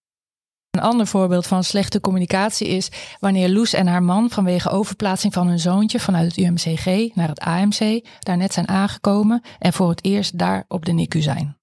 Een 0.76 0.82
ander 0.82 1.08
voorbeeld 1.08 1.48
van 1.48 1.64
slechte 1.64 2.00
communicatie 2.00 2.68
is 2.68 2.90
wanneer 3.20 3.50
Loes 3.50 3.74
en 3.74 3.88
haar 3.88 4.04
man 4.04 4.30
vanwege 4.30 4.70
overplaatsing 4.70 5.34
van 5.34 5.48
hun 5.48 5.60
zoontje 5.60 6.00
vanuit 6.00 6.36
het 6.36 6.38
UMCG 6.38 7.16
naar 7.16 7.28
het 7.28 7.40
AMC 7.40 8.06
daar 8.20 8.38
net 8.38 8.54
zijn 8.54 8.68
aangekomen 8.68 9.42
en 9.60 9.74
voor 9.74 9.90
het 9.90 10.06
eerst 10.06 10.38
daar 10.38 10.66
op 10.68 10.86
de 10.86 10.92
NICU 10.92 11.22
zijn. 11.22 11.58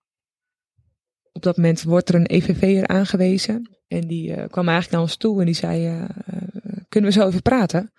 Op 1.33 1.43
dat 1.43 1.57
moment 1.57 1.83
wordt 1.83 2.09
er 2.09 2.15
een 2.15 2.27
EVV'er 2.27 2.87
aangewezen 2.87 3.77
en 3.89 4.07
die 4.07 4.29
uh, 4.29 4.45
kwam 4.51 4.69
eigenlijk 4.69 4.91
naar 4.91 5.01
ons 5.01 5.17
toe 5.17 5.41
en 5.41 5.47
die 5.47 5.55
zei, 5.55 5.89
uh, 5.89 6.05
kunnen 6.89 7.11
we 7.11 7.17
zo 7.17 7.27
even 7.27 7.43
praten? 7.43 7.93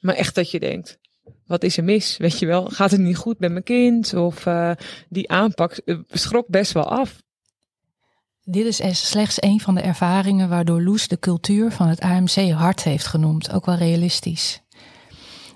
Maar 0.00 0.14
echt 0.14 0.34
dat 0.34 0.50
je 0.50 0.60
denkt, 0.60 0.98
wat 1.46 1.62
is 1.62 1.76
er 1.76 1.84
mis? 1.84 2.16
Weet 2.16 2.38
je 2.38 2.46
wel, 2.46 2.66
gaat 2.66 2.90
het 2.90 3.00
niet 3.00 3.16
goed 3.16 3.38
met 3.38 3.50
mijn 3.50 3.64
kind? 3.64 4.14
Of 4.14 4.46
die 5.08 5.30
aanpak 5.30 5.80
schrok 6.08 6.48
best 6.48 6.72
wel 6.72 6.88
af. 6.88 7.24
Dit 8.48 8.80
is 8.80 9.08
slechts 9.08 9.42
een 9.42 9.60
van 9.60 9.74
de 9.74 9.80
ervaringen 9.80 10.48
waardoor 10.48 10.82
Loes 10.82 11.08
de 11.08 11.18
cultuur 11.18 11.72
van 11.72 11.88
het 11.88 12.00
AMC 12.00 12.50
hard 12.50 12.82
heeft 12.82 13.06
genoemd, 13.06 13.52
ook 13.52 13.66
wel 13.66 13.74
realistisch. 13.74 14.62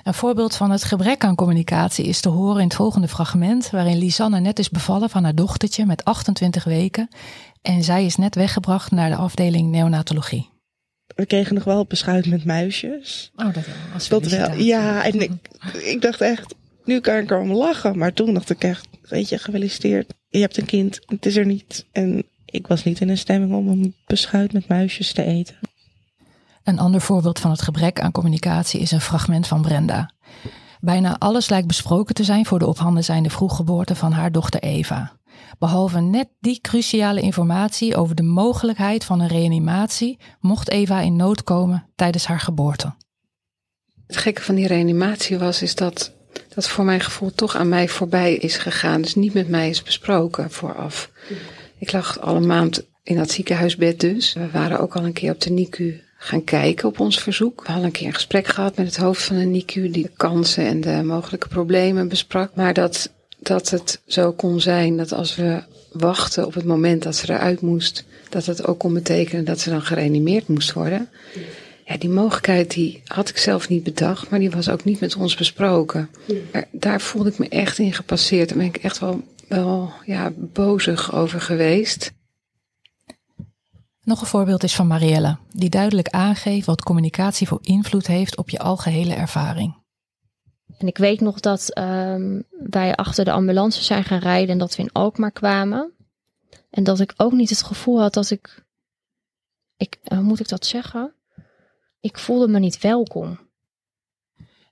Een 0.03 0.15
voorbeeld 0.15 0.57
van 0.57 0.71
het 0.71 0.85
gebrek 0.85 1.25
aan 1.25 1.35
communicatie 1.35 2.05
is 2.05 2.21
te 2.21 2.29
horen 2.29 2.61
in 2.61 2.67
het 2.67 2.75
volgende 2.75 3.09
fragment, 3.09 3.71
waarin 3.71 3.99
Lisanne 3.99 4.41
net 4.41 4.59
is 4.59 4.71
bevallen 4.71 5.11
van 5.11 5.25
haar 5.25 5.35
dochtertje 5.35 5.87
met 5.87 6.05
28 6.05 6.65
weken 6.65 7.09
en 7.63 7.85
zij 7.85 8.05
is 8.05 8.17
net 8.17 8.35
weggebracht 8.35 8.91
naar 8.91 9.11
de 9.11 9.17
afdeling 9.17 9.71
neonatologie. 9.71 10.51
We 11.15 11.27
kregen 11.27 11.55
nog 11.55 11.65
wel 11.65 11.85
beschuit 11.85 12.27
met 12.27 12.45
muisjes. 12.45 13.31
Oh, 13.37 13.55
dat 13.55 13.65
wel. 13.65 14.21
Dat 14.21 14.31
wel. 14.31 14.55
Ja, 14.55 15.05
en 15.05 15.21
ik, 15.21 15.33
ik 15.79 16.01
dacht 16.01 16.21
echt, 16.21 16.55
nu 16.85 17.01
kan 17.01 17.17
ik 17.17 17.31
erom 17.31 17.53
lachen. 17.53 17.99
Maar 17.99 18.13
toen 18.13 18.35
dacht 18.35 18.51
ik 18.51 18.65
echt, 18.65 18.89
weet 19.09 19.29
je, 19.29 19.39
gefeliciteerd. 19.39 20.15
Je 20.29 20.41
hebt 20.41 20.57
een 20.57 20.65
kind, 20.65 21.01
het 21.07 21.27
is 21.27 21.37
er 21.37 21.47
niet. 21.47 21.87
En 21.93 22.25
ik 22.51 22.67
was 22.67 22.85
niet 22.85 23.01
in 23.01 23.09
een 23.09 23.19
stemming 23.19 23.55
om 23.55 23.69
een 23.69 23.95
beschuit 24.07 24.53
met 24.53 24.69
muisjes 24.69 25.13
te 25.13 25.23
eten. 25.23 25.59
Een 26.65 26.79
ander 26.79 27.01
voorbeeld 27.01 27.39
van 27.39 27.51
het 27.51 27.63
gebrek 27.63 28.01
aan 28.01 28.13
communicatie 28.13 28.81
is 28.81 28.91
een 28.91 29.01
fragment 29.01 29.47
van 29.47 29.63
Brenda. 29.63 30.13
Bijna 30.81 31.17
alles 31.19 31.49
lijkt 31.49 31.67
besproken 31.67 32.15
te 32.15 32.25
zijn 32.25 32.47
voor 32.47 32.59
de 32.59 32.67
op 32.67 32.79
handen 32.79 33.05
zijnde 33.05 33.31
vroeggeboorte 33.31 33.95
van 33.95 34.13
haar 34.13 34.33
dochter 34.33 34.61
Eva. 34.61 35.19
Behalve 35.59 36.01
net 36.01 36.29
die 36.41 36.61
cruciale 36.61 37.21
informatie 37.21 37.97
over 37.97 38.15
de 38.15 38.23
mogelijkheid 38.23 39.05
van 39.05 39.21
een 39.21 39.29
reanimatie, 39.29 40.19
mocht 40.41 40.71
Eva 40.71 41.01
in 41.01 41.17
nood 41.17 41.45
komen 41.45 41.87
tijdens 41.95 42.27
haar 42.27 42.41
geboorte. 42.41 42.95
Het 44.07 44.17
gekke 44.17 44.43
van 44.43 44.55
die 44.55 44.67
reanimatie 44.67 45.39
was, 45.39 45.63
is 45.63 45.75
dat 45.75 46.13
dat 46.55 46.69
voor 46.69 46.85
mijn 46.85 47.01
gevoel 47.01 47.33
toch 47.33 47.57
aan 47.57 47.69
mij 47.69 47.89
voorbij 47.89 48.35
is 48.35 48.57
gegaan. 48.57 49.03
Dus 49.03 49.15
niet 49.15 49.35
met 49.35 49.49
mij 49.49 49.69
is 49.69 49.83
besproken 49.83 50.51
vooraf. 50.51 51.11
Ik 51.81 51.93
lag 51.93 52.21
al 52.21 52.37
een 52.37 52.47
maand 52.47 52.87
in 53.03 53.17
dat 53.17 53.31
ziekenhuisbed 53.31 54.01
dus. 54.01 54.33
We 54.33 54.51
waren 54.53 54.81
ook 54.81 54.97
al 54.97 55.05
een 55.05 55.13
keer 55.13 55.33
op 55.33 55.41
de 55.41 55.51
NICU 55.51 56.01
gaan 56.17 56.45
kijken 56.45 56.89
op 56.89 57.01
ons 57.01 57.19
verzoek. 57.19 57.61
We 57.61 57.67
hadden 57.67 57.85
een 57.85 57.93
keer 57.93 58.07
een 58.07 58.15
gesprek 58.15 58.47
gehad 58.47 58.77
met 58.77 58.87
het 58.87 58.97
hoofd 58.97 59.23
van 59.23 59.39
de 59.39 59.45
NICU 59.45 59.91
die 59.91 60.03
de 60.03 60.11
kansen 60.17 60.65
en 60.65 60.81
de 60.81 61.03
mogelijke 61.05 61.49
problemen 61.49 62.09
besprak. 62.09 62.55
Maar 62.55 62.75
dat, 62.75 63.11
dat 63.39 63.71
het 63.71 64.01
zo 64.07 64.33
kon 64.33 64.61
zijn 64.61 64.97
dat 64.97 65.13
als 65.13 65.37
we 65.37 65.63
wachten 65.93 66.47
op 66.47 66.55
het 66.55 66.65
moment 66.65 67.03
dat 67.03 67.17
ze 67.17 67.33
eruit 67.33 67.61
moest, 67.61 68.05
dat 68.29 68.47
het 68.47 68.67
ook 68.67 68.79
kon 68.79 68.95
betekenen 68.95 69.45
dat 69.45 69.61
ze 69.61 69.71
dan 69.71 69.83
gereanimeerd 69.83 70.49
moest 70.49 70.73
worden. 70.73 71.09
Ja, 71.87 71.97
die 71.97 72.11
mogelijkheid 72.11 72.71
die 72.71 73.03
had 73.05 73.29
ik 73.29 73.37
zelf 73.37 73.69
niet 73.69 73.83
bedacht, 73.83 74.31
maar 74.31 74.39
die 74.39 74.51
was 74.51 74.69
ook 74.69 74.85
niet 74.85 75.01
met 75.01 75.17
ons 75.17 75.35
besproken. 75.35 76.09
Daar 76.71 77.01
voelde 77.01 77.31
ik 77.31 77.39
me 77.39 77.49
echt 77.49 77.79
in 77.79 77.93
gepasseerd. 77.93 78.49
Daar 78.49 78.59
ben 78.59 78.67
ik 78.67 78.77
echt 78.77 78.99
wel, 78.99 79.23
wel 79.51 79.93
ja, 80.05 80.31
bozig 80.37 81.15
over 81.15 81.41
geweest. 81.41 82.13
Nog 84.03 84.21
een 84.21 84.27
voorbeeld 84.27 84.63
is 84.63 84.75
van 84.75 84.87
Marielle, 84.87 85.39
die 85.53 85.71
duidelijk 85.71 86.09
aangeeft 86.09 86.67
wat 86.67 86.83
communicatie 86.83 87.49
voor 87.49 87.59
invloed 87.63 88.07
heeft 88.07 88.37
op 88.37 88.51
je 88.51 88.59
algehele 88.59 89.15
ervaring. 89.15 89.79
En 90.79 90.87
ik 90.87 90.99
weet 90.99 91.21
nog 91.21 91.41
dat 91.41 91.79
um, 91.79 92.45
wij 92.71 92.95
achter 92.95 93.25
de 93.25 93.33
ambulance 93.33 93.83
zijn 93.83 94.05
gaan 94.05 94.19
rijden 94.19 94.49
en 94.49 94.59
dat 94.59 94.77
we 94.77 94.83
in 94.83 94.93
Alkmaar 94.93 95.31
kwamen. 95.33 95.93
En 96.71 96.85
dat 96.85 97.01
ik 97.01 97.15
ook 97.17 97.33
niet 97.33 97.51
het 97.51 97.63
gevoel 97.63 98.01
had 98.01 98.15
dat 98.15 98.31
ik, 98.31 98.65
ik 99.77 99.99
hoe 100.05 100.23
moet 100.23 100.41
ik 100.41 100.49
dat 100.49 100.67
zeggen? 100.67 101.15
Ik 102.01 102.19
voelde 102.19 102.49
me 102.49 102.59
niet 102.59 102.79
welkom. 102.79 103.50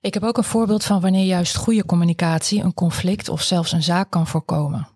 Ik 0.00 0.14
heb 0.14 0.22
ook 0.22 0.36
een 0.36 0.44
voorbeeld 0.44 0.84
van 0.84 1.00
wanneer 1.00 1.24
juist 1.24 1.56
goede 1.56 1.84
communicatie 1.84 2.62
een 2.62 2.74
conflict 2.74 3.28
of 3.28 3.42
zelfs 3.42 3.72
een 3.72 3.82
zaak 3.82 4.10
kan 4.10 4.26
voorkomen. 4.26 4.88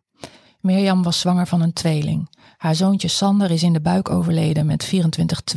Mirjam 0.61 1.03
was 1.03 1.21
zwanger 1.21 1.47
van 1.47 1.61
een 1.61 1.73
tweeling. 1.73 2.37
Haar 2.57 2.75
zoontje 2.75 3.09
Sander 3.09 3.51
is 3.51 3.63
in 3.63 3.73
de 3.73 3.81
buik 3.81 4.11
overleden 4.11 4.67
met 4.67 4.93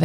24-2. 0.00 0.04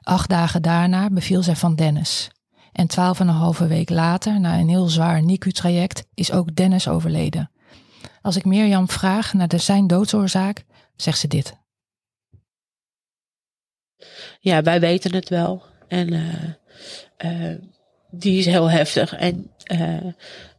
Acht 0.00 0.28
dagen 0.28 0.62
daarna 0.62 1.10
beviel 1.10 1.42
zij 1.42 1.56
van 1.56 1.74
Dennis. 1.74 2.30
En 2.72 2.86
twaalf 2.86 3.20
en 3.20 3.28
een 3.28 3.34
halve 3.34 3.66
week 3.66 3.90
later, 3.90 4.40
na 4.40 4.58
een 4.58 4.68
heel 4.68 4.88
zwaar 4.88 5.22
NICU-traject, 5.22 6.06
is 6.14 6.32
ook 6.32 6.54
Dennis 6.54 6.88
overleden. 6.88 7.50
Als 8.22 8.36
ik 8.36 8.44
Mirjam 8.44 8.88
vraag 8.88 9.32
naar 9.32 9.48
de 9.48 9.58
zijn 9.58 9.86
doodsoorzaak, 9.86 10.64
zegt 10.96 11.18
ze 11.18 11.28
dit. 11.28 11.56
Ja, 14.40 14.62
wij 14.62 14.80
weten 14.80 15.14
het 15.14 15.28
wel. 15.28 15.62
En 15.88 16.12
uh, 16.12 17.50
uh, 17.50 17.58
die 18.18 18.38
is 18.38 18.46
heel 18.46 18.70
heftig. 18.70 19.16
En 19.16 19.50
uh, 19.72 19.96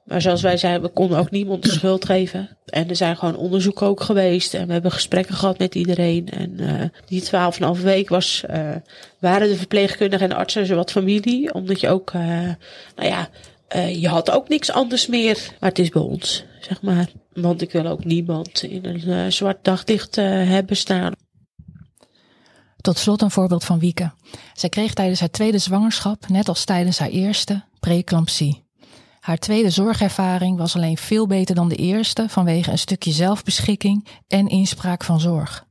maar 0.03 0.21
zoals 0.21 0.41
wij 0.41 0.57
zeiden, 0.57 0.81
we 0.81 0.87
konden 0.87 1.17
ook 1.17 1.31
niemand 1.31 1.63
de 1.63 1.71
schuld 1.71 2.05
geven. 2.05 2.49
En 2.65 2.89
er 2.89 2.95
zijn 2.95 3.17
gewoon 3.17 3.35
onderzoeken 3.35 3.87
ook 3.87 4.01
geweest. 4.01 4.53
En 4.53 4.67
we 4.67 4.73
hebben 4.73 4.91
gesprekken 4.91 5.35
gehad 5.35 5.57
met 5.57 5.75
iedereen. 5.75 6.29
En 6.29 6.55
uh, 6.59 6.81
die 7.05 7.21
twaalf 7.21 7.57
en 7.57 7.65
halve 7.65 7.83
week 7.83 8.09
was, 8.09 8.43
uh, 8.49 8.75
waren 9.19 9.47
de 9.47 9.55
verpleegkundigen 9.55 10.29
en 10.29 10.37
artsen 10.37 10.65
zo 10.65 10.75
wat 10.75 10.91
familie. 10.91 11.53
Omdat 11.53 11.79
je 11.79 11.89
ook, 11.89 12.13
nou 12.13 12.57
ja, 12.95 13.29
je 13.87 14.07
had 14.07 14.31
ook 14.31 14.49
niks 14.49 14.71
anders 14.71 15.07
meer. 15.07 15.37
Maar 15.59 15.69
het 15.69 15.79
is 15.79 15.89
bij 15.89 16.01
ons, 16.01 16.43
zeg 16.59 16.81
maar. 16.81 17.07
Want 17.33 17.61
ik 17.61 17.71
wil 17.71 17.85
ook 17.85 18.03
niemand 18.03 18.63
in 18.63 18.85
een 18.85 19.31
zwart 19.31 19.63
daglicht 19.63 20.15
hebben 20.15 20.77
staan. 20.77 21.13
Tot 22.85 22.97
slot 22.97 23.21
een 23.21 23.31
voorbeeld 23.31 23.63
van 23.63 23.79
Wieke. 23.79 24.11
Zij 24.53 24.69
kreeg 24.69 24.93
tijdens 24.93 25.19
haar 25.19 25.29
tweede 25.29 25.57
zwangerschap, 25.57 26.27
net 26.27 26.47
als 26.47 26.65
tijdens 26.65 26.99
haar 26.99 27.09
eerste, 27.09 27.63
preeclampsie. 27.79 28.63
Haar 29.19 29.37
tweede 29.37 29.69
zorgervaring 29.69 30.57
was 30.57 30.75
alleen 30.75 30.97
veel 30.97 31.27
beter 31.27 31.55
dan 31.55 31.69
de 31.69 31.75
eerste 31.75 32.29
vanwege 32.29 32.71
een 32.71 32.77
stukje 32.77 33.11
zelfbeschikking 33.11 34.07
en 34.27 34.47
inspraak 34.47 35.03
van 35.03 35.19
zorg. 35.19 35.65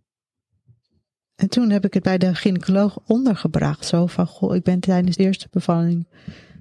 En 1.35 1.49
toen 1.49 1.71
heb 1.71 1.85
ik 1.85 1.95
het 1.95 2.03
bij 2.03 2.19
de 2.19 2.35
gynaecoloog 2.35 2.99
ondergebracht. 3.07 3.87
Zo 3.87 4.07
van, 4.07 4.27
goh, 4.27 4.55
ik 4.55 4.63
ben 4.63 4.81
tijdens 4.81 5.17
de 5.17 5.23
eerste 5.23 5.49
bevalling 5.51 6.09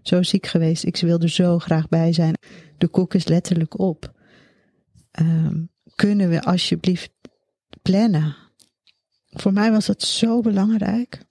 zo 0.04 0.24
ziek 0.24 0.48
geweest. 0.48 0.84
Ik 0.84 0.98
wil 0.98 1.20
er 1.20 1.30
zo 1.30 1.60
graag 1.60 1.88
bij 1.88 2.14
zijn. 2.14 2.34
De 2.78 2.88
koek 2.88 3.14
is 3.14 3.28
letterlijk 3.28 3.80
op. 3.80 4.14
Um, 5.20 5.70
kunnen 5.96 6.30
we 6.30 6.42
alsjeblieft 6.42 7.12
plannen? 7.82 8.43
Voor 9.34 9.54
mij 9.54 9.72
was 9.72 9.86
dat 9.86 10.02
zo 10.02 10.42
belangrijk. 10.42 11.26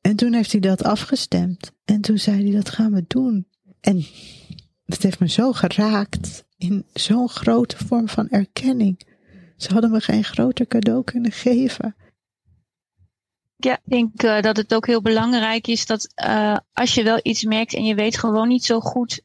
En 0.00 0.16
toen 0.16 0.32
heeft 0.32 0.52
hij 0.52 0.60
dat 0.60 0.82
afgestemd. 0.82 1.72
En 1.84 2.00
toen 2.00 2.18
zei 2.18 2.42
hij, 2.42 2.52
dat 2.52 2.70
gaan 2.70 2.92
we 2.92 3.04
doen. 3.06 3.46
En 3.80 4.04
het 4.84 5.02
heeft 5.02 5.20
me 5.20 5.28
zo 5.28 5.52
geraakt 5.52 6.44
in 6.56 6.86
zo'n 6.92 7.28
grote 7.28 7.76
vorm 7.86 8.08
van 8.08 8.28
erkenning. 8.28 9.06
Ze 9.56 9.72
hadden 9.72 9.90
me 9.90 10.00
geen 10.00 10.24
groter 10.24 10.66
cadeau 10.66 11.04
kunnen 11.04 11.32
geven. 11.32 11.96
Ja, 13.56 13.74
ik 13.74 13.80
denk 13.84 14.22
uh, 14.22 14.40
dat 14.40 14.56
het 14.56 14.74
ook 14.74 14.86
heel 14.86 15.02
belangrijk 15.02 15.66
is 15.66 15.86
dat 15.86 16.12
uh, 16.24 16.56
als 16.72 16.94
je 16.94 17.02
wel 17.02 17.20
iets 17.22 17.44
merkt 17.44 17.74
en 17.74 17.84
je 17.84 17.94
weet 17.94 18.18
gewoon 18.18 18.48
niet 18.48 18.64
zo 18.64 18.80
goed 18.80 19.20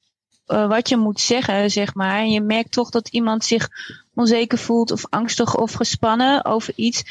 uh, 0.48 0.68
wat 0.68 0.90
je 0.90 0.98
moet 0.98 1.20
zeggen, 1.20 1.72
zeg 1.72 1.94
maar. 1.94 2.20
En 2.20 2.32
je 2.32 2.42
merkt 2.42 2.72
toch 2.72 2.90
dat 2.90 3.08
iemand 3.08 3.46
zich 3.46 3.70
onzeker 4.13 4.58
voelt 4.58 4.92
of 4.92 5.06
angstig 5.10 5.58
of 5.58 5.74
gespannen 5.74 6.46
over 6.46 6.74
iets. 6.76 7.04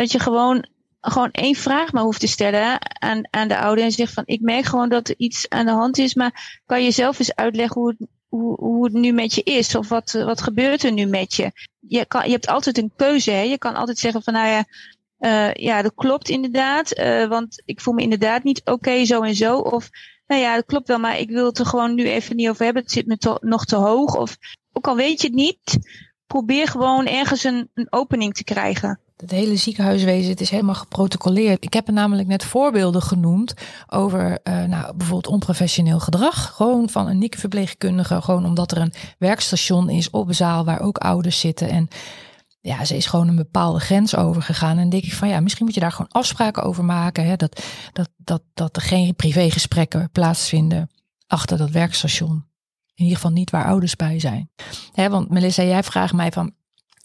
Dat 0.00 0.12
je 0.12 0.18
gewoon, 0.18 0.66
gewoon 1.00 1.30
één 1.30 1.54
vraag 1.54 1.92
maar 1.92 2.02
hoeft 2.02 2.20
te 2.20 2.26
stellen 2.26 2.78
aan, 3.00 3.22
aan 3.30 3.48
de 3.48 3.58
ouder. 3.58 3.84
En 3.84 3.92
zegt 3.92 4.12
van, 4.12 4.22
ik 4.26 4.40
merk 4.40 4.64
gewoon 4.64 4.88
dat 4.88 5.08
er 5.08 5.14
iets 5.18 5.48
aan 5.48 5.66
de 5.66 5.72
hand 5.72 5.98
is, 5.98 6.14
maar 6.14 6.60
kan 6.66 6.84
je 6.84 6.90
zelf 6.90 7.18
eens 7.18 7.34
uitleggen 7.34 7.80
hoe 7.80 7.88
het, 7.98 8.08
hoe, 8.28 8.54
hoe 8.60 8.84
het 8.84 8.92
nu 8.92 9.12
met 9.12 9.34
je 9.34 9.42
is? 9.42 9.74
Of 9.74 9.88
wat, 9.88 10.12
wat 10.12 10.42
gebeurt 10.42 10.82
er 10.82 10.92
nu 10.92 11.06
met 11.06 11.34
je? 11.34 11.52
Je, 11.78 12.04
kan, 12.04 12.24
je 12.24 12.30
hebt 12.30 12.48
altijd 12.48 12.78
een 12.78 12.92
keuze, 12.96 13.30
hè. 13.30 13.40
Je 13.40 13.58
kan 13.58 13.74
altijd 13.74 13.98
zeggen 13.98 14.22
van, 14.22 14.32
nou 14.32 14.48
ja, 14.48 14.64
uh, 15.18 15.54
ja, 15.54 15.82
dat 15.82 15.94
klopt 15.94 16.28
inderdaad. 16.28 16.98
Uh, 16.98 17.28
want 17.28 17.62
ik 17.64 17.80
voel 17.80 17.94
me 17.94 18.02
inderdaad 18.02 18.42
niet 18.42 18.60
oké, 18.64 19.04
zo 19.04 19.22
en 19.22 19.34
zo. 19.34 19.58
Of, 19.58 19.88
nou 20.26 20.40
ja, 20.40 20.54
dat 20.54 20.64
klopt 20.64 20.88
wel, 20.88 20.98
maar 20.98 21.18
ik 21.18 21.30
wil 21.30 21.46
het 21.46 21.58
er 21.58 21.66
gewoon 21.66 21.94
nu 21.94 22.08
even 22.08 22.36
niet 22.36 22.48
over 22.48 22.64
hebben. 22.64 22.82
Het 22.82 22.92
zit 22.92 23.06
me 23.06 23.16
to 23.16 23.36
nog 23.40 23.64
te 23.64 23.76
hoog. 23.76 24.16
Of, 24.16 24.36
ook 24.72 24.86
al 24.86 24.96
weet 24.96 25.20
je 25.20 25.26
het 25.26 25.36
niet, 25.36 25.78
probeer 26.26 26.68
gewoon 26.68 27.06
ergens 27.06 27.44
een, 27.44 27.70
een 27.74 27.86
opening 27.90 28.34
te 28.34 28.44
krijgen. 28.44 29.00
Het 29.20 29.30
hele 29.30 29.56
ziekenhuiswezen 29.56 30.30
het 30.30 30.40
is 30.40 30.50
helemaal 30.50 30.74
geprotocoleerd. 30.74 31.64
Ik 31.64 31.72
heb 31.72 31.86
er 31.86 31.92
namelijk 31.92 32.28
net 32.28 32.44
voorbeelden 32.44 33.02
genoemd 33.02 33.54
over 33.86 34.38
uh, 34.44 34.64
nou, 34.64 34.96
bijvoorbeeld 34.96 35.26
onprofessioneel 35.26 36.00
gedrag. 36.00 36.54
Gewoon 36.56 36.88
van 36.88 37.08
een 37.08 37.18
NIC-verpleegkundige. 37.18 38.22
Gewoon 38.22 38.44
omdat 38.44 38.72
er 38.72 38.78
een 38.78 38.92
werkstation 39.18 39.88
is 39.90 40.10
op 40.10 40.28
een 40.28 40.34
zaal 40.34 40.64
waar 40.64 40.80
ook 40.80 40.98
ouders 40.98 41.40
zitten. 41.40 41.68
En 41.68 41.88
ja, 42.60 42.84
ze 42.84 42.96
is 42.96 43.06
gewoon 43.06 43.28
een 43.28 43.36
bepaalde 43.36 43.80
grens 43.80 44.16
overgegaan. 44.16 44.78
En 44.78 44.88
denk 44.88 45.04
ik 45.04 45.14
van 45.14 45.28
ja, 45.28 45.40
misschien 45.40 45.64
moet 45.64 45.74
je 45.74 45.80
daar 45.80 45.92
gewoon 45.92 46.12
afspraken 46.12 46.62
over 46.62 46.84
maken. 46.84 47.26
Hè? 47.26 47.36
Dat, 47.36 47.62
dat, 47.92 48.08
dat, 48.16 48.42
dat 48.54 48.76
er 48.76 48.82
geen 48.82 49.14
privégesprekken 49.14 50.10
plaatsvinden 50.12 50.90
achter 51.26 51.58
dat 51.58 51.70
werkstation. 51.70 52.48
In 52.94 53.06
ieder 53.06 53.16
geval 53.16 53.32
niet 53.32 53.50
waar 53.50 53.64
ouders 53.64 53.96
bij 53.96 54.20
zijn. 54.20 54.50
Hè, 54.92 55.08
want 55.08 55.30
Melissa, 55.30 55.62
jij 55.62 55.82
vraagt 55.82 56.12
mij 56.12 56.32
van 56.32 56.54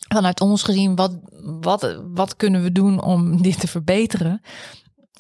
vanuit 0.07 0.41
ons 0.41 0.63
gezien, 0.63 0.95
wat, 0.95 1.11
wat, 1.45 2.01
wat 2.13 2.35
kunnen 2.35 2.63
we 2.63 2.71
doen 2.71 3.01
om 3.01 3.37
dit 3.41 3.59
te 3.59 3.67
verbeteren? 3.67 4.41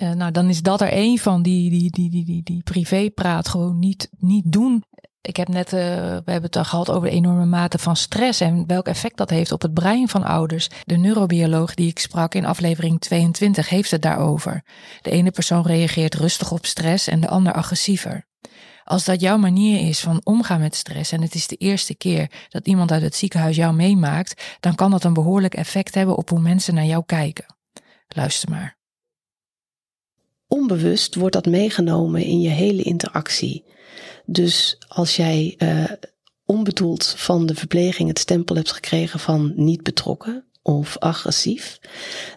Uh, 0.01 0.11
nou, 0.11 0.31
dan 0.31 0.49
is 0.49 0.61
dat 0.61 0.81
er 0.81 0.91
één 0.91 1.17
van 1.17 1.41
die, 1.41 1.69
die, 1.69 1.91
die, 1.91 2.09
die, 2.09 2.25
die, 2.25 2.43
die 2.43 2.63
privépraat 2.63 3.47
gewoon 3.47 3.79
niet, 3.79 4.09
niet 4.19 4.51
doen. 4.51 4.83
Ik 5.21 5.37
heb 5.37 5.47
net, 5.47 5.73
uh, 5.73 5.79
we 5.79 6.31
hebben 6.31 6.43
het 6.43 6.55
al 6.55 6.63
gehad 6.63 6.89
over 6.89 7.09
de 7.09 7.15
enorme 7.15 7.45
mate 7.45 7.77
van 7.77 7.95
stress 7.95 8.39
en 8.39 8.67
welk 8.67 8.87
effect 8.87 9.17
dat 9.17 9.29
heeft 9.29 9.51
op 9.51 9.61
het 9.61 9.73
brein 9.73 10.07
van 10.07 10.23
ouders. 10.23 10.69
De 10.83 10.97
neurobioloog 10.97 11.73
die 11.73 11.87
ik 11.87 11.99
sprak 11.99 12.33
in 12.33 12.45
aflevering 12.45 12.99
22 12.99 13.69
heeft 13.69 13.91
het 13.91 14.01
daarover. 14.01 14.63
De 15.01 15.09
ene 15.09 15.31
persoon 15.31 15.65
reageert 15.65 16.15
rustig 16.15 16.51
op 16.51 16.65
stress 16.65 17.07
en 17.07 17.19
de 17.19 17.27
ander 17.27 17.53
agressiever. 17.53 18.25
Als 18.85 19.05
dat 19.05 19.21
jouw 19.21 19.37
manier 19.37 19.87
is 19.87 19.99
van 19.99 20.21
omgaan 20.23 20.59
met 20.59 20.75
stress 20.75 21.11
en 21.11 21.21
het 21.21 21.35
is 21.35 21.47
de 21.47 21.55
eerste 21.55 21.95
keer 21.95 22.31
dat 22.49 22.67
iemand 22.67 22.91
uit 22.91 23.01
het 23.01 23.15
ziekenhuis 23.15 23.55
jou 23.55 23.75
meemaakt, 23.75 24.57
dan 24.59 24.75
kan 24.75 24.91
dat 24.91 25.03
een 25.03 25.13
behoorlijk 25.13 25.53
effect 25.53 25.95
hebben 25.95 26.15
op 26.15 26.29
hoe 26.29 26.39
mensen 26.39 26.73
naar 26.73 26.85
jou 26.85 27.03
kijken. 27.05 27.45
Luister 28.07 28.49
maar. 28.49 28.77
Onbewust 30.47 31.15
wordt 31.15 31.33
dat 31.33 31.45
meegenomen 31.45 32.23
in 32.23 32.41
je 32.41 32.49
hele 32.49 32.81
interactie. 32.81 33.63
Dus 34.25 34.77
als 34.87 35.15
jij 35.15 35.55
uh, 35.57 35.83
onbedoeld 36.45 37.13
van 37.17 37.45
de 37.45 37.55
verpleging 37.55 38.09
het 38.09 38.19
stempel 38.19 38.55
hebt 38.55 38.71
gekregen 38.71 39.19
van 39.19 39.53
niet 39.55 39.83
betrokken 39.83 40.45
of 40.61 40.97
agressief, 40.97 41.79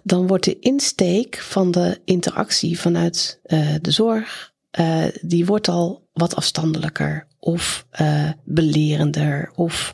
dan 0.02 0.26
wordt 0.26 0.44
de 0.44 0.58
insteek 0.58 1.36
van 1.36 1.70
de 1.70 2.00
interactie 2.04 2.80
vanuit 2.80 3.40
uh, 3.44 3.74
de 3.80 3.90
zorg, 3.90 4.52
uh, 4.78 5.04
die 5.22 5.46
wordt 5.46 5.68
al 5.68 6.07
wat 6.18 6.36
afstandelijker 6.36 7.26
of 7.38 7.86
uh, 8.00 8.30
belerender 8.44 9.50
of 9.54 9.92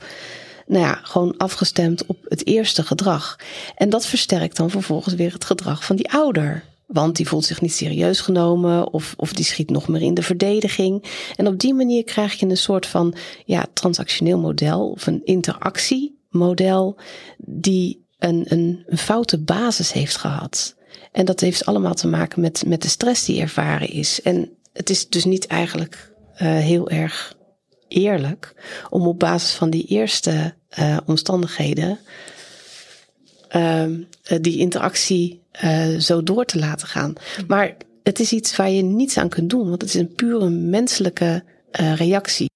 nou 0.66 0.84
ja, 0.84 1.00
gewoon 1.02 1.36
afgestemd 1.36 2.06
op 2.06 2.18
het 2.28 2.46
eerste 2.46 2.82
gedrag. 2.82 3.38
En 3.76 3.90
dat 3.90 4.06
versterkt 4.06 4.56
dan 4.56 4.70
vervolgens 4.70 5.14
weer 5.14 5.32
het 5.32 5.44
gedrag 5.44 5.84
van 5.84 5.96
die 5.96 6.10
ouder. 6.10 6.64
Want 6.86 7.16
die 7.16 7.28
voelt 7.28 7.44
zich 7.44 7.60
niet 7.60 7.72
serieus 7.72 8.20
genomen 8.20 8.92
of, 8.92 9.14
of 9.16 9.32
die 9.32 9.44
schiet 9.44 9.70
nog 9.70 9.88
meer 9.88 10.02
in 10.02 10.14
de 10.14 10.22
verdediging. 10.22 11.04
En 11.36 11.46
op 11.46 11.58
die 11.58 11.74
manier 11.74 12.04
krijg 12.04 12.34
je 12.34 12.46
een 12.46 12.56
soort 12.56 12.86
van 12.86 13.14
ja, 13.44 13.66
transactioneel 13.72 14.38
model 14.38 14.90
of 14.90 15.06
een 15.06 15.24
interactiemodel 15.24 16.96
die 17.38 18.06
een, 18.18 18.44
een, 18.48 18.82
een 18.86 18.98
foute 18.98 19.38
basis 19.38 19.92
heeft 19.92 20.16
gehad. 20.16 20.76
En 21.12 21.24
dat 21.24 21.40
heeft 21.40 21.64
allemaal 21.64 21.94
te 21.94 22.08
maken 22.08 22.40
met, 22.40 22.64
met 22.66 22.82
de 22.82 22.88
stress 22.88 23.24
die 23.24 23.40
ervaren 23.40 23.88
is. 23.88 24.22
En 24.22 24.50
het 24.72 24.90
is 24.90 25.08
dus 25.08 25.24
niet 25.24 25.46
eigenlijk 25.46 26.12
heel 26.36 26.90
erg 26.90 27.36
eerlijk 27.88 28.54
om 28.90 29.06
op 29.06 29.18
basis 29.18 29.54
van 29.54 29.70
die 29.70 29.84
eerste 29.84 30.54
uh, 30.78 30.98
omstandigheden 31.06 31.98
uh, 33.56 33.84
die 34.40 34.58
interactie 34.58 35.42
zo 35.98 36.22
door 36.22 36.44
te 36.44 36.58
laten 36.58 36.88
gaan. 36.88 37.14
Maar 37.46 37.76
het 38.02 38.20
is 38.20 38.32
iets 38.32 38.56
waar 38.56 38.70
je 38.70 38.82
niets 38.82 39.18
aan 39.18 39.28
kunt 39.28 39.50
doen, 39.50 39.68
want 39.68 39.82
het 39.82 39.94
is 39.94 40.00
een 40.00 40.14
pure 40.14 40.48
menselijke 40.50 41.44
reactie. 41.72 42.50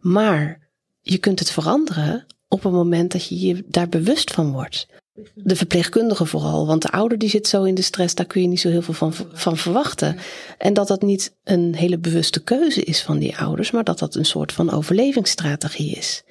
Maar 0.00 0.68
je 1.00 1.18
kunt 1.18 1.38
het 1.38 1.50
veranderen 1.50 2.26
op 2.48 2.62
het 2.62 2.72
moment 2.72 3.12
dat 3.12 3.28
je 3.28 3.40
je 3.40 3.64
daar 3.68 3.88
bewust 3.88 4.32
van 4.32 4.52
wordt. 4.52 4.86
De 5.34 5.56
verpleegkundige 5.56 6.26
vooral, 6.26 6.66
want 6.66 6.82
de 6.82 6.90
ouder 6.90 7.18
die 7.18 7.28
zit 7.28 7.46
zo 7.48 7.62
in 7.62 7.74
de 7.74 7.82
stress, 7.82 8.14
daar 8.14 8.26
kun 8.26 8.42
je 8.42 8.48
niet 8.48 8.60
zo 8.60 8.68
heel 8.68 8.82
veel 8.82 8.94
van, 8.94 9.12
van 9.32 9.56
verwachten. 9.56 10.16
En 10.58 10.74
dat 10.74 10.88
dat 10.88 11.02
niet 11.02 11.34
een 11.44 11.74
hele 11.74 11.98
bewuste 11.98 12.42
keuze 12.42 12.82
is 12.82 13.02
van 13.02 13.18
die 13.18 13.36
ouders, 13.36 13.70
maar 13.70 13.84
dat 13.84 13.98
dat 13.98 14.14
een 14.14 14.24
soort 14.24 14.52
van 14.52 14.70
overlevingsstrategie 14.70 15.96
is. 15.96 16.24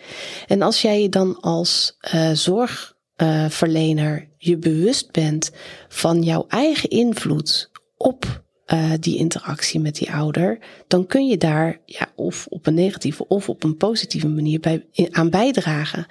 En 0.47 0.61
als 0.61 0.81
jij 0.81 1.01
je 1.01 1.09
dan 1.09 1.39
als 1.39 1.97
uh, 2.13 2.31
zorgverlener 2.31 4.27
je 4.37 4.57
bewust 4.57 5.11
bent 5.11 5.51
van 5.87 6.21
jouw 6.21 6.45
eigen 6.47 6.89
invloed 6.89 7.71
op 7.97 8.42
uh, 8.67 8.91
die 8.99 9.17
interactie 9.17 9.79
met 9.79 9.95
die 9.95 10.11
ouder, 10.11 10.59
dan 10.87 11.05
kun 11.07 11.27
je 11.27 11.37
daar 11.37 11.79
ja, 11.85 12.07
of 12.15 12.45
op 12.49 12.67
een 12.67 12.73
negatieve 12.73 13.27
of 13.27 13.49
op 13.49 13.63
een 13.63 13.77
positieve 13.77 14.27
manier 14.27 14.59
bij, 14.59 14.85
aan 15.11 15.29
bijdragen. 15.29 16.05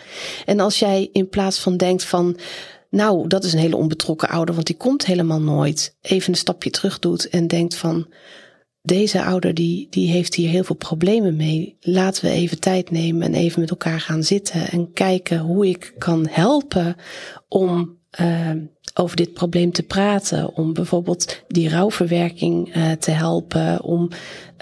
En 0.45 0.61
als 0.61 0.79
jij 0.79 1.09
in 1.13 1.29
plaats 1.29 1.59
van 1.61 1.77
denkt 1.77 2.05
van, 2.05 2.37
nou, 2.91 3.29
dat 3.29 3.45
is 3.45 3.53
een 3.53 3.59
hele 3.59 3.77
onbetrokken 3.77 4.29
ouder, 4.29 4.55
want 4.55 4.67
die 4.67 4.77
komt 4.77 5.07
helemaal 5.07 5.41
nooit, 5.41 5.97
even 6.01 6.33
een 6.33 6.39
stapje 6.39 6.71
terug 6.71 6.99
doet 6.99 7.29
en 7.29 7.47
denkt 7.47 7.75
van, 7.77 8.07
deze 8.83 9.23
ouder 9.23 9.55
die, 9.55 9.87
die 9.91 10.11
heeft 10.11 10.35
hier 10.35 10.49
heel 10.49 10.65
veel 10.65 10.77
problemen 10.77 11.37
mee. 11.37 11.77
Laten 11.81 12.25
we 12.25 12.31
even 12.31 12.61
tijd 12.61 12.91
nemen 12.91 13.23
en 13.23 13.35
even 13.35 13.61
met 13.61 13.71
elkaar 13.71 14.01
gaan 14.01 14.23
zitten 14.23 14.71
en 14.71 14.93
kijken 14.93 15.39
hoe 15.39 15.67
ik 15.67 15.95
kan 15.99 16.27
helpen 16.31 16.97
om 17.49 17.99
uh, 18.21 18.51
over 18.95 19.17
dit 19.17 19.33
probleem 19.33 19.73
te 19.73 19.83
praten. 19.83 20.57
Om 20.57 20.73
bijvoorbeeld 20.73 21.43
die 21.49 21.69
rouwverwerking 21.69 22.77
uh, 22.77 22.93
te 22.93 23.11
helpen. 23.11 23.83
Om 23.83 24.09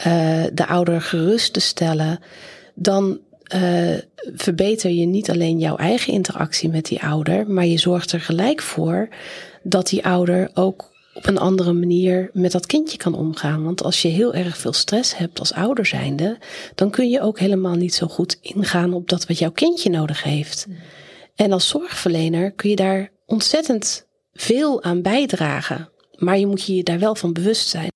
uh, 0.07 0.45
de 0.53 0.67
ouder 0.67 1.01
gerust 1.01 1.53
te 1.53 1.61
stellen. 1.61 2.19
Dan 2.75 3.19
uh, 3.55 3.99
verbeter 4.35 4.91
je 4.91 5.07
niet 5.07 5.31
alleen 5.31 5.59
jouw 5.59 5.77
eigen 5.77 6.13
interactie 6.13 6.69
met 6.69 6.85
die 6.85 7.03
ouder. 7.03 7.51
Maar 7.51 7.67
je 7.67 7.79
zorgt 7.79 8.13
er 8.13 8.21
gelijk 8.21 8.63
voor 8.63 9.09
dat 9.63 9.89
die 9.89 10.05
ouder 10.05 10.51
ook 10.55 10.91
op 11.15 11.27
een 11.27 11.39
andere 11.39 11.73
manier 11.73 12.31
met 12.33 12.53
dat 12.53 12.67
kindje 12.67 12.97
kan 12.97 13.15
omgaan. 13.15 13.65
Want 13.65 13.83
als 13.83 14.03
je 14.03 14.09
heel 14.09 14.35
erg 14.35 14.57
veel 14.57 14.73
stress 14.73 15.17
hebt 15.17 15.39
als 15.39 15.53
ouder 15.53 15.87
zijnde, 15.87 16.39
dan 16.75 16.91
kun 16.91 17.09
je 17.09 17.21
ook 17.21 17.39
helemaal 17.39 17.75
niet 17.75 17.95
zo 17.95 18.07
goed 18.07 18.39
ingaan 18.41 18.95
op 18.95 19.09
dat 19.09 19.27
wat 19.27 19.39
jouw 19.39 19.51
kindje 19.51 19.91
nodig 19.91 20.23
heeft. 20.23 20.67
En 21.35 21.53
als 21.53 21.69
zorgverlener 21.69 22.51
kun 22.53 22.71
je 22.71 22.77
daar 22.77 23.13
ontzettend 23.27 24.09
veel 24.41 24.83
aan 24.83 25.03
bijdragen. 25.03 25.91
Maar 26.19 26.39
je 26.39 26.47
moet 26.47 26.67
je 26.67 26.83
daar 26.83 26.99
wel 26.99 27.15
van 27.15 27.33
bewust 27.33 27.69
zijn. 27.69 27.89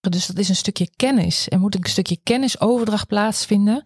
Dus 0.00 0.26
dat 0.26 0.38
is 0.38 0.48
een 0.48 0.56
stukje 0.56 0.90
kennis. 0.96 1.50
Er 1.50 1.58
moet 1.58 1.74
een 1.74 1.84
stukje 1.84 2.18
kennisoverdracht 2.22 3.06
plaatsvinden 3.06 3.82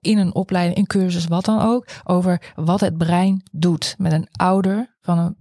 in 0.00 0.18
een 0.18 0.34
opleiding, 0.34 0.76
in 0.76 0.86
cursus, 0.86 1.26
wat 1.26 1.44
dan 1.44 1.60
ook, 1.60 1.86
over 2.04 2.52
wat 2.54 2.80
het 2.80 2.96
brein 2.96 3.42
doet 3.52 3.94
met 3.98 4.12
een 4.12 4.28
ouder 4.32 4.96
van 5.00 5.18
een 5.18 5.36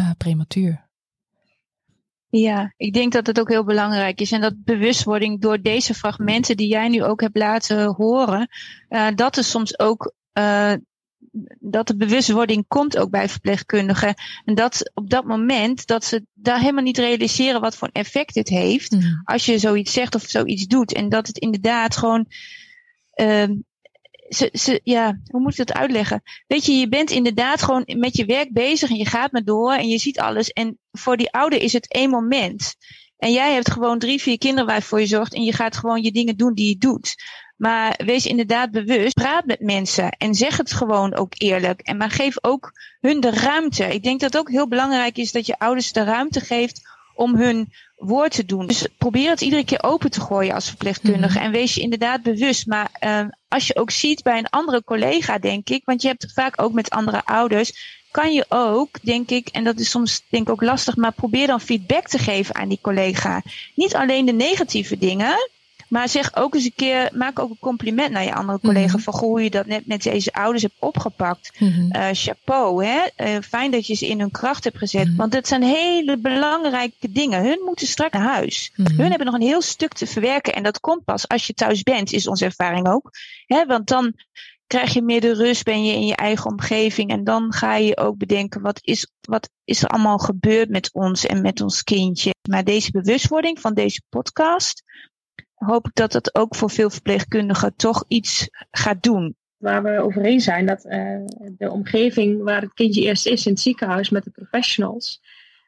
uh, 0.00 0.10
prematuur. 0.18 0.90
Ja, 2.28 2.74
ik 2.76 2.92
denk 2.92 3.12
dat 3.12 3.26
het 3.26 3.40
ook 3.40 3.48
heel 3.48 3.64
belangrijk 3.64 4.20
is. 4.20 4.32
En 4.32 4.40
dat 4.40 4.64
bewustwording 4.64 5.40
door 5.40 5.60
deze 5.60 5.94
fragmenten 5.94 6.56
die 6.56 6.68
jij 6.68 6.88
nu 6.88 7.04
ook 7.04 7.20
hebt 7.20 7.36
laten 7.36 7.94
horen, 7.94 8.48
uh, 8.88 9.06
dat 9.14 9.36
is 9.36 9.50
soms 9.50 9.78
ook 9.78 10.14
uh, 10.38 10.72
dat 11.60 11.86
de 11.86 11.96
bewustwording 11.96 12.64
komt 12.68 12.96
ook 12.96 13.10
bij 13.10 13.28
verpleegkundigen. 13.28 14.14
En 14.44 14.54
dat 14.54 14.90
op 14.94 15.10
dat 15.10 15.24
moment 15.24 15.86
dat 15.86 16.04
ze 16.04 16.26
daar 16.34 16.60
helemaal 16.60 16.82
niet 16.82 16.98
realiseren 16.98 17.60
wat 17.60 17.76
voor 17.76 17.88
effect 17.92 18.34
het 18.34 18.48
heeft. 18.48 18.92
Mm. 18.92 19.20
Als 19.24 19.46
je 19.46 19.58
zoiets 19.58 19.92
zegt 19.92 20.14
of 20.14 20.22
zoiets 20.22 20.66
doet. 20.66 20.92
En 20.92 21.08
dat 21.08 21.26
het 21.26 21.38
inderdaad 21.38 21.96
gewoon. 21.96 22.26
Uh, 23.14 23.44
ze, 24.28 24.48
ze, 24.52 24.80
ja, 24.84 25.20
hoe 25.26 25.40
moet 25.40 25.58
ik 25.58 25.66
dat 25.66 25.76
uitleggen? 25.76 26.22
Weet 26.46 26.66
je, 26.66 26.72
je 26.72 26.88
bent 26.88 27.10
inderdaad 27.10 27.62
gewoon 27.62 27.84
met 27.86 28.16
je 28.16 28.24
werk 28.24 28.52
bezig 28.52 28.90
en 28.90 28.96
je 28.96 29.06
gaat 29.06 29.32
maar 29.32 29.44
door 29.44 29.72
en 29.72 29.88
je 29.88 29.98
ziet 29.98 30.18
alles. 30.18 30.50
En 30.50 30.78
voor 30.92 31.16
die 31.16 31.32
ouder 31.32 31.62
is 31.62 31.72
het 31.72 31.92
één 31.92 32.10
moment. 32.10 32.74
En 33.16 33.32
jij 33.32 33.52
hebt 33.52 33.70
gewoon 33.70 33.98
drie, 33.98 34.22
vier 34.22 34.38
kinderen 34.38 34.66
waar 34.66 34.76
je 34.76 34.82
voor 34.82 35.00
je 35.00 35.06
zorgt 35.06 35.34
en 35.34 35.42
je 35.42 35.52
gaat 35.52 35.76
gewoon 35.76 36.02
je 36.02 36.12
dingen 36.12 36.36
doen 36.36 36.54
die 36.54 36.68
je 36.68 36.76
doet. 36.76 37.14
Maar 37.62 38.00
wees 38.04 38.26
inderdaad 38.26 38.70
bewust. 38.70 39.14
Praat 39.14 39.44
met 39.44 39.60
mensen 39.60 40.10
en 40.10 40.34
zeg 40.34 40.56
het 40.56 40.72
gewoon 40.72 41.14
ook 41.14 41.32
eerlijk. 41.36 41.80
En 41.80 41.96
maar 41.96 42.10
geef 42.10 42.36
ook 42.40 42.72
hun 43.00 43.20
de 43.20 43.30
ruimte. 43.30 43.84
Ik 43.84 44.02
denk 44.02 44.20
dat 44.20 44.32
het 44.32 44.40
ook 44.40 44.50
heel 44.50 44.68
belangrijk 44.68 45.16
is 45.16 45.32
dat 45.32 45.46
je 45.46 45.58
ouders 45.58 45.92
de 45.92 46.04
ruimte 46.04 46.40
geeft 46.40 46.88
om 47.14 47.36
hun 47.36 47.72
woord 47.96 48.32
te 48.32 48.44
doen. 48.44 48.66
Dus 48.66 48.86
probeer 48.98 49.30
het 49.30 49.40
iedere 49.40 49.64
keer 49.64 49.82
open 49.82 50.10
te 50.10 50.20
gooien 50.20 50.54
als 50.54 50.68
verpleegkundige. 50.68 51.38
Mm 51.38 51.44
En 51.44 51.50
wees 51.50 51.74
je 51.74 51.80
inderdaad 51.80 52.22
bewust. 52.22 52.66
Maar 52.66 52.90
uh, 53.00 53.24
als 53.48 53.66
je 53.66 53.76
ook 53.76 53.90
ziet 53.90 54.22
bij 54.22 54.38
een 54.38 54.50
andere 54.50 54.84
collega, 54.84 55.38
denk 55.38 55.70
ik, 55.70 55.82
want 55.84 56.02
je 56.02 56.08
hebt 56.08 56.22
het 56.22 56.32
vaak 56.32 56.62
ook 56.62 56.72
met 56.72 56.90
andere 56.90 57.24
ouders, 57.24 58.00
kan 58.10 58.32
je 58.32 58.44
ook, 58.48 58.98
denk 59.02 59.30
ik, 59.30 59.48
en 59.48 59.64
dat 59.64 59.78
is 59.78 59.90
soms 59.90 60.22
denk 60.28 60.46
ik 60.46 60.52
ook 60.52 60.62
lastig, 60.62 60.96
maar 60.96 61.12
probeer 61.12 61.46
dan 61.46 61.60
feedback 61.60 62.06
te 62.08 62.18
geven 62.18 62.54
aan 62.54 62.68
die 62.68 62.78
collega. 62.82 63.42
Niet 63.74 63.94
alleen 63.94 64.26
de 64.26 64.32
negatieve 64.32 64.98
dingen, 64.98 65.36
maar 65.92 66.08
zeg 66.08 66.36
ook 66.36 66.54
eens 66.54 66.64
een 66.64 66.72
keer, 66.76 67.10
maak 67.14 67.38
ook 67.38 67.50
een 67.50 67.58
compliment 67.60 68.10
naar 68.10 68.24
je 68.24 68.34
andere 68.34 68.60
collega. 68.60 68.96
Mm 68.96 69.02
Van 69.02 69.18
hoe 69.18 69.42
je 69.42 69.50
dat 69.50 69.66
net 69.66 69.86
met 69.86 70.02
deze 70.02 70.32
ouders 70.32 70.62
hebt 70.62 70.74
opgepakt. 70.78 71.52
Mm 71.58 71.90
uh, 71.92 72.08
chapeau, 72.12 72.84
hè? 72.84 73.00
Uh, 73.16 73.42
fijn 73.42 73.70
dat 73.70 73.86
je 73.86 73.94
ze 73.94 74.08
in 74.08 74.20
hun 74.20 74.30
kracht 74.30 74.64
hebt 74.64 74.78
gezet. 74.78 75.08
Mm 75.08 75.16
Want 75.16 75.32
dat 75.32 75.48
zijn 75.48 75.62
hele 75.62 76.18
belangrijke 76.18 77.12
dingen. 77.12 77.44
Hun 77.44 77.62
moeten 77.64 77.86
straks 77.86 78.12
naar 78.12 78.22
huis. 78.22 78.72
Hun 78.74 79.08
hebben 79.08 79.26
nog 79.26 79.34
een 79.34 79.46
heel 79.46 79.62
stuk 79.62 79.92
te 79.92 80.06
verwerken. 80.06 80.54
En 80.54 80.62
dat 80.62 80.80
komt 80.80 81.04
pas 81.04 81.28
als 81.28 81.46
je 81.46 81.52
thuis 81.52 81.82
bent, 81.82 82.12
is 82.12 82.28
onze 82.28 82.44
ervaring 82.44 82.88
ook. 82.88 83.10
Hè? 83.46 83.66
Want 83.66 83.88
dan 83.88 84.14
krijg 84.66 84.92
je 84.92 85.02
meer 85.02 85.20
de 85.20 85.34
rust, 85.34 85.64
ben 85.64 85.84
je 85.84 85.92
in 85.92 86.06
je 86.06 86.16
eigen 86.16 86.50
omgeving. 86.50 87.10
En 87.10 87.24
dan 87.24 87.52
ga 87.52 87.76
je 87.76 87.96
ook 87.96 88.16
bedenken, 88.16 88.60
wat 88.60 88.78
is, 88.82 89.06
wat 89.20 89.50
is 89.64 89.82
er 89.82 89.88
allemaal 89.88 90.18
gebeurd 90.18 90.68
met 90.68 90.92
ons 90.92 91.26
en 91.26 91.42
met 91.42 91.60
ons 91.60 91.82
kindje. 91.82 92.30
Maar 92.48 92.64
deze 92.64 92.90
bewustwording 92.90 93.60
van 93.60 93.74
deze 93.74 94.02
podcast 94.08 94.82
hoop 95.62 95.86
ik 95.86 95.94
dat 95.94 96.12
dat 96.12 96.34
ook 96.34 96.54
voor 96.54 96.70
veel 96.70 96.90
verpleegkundigen 96.90 97.76
toch 97.76 98.04
iets 98.08 98.48
gaat 98.70 99.02
doen. 99.02 99.36
Waar 99.56 99.82
we 99.82 100.00
overeen 100.00 100.40
zijn 100.40 100.66
dat 100.66 100.84
uh, 100.84 101.26
de 101.58 101.70
omgeving 101.70 102.42
waar 102.42 102.60
het 102.60 102.74
kindje 102.74 103.02
eerst 103.02 103.26
is 103.26 103.46
in 103.46 103.52
het 103.52 103.60
ziekenhuis 103.60 104.10
met 104.10 104.24
de 104.24 104.30
professionals. 104.30 105.20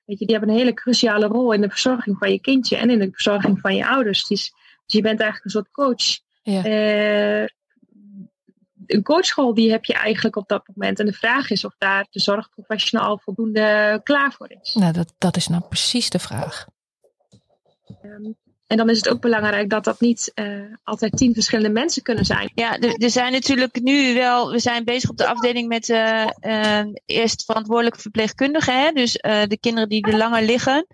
Weet 0.04 0.18
je, 0.18 0.26
die 0.26 0.36
hebben 0.36 0.54
een 0.54 0.60
hele 0.60 0.74
cruciale 0.74 1.26
rol 1.26 1.52
in 1.52 1.60
de 1.60 1.70
verzorging 1.70 2.18
van 2.18 2.32
je 2.32 2.40
kindje 2.40 2.76
en 2.76 2.90
in 2.90 2.98
de 2.98 3.10
verzorging 3.10 3.60
van 3.60 3.76
je 3.76 3.86
ouders. 3.86 4.26
Dus, 4.26 4.52
dus 4.84 4.94
je 4.94 5.02
bent 5.02 5.20
eigenlijk 5.20 5.44
een 5.44 5.50
soort 5.50 5.70
coach. 5.70 6.18
Ja. 6.42 6.66
Uh, 6.66 7.46
een 8.86 9.02
coachschool 9.02 9.54
die 9.54 9.70
heb 9.70 9.84
je 9.84 9.94
eigenlijk 9.94 10.36
op 10.36 10.48
dat 10.48 10.68
moment. 10.74 10.98
En 10.98 11.06
de 11.06 11.12
vraag 11.12 11.50
is 11.50 11.64
of 11.64 11.74
daar 11.78 12.06
de 12.10 12.20
zorgprofessional 12.20 13.06
al 13.06 13.18
voldoende 13.18 14.00
klaar 14.02 14.32
voor 14.32 14.50
is. 14.60 14.74
Nou, 14.74 14.92
dat, 14.92 15.14
dat 15.18 15.36
is 15.36 15.48
nou 15.48 15.62
precies 15.68 16.10
de 16.10 16.18
vraag. 16.18 16.66
Um, 18.04 18.36
en 18.74 18.80
dan 18.80 18.90
is 18.90 18.96
het 18.96 19.08
ook 19.08 19.20
belangrijk 19.20 19.70
dat 19.70 19.84
dat 19.84 20.00
niet 20.00 20.32
uh, 20.34 20.60
altijd 20.82 21.16
tien 21.16 21.34
verschillende 21.34 21.72
mensen 21.72 22.02
kunnen 22.02 22.24
zijn. 22.24 22.50
Ja, 22.54 22.78
er, 22.78 23.10
zijn 23.10 23.32
natuurlijk 23.32 23.80
nu 23.82 24.14
wel, 24.14 24.50
we 24.50 24.58
zijn 24.58 24.84
bezig 24.84 25.10
op 25.10 25.16
de 25.16 25.26
afdeling 25.26 25.68
met 25.68 25.88
uh, 25.88 26.26
uh, 26.40 26.80
eerst 27.06 27.44
verantwoordelijke 27.44 28.00
verpleegkundigen. 28.00 28.80
Hè? 28.80 28.92
Dus 28.92 29.12
de 29.22 29.58
kinderen 29.60 29.88
die 29.88 30.06
er 30.06 30.16
langer 30.16 30.42
liggen, 30.42 30.86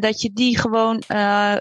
dat 0.00 0.20
je 0.20 0.30
die 0.32 0.58
gewoon 0.58 1.02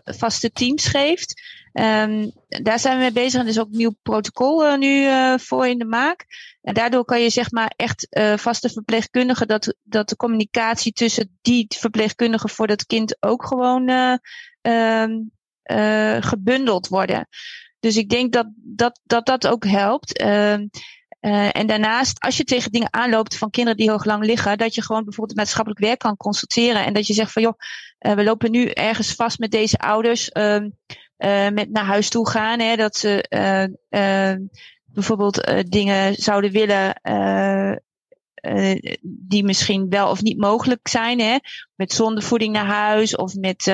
vaste 0.04 0.52
teams 0.52 0.86
geeft. 0.88 1.42
Um, 1.74 2.32
daar 2.48 2.80
zijn 2.80 2.96
we 2.96 3.02
mee 3.02 3.12
bezig 3.12 3.34
en 3.34 3.46
er 3.46 3.52
is 3.52 3.60
ook 3.60 3.72
een 3.72 3.78
nieuw 3.78 3.96
protocol 4.02 4.78
nu 4.78 5.08
voor 5.36 5.68
in 5.68 5.78
de 5.78 5.86
maak. 5.86 6.26
En 6.62 6.74
daardoor 6.74 7.06
kan 7.06 7.22
je 7.22 7.30
zeg 7.30 7.52
maar 7.52 7.74
echt 7.76 8.08
vaste 8.36 8.70
verpleegkundigen, 8.70 9.48
dat, 9.48 9.76
dat 9.84 10.10
de 10.10 10.16
communicatie 10.16 10.92
tussen 10.92 11.38
die 11.42 11.66
verpleegkundigen 11.78 12.50
voor 12.50 12.68
dat 12.68 12.86
kind 12.86 13.18
ook 13.20 13.46
gewoon 13.46 14.20
um, 14.68 15.32
uh, 15.72 16.18
gebundeld 16.20 16.88
worden. 16.88 17.28
Dus 17.80 17.98
ik 17.98 18.10
denk 18.10 18.34
dat 18.34 18.48
dat, 18.56 19.00
dat, 19.04 19.26
dat 19.26 19.48
ook 19.48 19.66
helpt. 19.66 20.22
Uh, 20.22 20.54
uh, 20.54 21.56
en 21.56 21.68
daarnaast, 21.68 22.20
als 22.20 22.38
je 22.38 22.44
tegen 22.44 22.72
dingen 22.72 22.94
aanloopt 22.94 23.38
van 23.38 23.50
kinderen 23.50 23.78
die 23.78 23.90
heel 23.90 24.02
lang 24.04 24.26
liggen, 24.26 24.58
dat 24.58 24.76
je 24.76 24.82
gewoon 24.82 25.04
bijvoorbeeld 25.04 25.38
maatschappelijk 25.38 25.82
werk 25.82 26.00
kan 26.00 26.18
consulteren. 26.18 26.86
En 26.86 26.94
dat 26.94 27.08
je 27.08 27.14
zegt 27.14 27.32
van 27.32 27.42
joh, 27.42 27.58
uh, 28.00 28.14
we 28.14 28.24
lopen 28.24 28.52
nu 28.52 28.68
ergens 28.68 29.14
vast 29.14 29.40
met 29.40 29.52
deze 29.52 29.78
ouders 29.78 30.30
uh, 30.34 30.60
met 31.50 31.70
naar 31.72 31.86
huis 31.86 32.10
toe 32.10 32.30
gaan. 32.30 32.60
Hè, 32.60 32.76
dat 32.76 32.98
ze 32.98 33.26
bijvoorbeeld 34.86 35.64
dingen 35.72 36.14
zouden 36.16 36.52
willen 36.52 37.02
uh, 38.48 38.96
die 39.02 39.44
misschien 39.44 39.90
wel 39.90 40.10
of 40.10 40.22
niet 40.22 40.38
mogelijk 40.38 40.88
zijn. 40.88 41.20
Hè? 41.20 41.38
Met 41.76 41.94
zondevoeding 41.94 42.54
naar 42.54 42.66
huis 42.66 43.16
of 43.16 43.36
met 43.36 43.68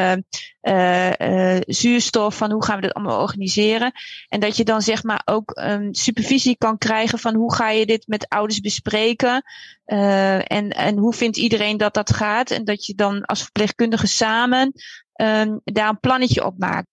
uh, 0.61 1.57
zuurstof. 1.59 2.37
Van 2.37 2.51
hoe 2.51 2.65
gaan 2.65 2.75
we 2.75 2.81
dat 2.81 2.93
allemaal 2.93 3.21
organiseren? 3.21 3.91
En 4.27 4.39
dat 4.39 4.57
je 4.57 4.63
dan 4.63 4.81
zeg 4.81 5.03
maar 5.03 5.21
ook 5.25 5.61
um, 5.63 5.93
supervisie 5.93 6.57
kan 6.57 6.77
krijgen 6.77 7.19
van 7.19 7.35
hoe 7.35 7.53
ga 7.53 7.69
je 7.69 7.85
dit 7.85 8.07
met 8.07 8.29
ouders 8.29 8.59
bespreken? 8.59 9.43
en, 9.85 10.69
en 10.69 10.97
hoe 10.97 11.13
vindt 11.13 11.37
iedereen 11.37 11.77
dat 11.77 11.93
dat 11.93 12.13
gaat? 12.13 12.51
En 12.51 12.63
dat 12.63 12.85
je 12.85 12.95
dan 12.95 13.25
als 13.25 13.41
verpleegkundige 13.41 14.07
samen 14.07 14.73
um, 15.21 15.61
daar 15.63 15.89
een 15.89 15.99
plannetje 15.99 16.45
op 16.45 16.57
maakt. 16.57 16.87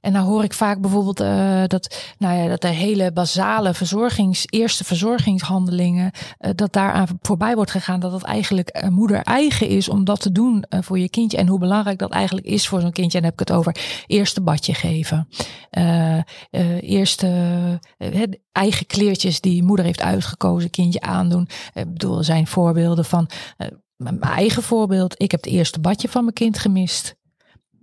En 0.00 0.12
dan 0.12 0.24
hoor 0.24 0.44
ik 0.44 0.52
vaak 0.52 0.80
bijvoorbeeld 0.80 1.20
uh, 1.20 1.62
dat, 1.66 2.14
nou 2.18 2.36
ja, 2.36 2.48
dat 2.48 2.60
de 2.60 2.68
hele 2.68 3.12
basale 3.12 3.74
verzorgings, 3.74 4.44
eerste 4.46 4.84
verzorgingshandelingen, 4.84 6.10
uh, 6.40 6.50
dat 6.54 6.72
daaraan 6.72 7.06
voorbij 7.20 7.54
wordt 7.54 7.70
gegaan. 7.70 8.00
Dat 8.00 8.10
dat 8.10 8.22
eigenlijk 8.22 8.80
uh, 8.82 8.88
moeder 8.88 9.22
eigen 9.22 9.68
is 9.68 9.88
om 9.88 10.04
dat 10.04 10.20
te 10.20 10.32
doen 10.32 10.64
voor 10.70 10.98
je 10.98 11.08
kindje. 11.08 11.36
En 11.36 11.46
hoe 11.46 11.58
belangrijk 11.58 11.98
dat 11.98 12.10
eigenlijk 12.10 12.46
is 12.46 12.68
voor 12.68 12.80
zo'n 12.80 12.92
kindje. 12.92 13.18
En 13.18 13.22
dan 13.22 13.30
heb 13.30 13.40
ik 13.40 13.48
het 13.48 13.58
over 13.58 13.76
eerste 14.06 14.40
badje 14.40 14.74
geven. 14.74 15.28
eerste 16.80 17.80
eigen 18.52 18.86
kleertjes 18.86 19.40
die 19.40 19.62
moeder 19.62 19.84
heeft 19.84 20.02
uitgekozen, 20.02 20.70
kindje 20.70 21.00
aandoen. 21.00 21.48
Ik 21.74 21.92
bedoel, 21.92 22.18
er 22.18 22.24
zijn 22.24 22.46
voorbeelden 22.46 23.04
van 23.04 23.28
mijn 23.96 24.20
eigen 24.20 24.62
voorbeeld. 24.62 25.22
Ik 25.22 25.30
heb 25.30 25.44
het 25.44 25.52
eerste 25.52 25.80
badje 25.80 26.08
van 26.08 26.22
mijn 26.22 26.34
kind 26.34 26.58
gemist. 26.58 27.16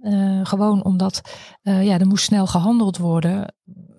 Uh, 0.03 0.39
gewoon 0.43 0.83
omdat 0.83 1.21
uh, 1.63 1.85
ja, 1.85 1.99
er 1.99 2.07
moest 2.07 2.25
snel 2.25 2.47
gehandeld 2.47 2.97
worden. 2.97 3.53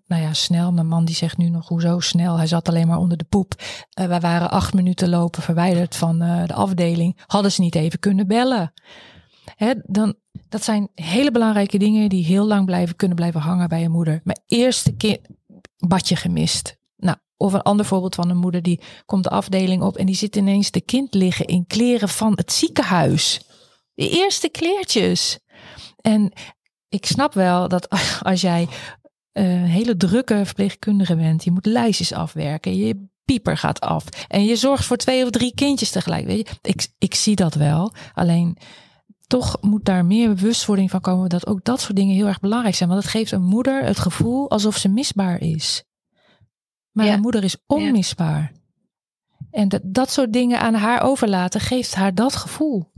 Nou 0.07 0.23
ja, 0.23 0.33
snel. 0.33 0.73
Mijn 0.73 0.87
man 0.87 1.05
die 1.05 1.15
zegt 1.15 1.37
nu 1.37 1.49
nog 1.49 1.69
hoezo 1.69 2.01
snel. 2.01 2.37
Hij 2.37 2.47
zat 2.47 2.69
alleen 2.69 2.87
maar 2.87 2.99
onder 2.99 3.17
de 3.17 3.25
poep. 3.25 3.55
Uh, 4.01 4.07
wij 4.07 4.21
waren 4.21 4.51
acht 4.51 4.75
minuten 4.75 5.09
lopen 5.09 5.43
verwijderd 5.43 5.97
van 5.97 6.19
de 6.19 6.55
afdeling. 6.55 7.23
Hadden 7.27 7.53
ze 7.53 7.61
niet 7.61 7.75
even 7.75 7.99
kunnen 7.99 8.27
bellen. 8.27 8.73
Hè, 9.57 9.73
dan, 9.87 10.15
dat 10.49 10.65
zijn 10.65 10.89
hele 10.95 11.31
belangrijke 11.31 11.79
dingen 11.79 12.09
die 12.09 12.25
heel 12.25 12.47
lang 12.47 12.67
blijven, 12.67 12.97
kunnen 12.97 13.17
blijven 13.17 13.41
hangen 13.41 13.69
bij 13.69 13.81
je 13.81 13.89
moeder. 13.89 14.21
Mijn 14.25 14.43
eerste 14.47 14.97
keer 14.97 15.21
badje 15.77 16.17
gemist. 16.17 16.77
Nou, 16.97 17.17
of 17.37 17.53
een 17.53 17.63
ander 17.63 17.87
voorbeeld 17.87 18.15
van 18.15 18.31
een 18.31 18.37
moeder 18.37 18.63
die 18.63 18.81
komt 19.07 19.25
de 19.25 19.31
afdeling 19.31 19.83
op 19.83 19.97
en 19.97 20.07
die 20.07 20.15
zit 20.15 20.37
ineens 20.37 20.71
de 20.71 20.81
kind 20.81 21.15
liggen 21.15 21.47
in 21.47 21.67
kleren 21.67 22.09
van 22.09 22.33
het 22.35 22.53
ziekenhuis. 22.53 23.41
De 23.95 24.09
eerste 24.09 24.49
kleertjes. 24.49 25.39
En 26.07 26.33
ik 26.89 27.07
snap 27.07 27.35
wel 27.35 27.69
dat 27.69 27.89
als 28.23 28.41
jij 28.41 28.69
een 29.33 29.65
hele 29.65 29.97
drukke 29.97 30.45
verpleegkundige 30.45 31.17
bent, 31.17 31.45
je 31.45 31.51
moet 31.51 31.67
lijstjes 31.67 32.13
afwerken, 32.13 32.77
je 32.77 33.07
pieper 33.25 33.57
gaat 33.57 33.81
af 33.81 34.05
en 34.29 34.45
je 34.45 34.57
zorgt 34.57 34.85
voor 34.85 34.97
twee 34.97 35.25
of 35.25 35.31
drie 35.31 35.55
kindjes 35.55 35.91
tegelijk. 35.91 36.27
Weet 36.27 36.49
je? 36.49 36.55
Ik, 36.63 36.89
ik 36.99 37.15
zie 37.15 37.37
dat 37.37 37.55
wel. 37.55 37.93
Alleen 38.15 38.57
toch 39.27 39.57
moet 39.61 39.85
daar 39.85 40.05
meer 40.05 40.35
bewustwording 40.35 40.91
van 40.91 41.01
komen 41.01 41.29
dat 41.29 41.47
ook 41.47 41.65
dat 41.65 41.81
soort 41.81 41.97
dingen 41.97 42.15
heel 42.15 42.27
erg 42.27 42.41
belangrijk 42.41 42.75
zijn. 42.75 42.89
Want 42.89 43.03
het 43.03 43.11
geeft 43.11 43.33
een 43.33 43.45
moeder 43.45 43.85
het 43.85 43.99
gevoel 43.99 44.51
alsof 44.51 44.77
ze 44.77 44.89
misbaar 44.89 45.41
is. 45.41 45.85
Maar 46.93 47.07
een 47.07 47.21
moeder 47.21 47.45
is 47.45 47.57
onmisbaar. 47.67 48.53
En 49.51 49.69
dat, 49.69 49.81
dat 49.85 50.11
soort 50.11 50.33
dingen 50.33 50.61
aan 50.61 50.75
haar 50.75 51.03
overlaten 51.03 51.61
geeft 51.61 51.95
haar 51.95 52.15
dat 52.15 52.37
gevoel. 52.37 52.93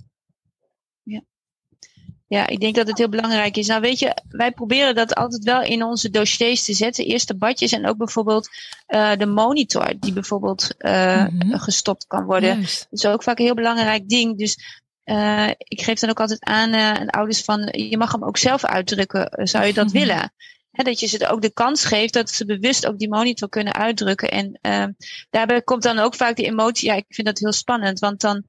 Ja, 2.29 2.47
ik 2.47 2.61
denk 2.61 2.75
dat 2.75 2.89
het 2.89 2.99
heel 2.99 3.09
belangrijk 3.09 3.57
is. 3.57 3.67
Nou, 3.67 3.81
weet 3.81 3.99
je, 3.99 4.17
wij 4.29 4.51
proberen 4.51 4.95
dat 4.95 5.15
altijd 5.15 5.45
wel 5.45 5.63
in 5.63 5.83
onze 5.83 6.11
dossiers 6.11 6.65
te 6.65 6.75
zetten. 6.75 7.05
Eerst 7.05 7.29
de 7.29 7.37
badjes 7.37 7.73
en 7.73 7.87
ook 7.87 7.97
bijvoorbeeld 7.97 8.49
uh, 8.89 9.17
de 9.17 9.27
monitor, 9.27 9.95
die 10.01 10.13
bijvoorbeeld 10.13 10.75
uh, 10.79 11.27
gestopt 11.51 12.07
kan 12.07 12.25
worden. 12.25 12.55
Juist. 12.55 12.87
Dat 12.91 12.99
is 12.99 13.07
ook 13.07 13.23
vaak 13.23 13.39
een 13.39 13.45
heel 13.45 13.55
belangrijk 13.55 14.09
ding. 14.09 14.39
Dus 14.39 14.83
uh, 15.05 15.49
ik 15.59 15.83
geef 15.83 15.99
dan 15.99 16.11
ook 16.11 16.21
altijd 16.21 16.45
aan 16.45 16.75
aan 16.75 17.11
ouders 17.11 17.43
van, 17.43 17.69
je 17.73 17.97
mag 17.97 18.13
hem 18.13 18.25
ook 18.25 18.37
zelf 18.37 18.65
uitdrukken. 18.65 19.49
Zou 19.49 19.67
je 19.67 19.73
dat 19.73 19.87
mhm. 19.87 19.99
willen? 19.99 20.33
He, 20.71 20.83
dat 20.83 21.01
je 21.01 21.07
ze 21.07 21.29
ook 21.29 21.43
de 21.43 21.53
kans 21.53 21.85
geeft 21.85 22.13
dat 22.13 22.31
ze 22.31 22.47
bewust 22.47 22.87
ook 22.87 22.99
die 22.99 23.09
monitor 23.09 23.49
kunnen 23.49 23.75
uitdrukken. 23.75 24.31
En 24.31 24.59
daarbij 25.31 25.63
komt 25.63 25.83
dan 25.83 25.99
ook 25.99 26.15
vaak 26.15 26.37
die 26.37 26.47
emotie. 26.47 26.89
Ja, 26.89 26.95
ik 26.95 27.05
vind 27.09 27.27
dat 27.27 27.39
heel 27.39 27.53
spannend, 27.53 27.99
want 27.99 28.21
dan 28.21 28.45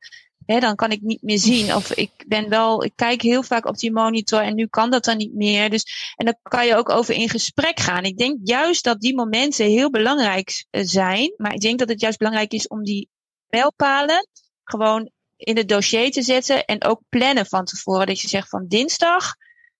Dan 0.47 0.75
kan 0.75 0.91
ik 0.91 1.01
niet 1.01 1.21
meer 1.21 1.37
zien. 1.37 1.75
Of 1.75 1.91
ik 1.91 2.11
ben 2.27 2.49
wel, 2.49 2.83
ik 2.83 2.91
kijk 2.95 3.21
heel 3.21 3.43
vaak 3.43 3.65
op 3.65 3.77
die 3.77 3.91
monitor 3.91 4.41
en 4.41 4.55
nu 4.55 4.67
kan 4.67 4.89
dat 4.89 5.03
dan 5.03 5.17
niet 5.17 5.33
meer. 5.33 5.69
Dus, 5.69 6.13
en 6.15 6.25
dan 6.25 6.37
kan 6.41 6.65
je 6.65 6.75
ook 6.75 6.89
over 6.89 7.13
in 7.13 7.29
gesprek 7.29 7.79
gaan. 7.79 8.03
Ik 8.03 8.17
denk 8.17 8.39
juist 8.43 8.83
dat 8.83 9.01
die 9.01 9.15
momenten 9.15 9.65
heel 9.65 9.89
belangrijk 9.89 10.65
eh, 10.69 10.81
zijn. 10.85 11.33
Maar 11.37 11.53
ik 11.53 11.61
denk 11.61 11.79
dat 11.79 11.89
het 11.89 12.01
juist 12.01 12.17
belangrijk 12.17 12.53
is 12.53 12.67
om 12.67 12.83
die 12.83 13.09
mijlpalen 13.47 14.27
gewoon 14.63 15.09
in 15.35 15.57
het 15.57 15.69
dossier 15.69 16.11
te 16.11 16.21
zetten. 16.21 16.65
En 16.65 16.83
ook 16.83 17.01
plannen 17.09 17.45
van 17.45 17.65
tevoren. 17.65 18.07
Dat 18.07 18.21
je 18.21 18.27
zegt 18.27 18.49
van 18.49 18.65
dinsdag 18.67 19.35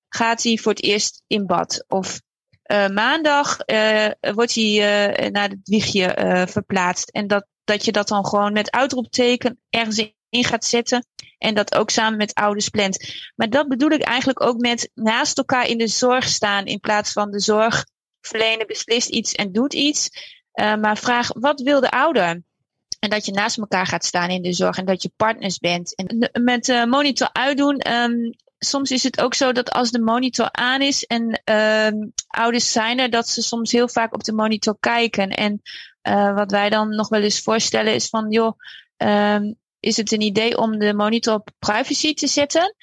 gaat 0.10 0.44
hij 0.44 0.58
voor 0.58 0.72
het 0.72 0.84
eerst 0.84 1.24
in 1.28 1.46
bad. 1.46 1.86
Of 1.88 2.22
uh, 2.72 2.88
maandag 2.88 3.58
uh, 3.66 4.10
wordt 4.20 4.56
hij 4.56 5.30
naar 5.32 5.50
het 5.50 5.60
wiegje 5.64 6.46
verplaatst. 6.50 7.10
En 7.10 7.28
dat, 7.28 7.46
dat 7.64 7.86
je 7.86 7.92
dat 7.92 8.08
dan 8.08 8.26
gewoon 8.26 8.54
met 8.54 8.72
uitroepteken 8.72 9.60
ergens 9.70 10.16
gaat 10.44 10.66
zetten. 10.66 11.06
En 11.38 11.56
dat 11.56 11.76
ook 11.76 11.90
samen 11.90 12.18
met 12.18 12.34
ouders 12.34 12.70
plant. 12.70 13.14
Maar 13.36 13.50
dat 13.50 13.68
bedoel 13.68 13.90
ik 13.90 14.02
eigenlijk 14.02 14.42
ook 14.42 14.58
met 14.58 14.92
naast 14.94 15.38
elkaar 15.38 15.68
in 15.68 15.78
de 15.78 15.88
zorg 15.88 16.28
staan. 16.28 16.66
In 16.66 16.80
plaats 16.80 17.12
van 17.12 17.32
de 17.32 17.40
zorgverlener 17.40 18.66
beslist 18.68 19.10
iets 19.10 19.34
en 19.34 19.52
doet 19.52 19.74
iets. 19.74 20.10
Uh, 20.54 20.76
maar 20.76 20.98
vraag, 20.98 21.30
wat 21.34 21.62
wil 21.62 21.80
de 21.80 21.92
ouder? 21.92 22.42
En 23.00 23.10
dat 23.10 23.26
je 23.26 23.32
naast 23.32 23.58
elkaar 23.58 23.86
gaat 23.86 24.06
staan 24.06 24.30
in 24.30 24.42
de 24.42 24.54
zorg 24.54 24.78
en 24.78 24.86
dat 24.86 25.02
je 25.02 25.12
partners 25.16 25.58
bent. 25.58 25.96
En 25.96 26.30
met 26.44 26.68
uh, 26.68 26.86
monitor 26.86 27.30
uitdoen. 27.32 27.92
Um, 27.92 28.36
soms 28.60 28.92
is 28.92 29.04
het 29.04 29.22
ook 29.22 29.34
zo 29.34 29.52
dat 29.52 29.72
als 29.72 29.92
de 29.92 30.02
monitor 30.02 30.52
aan 30.52 30.82
is 30.82 31.04
en 31.04 31.42
uh, 31.50 32.02
ouders 32.28 32.72
zijn 32.72 33.00
er, 33.00 33.10
dat 33.10 33.28
ze 33.28 33.42
soms 33.42 33.72
heel 33.72 33.90
vaak 33.90 34.14
op 34.14 34.24
de 34.24 34.34
monitor 34.34 34.78
kijken. 34.80 35.30
En 35.30 35.62
wat 36.36 36.52
wij 36.52 36.70
dan 36.70 36.90
nog 36.96 37.10
wel 37.10 37.22
eens 37.22 37.42
voorstellen 37.42 37.94
is 37.94 38.10
van, 38.10 38.32
joh, 38.32 38.58
um, 38.98 39.56
is 39.88 39.98
het 39.98 40.12
een 40.12 40.22
idee 40.22 40.58
om 40.58 40.80
de 40.80 40.94
monitor 40.94 41.34
op 41.34 41.50
privacy 41.60 42.14
te 42.14 42.28
zetten. 42.28 42.76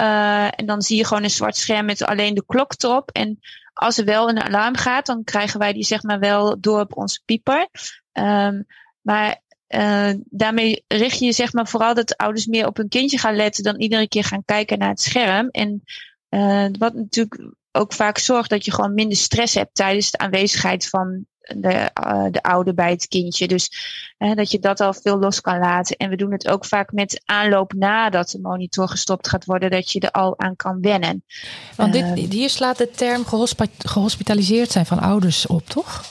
Uh, 0.00 0.44
en 0.44 0.66
dan 0.66 0.82
zie 0.82 0.96
je 0.96 1.04
gewoon 1.04 1.22
een 1.22 1.30
zwart 1.30 1.56
scherm 1.56 1.86
met 1.86 2.02
alleen 2.02 2.34
de 2.34 2.44
klok 2.46 2.72
erop. 2.82 3.10
En 3.10 3.38
als 3.72 3.98
er 3.98 4.04
wel 4.04 4.28
een 4.28 4.40
alarm 4.40 4.76
gaat, 4.76 5.06
dan 5.06 5.24
krijgen 5.24 5.58
wij 5.58 5.72
die 5.72 5.84
zeg 5.84 6.02
maar 6.02 6.18
wel 6.18 6.60
door 6.60 6.80
op 6.80 6.96
onze 6.96 7.20
pieper. 7.24 7.68
Um, 8.12 8.66
maar 9.00 9.42
uh, 9.68 10.10
daarmee 10.24 10.84
richt 10.88 11.18
je 11.18 11.32
zeg 11.32 11.52
maar 11.52 11.68
vooral 11.68 11.94
dat 11.94 12.08
de 12.08 12.16
ouders 12.16 12.46
meer 12.46 12.66
op 12.66 12.76
hun 12.76 12.88
kindje 12.88 13.18
gaan 13.18 13.36
letten 13.36 13.64
dan 13.64 13.80
iedere 13.80 14.08
keer 14.08 14.24
gaan 14.24 14.44
kijken 14.44 14.78
naar 14.78 14.88
het 14.88 15.00
scherm. 15.00 15.48
En 15.50 15.82
uh, 16.30 16.66
wat 16.78 16.94
natuurlijk 16.94 17.54
ook 17.72 17.92
vaak 17.92 18.18
zorgt 18.18 18.50
dat 18.50 18.64
je 18.64 18.72
gewoon 18.72 18.94
minder 18.94 19.16
stress 19.16 19.54
hebt 19.54 19.74
tijdens 19.74 20.10
de 20.10 20.18
aanwezigheid 20.18 20.88
van 20.88 21.26
de, 21.54 21.90
uh, 22.06 22.26
de 22.30 22.42
oude 22.42 22.74
bij 22.74 22.90
het 22.90 23.08
kindje. 23.08 23.48
Dus 23.48 23.70
uh, 24.18 24.34
dat 24.34 24.50
je 24.50 24.58
dat 24.58 24.80
al 24.80 24.94
veel 24.94 25.18
los 25.18 25.40
kan 25.40 25.58
laten. 25.58 25.96
En 25.96 26.10
we 26.10 26.16
doen 26.16 26.32
het 26.32 26.48
ook 26.48 26.64
vaak 26.64 26.92
met 26.92 27.22
aanloop 27.24 27.72
nadat 27.72 28.30
de 28.30 28.40
monitor 28.40 28.88
gestopt 28.88 29.28
gaat 29.28 29.44
worden, 29.44 29.70
dat 29.70 29.92
je 29.92 30.00
er 30.00 30.10
al 30.10 30.38
aan 30.38 30.56
kan 30.56 30.80
wennen. 30.80 31.24
Want 31.76 31.92
dit, 31.92 32.32
hier 32.32 32.50
slaat 32.50 32.78
de 32.78 32.90
term 32.90 33.24
gehospitaliseerd 33.78 34.70
zijn 34.70 34.86
van 34.86 34.98
ouders 34.98 35.46
op, 35.46 35.66
toch? 35.68 36.04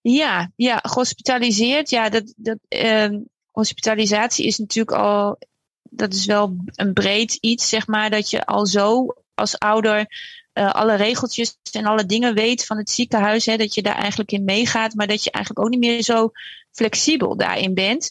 Ja, 0.00 0.50
ja, 0.56 0.78
gehospitaliseerd. 0.82 1.90
Ja, 1.90 2.08
dat, 2.08 2.34
dat 2.36 2.58
ehm, 2.68 3.18
hospitalisatie 3.50 4.46
is 4.46 4.58
natuurlijk 4.58 4.96
al, 4.98 5.38
dat 5.82 6.14
is 6.14 6.24
wel 6.24 6.56
een 6.66 6.92
breed 6.92 7.34
iets, 7.34 7.68
zeg 7.68 7.86
maar, 7.86 8.10
dat 8.10 8.30
je 8.30 8.44
al 8.44 8.66
zo 8.66 9.14
als 9.34 9.58
ouder 9.58 10.06
uh, 10.54 10.70
alle 10.70 10.94
regeltjes 10.94 11.58
en 11.72 11.86
alle 11.86 12.06
dingen 12.06 12.34
weet 12.34 12.64
van 12.64 12.76
het 12.76 12.90
ziekenhuis. 12.90 13.46
Hè, 13.46 13.56
dat 13.56 13.74
je 13.74 13.82
daar 13.82 13.96
eigenlijk 13.96 14.32
in 14.32 14.44
meegaat, 14.44 14.94
maar 14.94 15.06
dat 15.06 15.24
je 15.24 15.30
eigenlijk 15.30 15.66
ook 15.66 15.72
niet 15.72 15.80
meer 15.80 16.02
zo 16.02 16.30
flexibel 16.70 17.36
daarin 17.36 17.74
bent. 17.74 18.10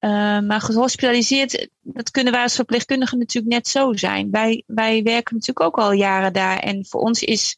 Uh, 0.00 0.40
maar 0.40 0.60
gehospitaliseerd, 0.60 1.68
dat 1.80 2.10
kunnen 2.10 2.32
wij 2.32 2.42
als 2.42 2.54
verpleegkundigen 2.54 3.18
natuurlijk 3.18 3.54
net 3.54 3.68
zo 3.68 3.92
zijn. 3.92 4.30
Wij, 4.30 4.62
wij 4.66 5.02
werken 5.02 5.34
natuurlijk 5.34 5.66
ook 5.66 5.78
al 5.78 5.92
jaren 5.92 6.32
daar. 6.32 6.58
En 6.58 6.86
voor 6.86 7.00
ons 7.00 7.22
is, 7.22 7.56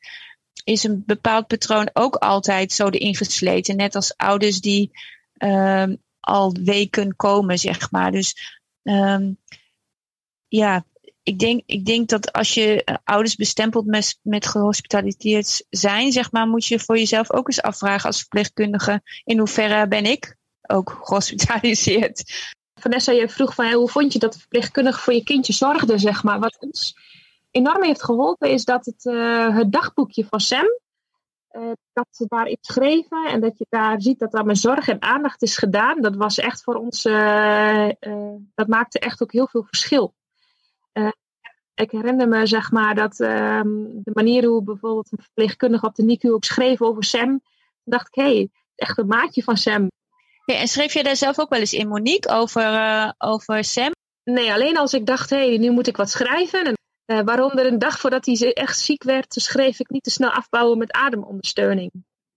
is 0.65 0.85
een 0.85 1.03
bepaald 1.07 1.47
patroon 1.47 1.91
ook 1.93 2.15
altijd 2.15 2.73
zo 2.73 2.89
erin 2.89 3.17
gesleten. 3.17 3.77
Net 3.77 3.95
als 3.95 4.17
ouders 4.17 4.61
die 4.61 4.91
uh, 5.39 5.85
al 6.21 6.57
weken 6.65 7.17
komen, 7.17 7.59
zeg 7.59 7.91
maar. 7.91 8.13
Dus 8.13 8.61
um, 8.83 9.39
ja, 10.49 10.85
ik 11.23 11.39
denk, 11.39 11.63
ik 11.67 11.85
denk 11.85 12.09
dat 12.09 12.33
als 12.33 12.55
je 12.55 12.83
uh, 12.85 12.97
ouders 13.05 13.37
bestempelt 13.37 13.87
met, 13.87 14.19
met 14.23 14.47
gehospitaliseerd 14.47 15.65
zijn, 15.71 16.13
zeg 16.13 16.33
maar, 16.33 16.47
moet 16.47 16.67
je 16.67 16.79
voor 16.79 16.99
jezelf 16.99 17.33
ook 17.33 17.47
eens 17.47 17.63
afvragen 17.63 18.07
als 18.07 18.19
verpleegkundige, 18.19 19.03
in 19.25 19.39
hoeverre 19.39 19.89
ben 19.89 20.05
ik 20.05 20.37
ook 20.63 21.01
gehospitaliseerd? 21.03 22.51
Vanessa, 22.81 23.13
je 23.13 23.29
vroeg 23.29 23.55
van 23.55 23.73
hoe 23.73 23.89
vond 23.89 24.13
je 24.13 24.19
dat 24.19 24.33
de 24.33 24.39
verpleegkundige 24.39 25.01
voor 25.01 25.13
je 25.13 25.23
kindje 25.23 25.53
zorgde, 25.53 25.99
zeg 25.99 26.23
maar. 26.23 26.41
Wat 26.41 26.57
ons 26.61 26.97
enorm 27.51 27.83
heeft 27.83 28.03
geholpen 28.03 28.51
is 28.51 28.65
dat 28.65 28.85
het, 28.85 29.05
uh, 29.05 29.57
het 29.57 29.73
dagboekje 29.73 30.25
van 30.25 30.41
Sam, 30.41 30.65
uh, 31.53 31.71
dat 31.93 32.07
ze 32.11 32.25
daarin 32.29 32.59
schreven 32.61 33.27
en 33.27 33.41
dat 33.41 33.59
je 33.59 33.67
daar 33.69 34.01
ziet 34.01 34.19
dat 34.19 34.33
daar 34.33 34.45
met 34.45 34.59
zorg 34.59 34.89
en 34.89 35.03
aandacht 35.03 35.43
is 35.43 35.57
gedaan, 35.57 36.01
dat 36.01 36.17
was 36.17 36.39
echt 36.39 36.63
voor 36.63 36.75
ons, 36.75 37.03
dat 38.55 38.67
maakte 38.67 38.99
echt 38.99 39.23
ook 39.23 39.33
heel 39.33 39.49
veel 39.49 39.65
verschil. 39.65 40.15
Ik 41.75 41.91
herinner 41.91 42.29
me 42.29 42.47
zeg 42.47 42.71
maar 42.71 42.95
dat 42.95 43.21
ehm, 43.21 43.69
de 43.93 44.11
manier 44.15 44.45
hoe 44.45 44.63
bijvoorbeeld 44.63 45.13
een 45.13 45.23
verpleegkundige 45.23 45.87
op 45.87 45.95
de 45.95 46.03
NICU 46.03 46.33
ook 46.33 46.45
schreef 46.45 46.83
over 46.83 47.05
Sam, 47.05 47.29
toen 47.29 47.41
dacht 47.85 48.07
ik, 48.07 48.15
hé, 48.15 48.35
hey, 48.35 48.51
echt 48.75 48.99
een 48.99 49.07
maatje 49.07 49.43
van 49.43 49.57
Sam. 49.57 49.91
Ja, 50.45 50.55
en 50.55 50.69
schreef 50.69 50.93
jij 50.93 51.03
daar 51.03 51.17
zelf 51.17 51.39
ook 51.39 51.49
wel 51.49 51.61
eens 51.61 51.73
in, 51.73 51.89
Monique, 51.89 52.33
over, 52.33 53.15
over 53.19 53.65
Sam? 53.65 53.91
Nee, 54.25 54.53
alleen 54.53 54.77
als 54.77 54.93
ik 54.93 55.07
dacht, 55.07 55.31
hé, 55.31 55.49
hey, 55.49 55.59
nu 55.59 55.71
moet 55.71 55.87
ik 55.87 55.97
wat 55.97 56.11
schrijven. 56.11 56.65
En 56.65 56.77
uh, 57.07 57.25
waaronder 57.25 57.67
een 57.67 57.79
dag 57.79 57.99
voordat 57.99 58.27
hij 58.27 58.53
echt 58.53 58.79
ziek 58.79 59.03
werd, 59.03 59.35
schreef 59.35 59.81
ik 59.81 59.91
niet 59.91 60.03
te 60.03 60.11
snel 60.11 60.31
afbouwen 60.31 60.79
met 60.79 60.93
ademondersteuning. 60.93 61.91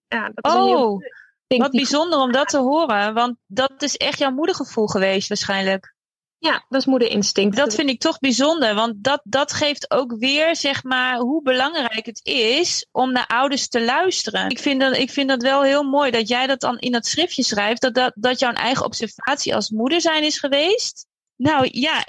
Ja, 0.08 0.32
dat 0.34 0.54
oh, 0.54 0.66
heel, 0.66 1.02
wat 1.48 1.72
bijzonder 1.72 2.20
om 2.20 2.32
dat 2.32 2.48
te 2.48 2.58
horen. 2.58 3.14
Want 3.14 3.38
dat 3.48 3.82
is 3.82 3.98
echt 3.98 4.20
jouw 4.20 4.32
moedergevoel 4.32 4.88
geweest 4.88 5.28
waarschijnlijk. 5.28 5.95
Ja, 6.38 6.66
dat 6.70 6.82
is 6.82 6.86
moederinstinct. 6.86 7.56
Dat 7.56 7.76
vind 7.76 7.90
ik 7.90 8.00
toch 8.00 8.20
bijzonder, 8.20 8.76
want 8.76 9.04
dat, 9.04 9.22
dat 9.24 9.54
geeft 9.54 9.92
ook 9.92 10.16
weer, 10.18 10.56
zeg 10.56 10.84
maar, 10.84 11.18
hoe 11.18 11.42
belangrijk 11.42 12.06
het 12.06 12.26
is 12.26 12.88
om 12.92 13.12
naar 13.12 13.28
ouders 13.28 13.68
te 13.68 13.84
luisteren. 13.84 14.50
Ik 14.50 14.60
vind 14.60 14.82
dat, 14.82 14.98
ik 14.98 15.10
vind 15.10 15.30
dat 15.30 15.42
wel 15.42 15.64
heel 15.64 15.84
mooi 15.84 16.12
dat 16.12 16.28
jij 16.28 16.48
dat 16.48 16.60
dan 16.60 16.78
in 16.78 16.92
dat 16.92 17.06
schriftje 17.06 17.44
schrijft, 17.44 17.82
dat, 17.82 17.94
dat, 17.94 18.12
dat 18.16 18.40
jouw 18.40 18.54
eigen 18.54 18.86
observatie 18.86 19.56
als 19.56 19.70
moeder 19.70 20.02
zijn 20.02 20.24
is 20.24 20.40
geweest. 20.40 21.08
Nou 21.36 21.70
ja, 21.72 22.04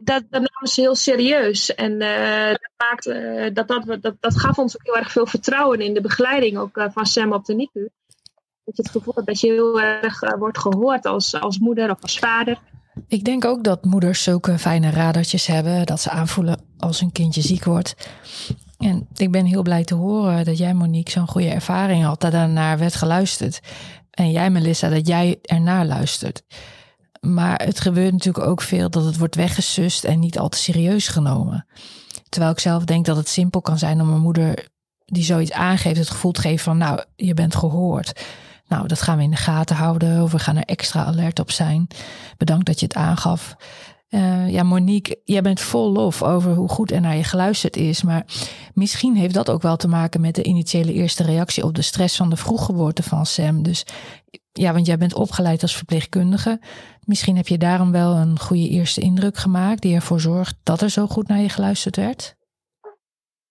dat, 0.00 0.24
dat 0.30 0.42
namen 0.42 0.68
ze 0.68 0.80
heel 0.80 0.94
serieus. 0.94 1.74
En 1.74 1.92
uh, 2.00 2.48
dat, 2.48 2.70
maakt, 2.76 3.06
uh, 3.06 3.48
dat, 3.52 3.68
dat, 3.68 4.02
dat, 4.02 4.14
dat 4.20 4.38
gaf 4.38 4.58
ons 4.58 4.74
ook 4.74 4.84
heel 4.84 4.96
erg 4.96 5.12
veel 5.12 5.26
vertrouwen 5.26 5.80
in 5.80 5.94
de 5.94 6.00
begeleiding 6.00 6.58
ook, 6.58 6.76
uh, 6.76 6.86
van 6.90 7.06
Sam 7.06 7.32
op 7.32 7.44
de 7.44 7.54
NICU. 7.54 7.88
Dat 8.64 8.76
je 8.76 8.82
het 8.82 8.90
gevoel 8.90 9.14
hebt 9.14 9.26
dat 9.26 9.40
je 9.40 9.46
heel 9.46 9.80
erg 9.80 10.36
wordt 10.36 10.58
gehoord 10.58 11.06
als, 11.06 11.40
als 11.40 11.58
moeder 11.58 11.90
of 11.90 12.02
als 12.02 12.18
vader. 12.18 12.58
Ik 13.08 13.24
denk 13.24 13.44
ook 13.44 13.64
dat 13.64 13.84
moeders 13.84 14.22
zulke 14.22 14.58
fijne 14.58 14.90
radertjes 14.90 15.46
hebben. 15.46 15.86
Dat 15.86 16.00
ze 16.00 16.10
aanvoelen 16.10 16.60
als 16.78 17.00
een 17.00 17.12
kindje 17.12 17.40
ziek 17.40 17.64
wordt. 17.64 17.94
En 18.78 19.08
ik 19.14 19.30
ben 19.30 19.44
heel 19.44 19.62
blij 19.62 19.84
te 19.84 19.94
horen 19.94 20.44
dat 20.44 20.58
jij, 20.58 20.74
Monique, 20.74 21.10
zo'n 21.10 21.28
goede 21.28 21.48
ervaring 21.48 22.04
had. 22.04 22.20
Dat 22.20 22.32
daarnaar 22.32 22.78
werd 22.78 22.94
geluisterd. 22.94 23.60
En 24.10 24.30
jij, 24.30 24.50
Melissa, 24.50 24.88
dat 24.88 25.06
jij 25.06 25.38
ernaar 25.42 25.86
luistert. 25.86 26.42
Maar 27.20 27.62
het 27.64 27.80
gebeurt 27.80 28.12
natuurlijk 28.12 28.46
ook 28.46 28.62
veel 28.62 28.90
dat 28.90 29.04
het 29.04 29.18
wordt 29.18 29.34
weggesust 29.34 30.04
en 30.04 30.18
niet 30.18 30.38
al 30.38 30.48
te 30.48 30.58
serieus 30.58 31.08
genomen. 31.08 31.66
Terwijl 32.28 32.52
ik 32.52 32.60
zelf 32.60 32.84
denk 32.84 33.06
dat 33.06 33.16
het 33.16 33.28
simpel 33.28 33.60
kan 33.60 33.78
zijn 33.78 34.00
om 34.00 34.10
een 34.10 34.20
moeder 34.20 34.68
die 35.04 35.24
zoiets 35.24 35.52
aangeeft, 35.52 35.98
het 35.98 36.10
gevoel 36.10 36.32
te 36.32 36.40
geven 36.40 36.64
van, 36.64 36.78
nou, 36.78 37.04
je 37.16 37.34
bent 37.34 37.54
gehoord. 37.54 38.24
Nou, 38.70 38.86
dat 38.86 39.02
gaan 39.02 39.16
we 39.16 39.22
in 39.22 39.30
de 39.30 39.36
gaten 39.36 39.76
houden. 39.76 40.22
Of 40.22 40.32
we 40.32 40.38
gaan 40.38 40.56
er 40.56 40.64
extra 40.64 41.04
alert 41.04 41.38
op 41.38 41.50
zijn. 41.50 41.86
Bedankt 42.36 42.66
dat 42.66 42.80
je 42.80 42.86
het 42.86 42.94
aangaf. 42.94 43.56
Uh, 44.08 44.50
ja, 44.50 44.62
Monique, 44.62 45.20
jij 45.24 45.42
bent 45.42 45.60
vol 45.60 45.92
lof 45.92 46.22
over 46.22 46.54
hoe 46.54 46.68
goed 46.68 46.92
er 46.92 47.00
naar 47.00 47.16
je 47.16 47.24
geluisterd 47.24 47.76
is. 47.76 48.02
Maar 48.02 48.24
misschien 48.74 49.16
heeft 49.16 49.34
dat 49.34 49.50
ook 49.50 49.62
wel 49.62 49.76
te 49.76 49.88
maken 49.88 50.20
met 50.20 50.34
de 50.34 50.42
initiële 50.42 50.92
eerste 50.92 51.22
reactie 51.22 51.64
op 51.64 51.74
de 51.74 51.82
stress 51.82 52.16
van 52.16 52.30
de 52.30 52.36
vroeggeboorte 52.36 53.02
van 53.02 53.26
Sam. 53.26 53.62
Dus 53.62 53.86
ja, 54.52 54.72
want 54.72 54.86
jij 54.86 54.98
bent 54.98 55.14
opgeleid 55.14 55.62
als 55.62 55.76
verpleegkundige. 55.76 56.60
Misschien 57.04 57.36
heb 57.36 57.48
je 57.48 57.58
daarom 57.58 57.92
wel 57.92 58.16
een 58.16 58.38
goede 58.38 58.68
eerste 58.68 59.00
indruk 59.00 59.36
gemaakt 59.36 59.82
die 59.82 59.94
ervoor 59.94 60.20
zorgt 60.20 60.56
dat 60.62 60.80
er 60.80 60.90
zo 60.90 61.06
goed 61.06 61.28
naar 61.28 61.40
je 61.40 61.48
geluisterd 61.48 61.96
werd? 61.96 62.36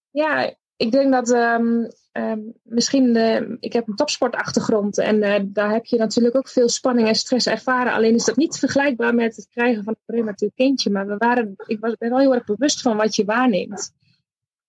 Ja, 0.09 0.53
ik 0.79 0.91
denk 0.91 1.11
dat 1.11 1.29
um, 1.29 1.87
um, 2.13 2.53
misschien, 2.63 3.15
ik 3.59 3.73
heb 3.73 3.87
een 3.87 3.95
topsportachtergrond 3.95 4.97
en 4.97 5.23
uh, 5.23 5.35
daar 5.43 5.71
heb 5.71 5.85
je 5.85 5.97
natuurlijk 5.97 6.35
ook 6.35 6.47
veel 6.47 6.69
spanning 6.69 7.07
en 7.07 7.15
stress 7.15 7.47
ervaren. 7.47 7.93
Alleen 7.93 8.15
is 8.15 8.25
dat 8.25 8.35
niet 8.35 8.59
vergelijkbaar 8.59 9.15
met 9.15 9.35
het 9.35 9.47
krijgen 9.49 9.83
van 9.83 9.93
een 9.93 10.15
prematuur 10.15 10.51
kindje. 10.55 10.89
Maar 10.89 11.07
we 11.07 11.17
waren, 11.17 11.55
ik 11.65 11.79
was, 11.79 11.95
ben 11.97 12.09
wel 12.09 12.19
heel 12.19 12.33
erg 12.33 12.43
bewust 12.43 12.81
van 12.81 12.97
wat 12.97 13.15
je 13.15 13.25
waarneemt. 13.25 13.91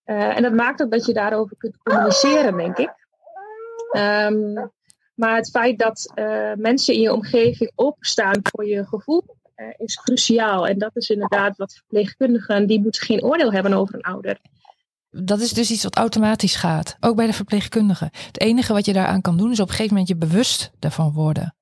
Uh, 0.04 0.36
en 0.36 0.42
dat 0.42 0.52
maakt 0.52 0.82
ook 0.82 0.90
dat 0.90 1.06
je 1.06 1.12
daarover 1.12 1.56
kunt 1.56 1.76
communiceren, 1.82 2.56
denk 2.56 2.78
ik. 2.78 2.92
Um, 3.96 4.70
maar 5.14 5.36
het 5.36 5.50
feit 5.50 5.78
dat 5.78 6.12
uh, 6.14 6.52
mensen 6.54 6.94
in 6.94 7.00
je 7.00 7.12
omgeving 7.12 7.72
openstaan 7.74 8.40
voor 8.42 8.66
je 8.66 8.86
gevoel 8.86 9.38
is 9.76 9.96
cruciaal. 9.96 10.66
En 10.66 10.78
dat 10.78 10.96
is 10.96 11.10
inderdaad 11.10 11.56
wat 11.56 11.72
verpleegkundigen, 11.74 12.66
die 12.66 12.80
moeten 12.80 13.02
geen 13.02 13.22
oordeel 13.22 13.52
hebben 13.52 13.72
over 13.72 13.94
een 13.94 14.02
ouder. 14.02 14.40
Dat 15.10 15.40
is 15.40 15.52
dus 15.52 15.70
iets 15.70 15.82
wat 15.82 15.96
automatisch 15.96 16.54
gaat, 16.54 16.96
ook 17.00 17.16
bij 17.16 17.26
de 17.26 17.32
verpleegkundigen. 17.32 18.10
Het 18.26 18.40
enige 18.40 18.72
wat 18.72 18.84
je 18.84 18.92
daaraan 18.92 19.20
kan 19.20 19.36
doen 19.36 19.50
is 19.50 19.60
op 19.60 19.68
een 19.68 19.74
gegeven 19.74 19.92
moment 19.92 20.08
je 20.08 20.16
bewust 20.16 20.70
daarvan 20.78 21.12
worden. 21.12 21.54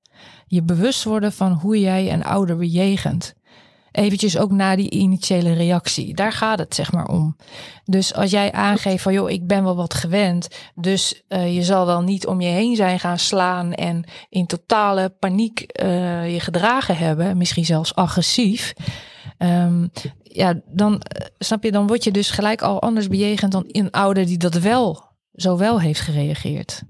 Je 0.46 0.62
bewust 0.62 1.04
worden 1.04 1.32
van 1.32 1.52
hoe 1.52 1.80
jij 1.80 2.12
een 2.12 2.24
ouder 2.24 2.56
bejegent 2.56 3.36
eventjes 3.98 4.38
ook 4.38 4.50
na 4.50 4.76
die 4.76 4.90
initiële 4.90 5.52
reactie. 5.52 6.14
Daar 6.14 6.32
gaat 6.32 6.58
het 6.58 6.74
zeg 6.74 6.92
maar 6.92 7.08
om. 7.08 7.36
Dus 7.84 8.14
als 8.14 8.30
jij 8.30 8.52
aangeeft 8.52 9.02
van 9.02 9.12
joh, 9.12 9.30
ik 9.30 9.46
ben 9.46 9.64
wel 9.64 9.76
wat 9.76 9.94
gewend, 9.94 10.48
dus 10.74 11.22
uh, 11.28 11.54
je 11.54 11.62
zal 11.62 11.86
wel 11.86 12.02
niet 12.02 12.26
om 12.26 12.40
je 12.40 12.48
heen 12.48 12.76
zijn 12.76 13.00
gaan 13.00 13.18
slaan 13.18 13.72
en 13.72 14.04
in 14.28 14.46
totale 14.46 15.08
paniek 15.08 15.80
uh, 15.82 16.32
je 16.32 16.40
gedragen 16.40 16.96
hebben, 16.96 17.36
misschien 17.36 17.64
zelfs 17.64 17.94
agressief. 17.94 18.74
Um, 19.38 19.90
ja, 20.38 20.60
dan 20.66 20.92
uh, 20.92 21.26
snap 21.38 21.62
je, 21.62 21.72
dan 21.72 21.86
word 21.86 22.04
je 22.04 22.10
dus 22.10 22.30
gelijk 22.30 22.62
al 22.62 22.82
anders 22.82 23.08
bejegend 23.08 23.52
dan 23.52 23.64
een 23.66 23.90
ouder 23.90 24.26
die 24.26 24.38
dat 24.38 24.54
wel 24.54 25.04
zo 25.34 25.58
wel 25.58 25.80
heeft 25.80 26.00
gereageerd. 26.00 26.82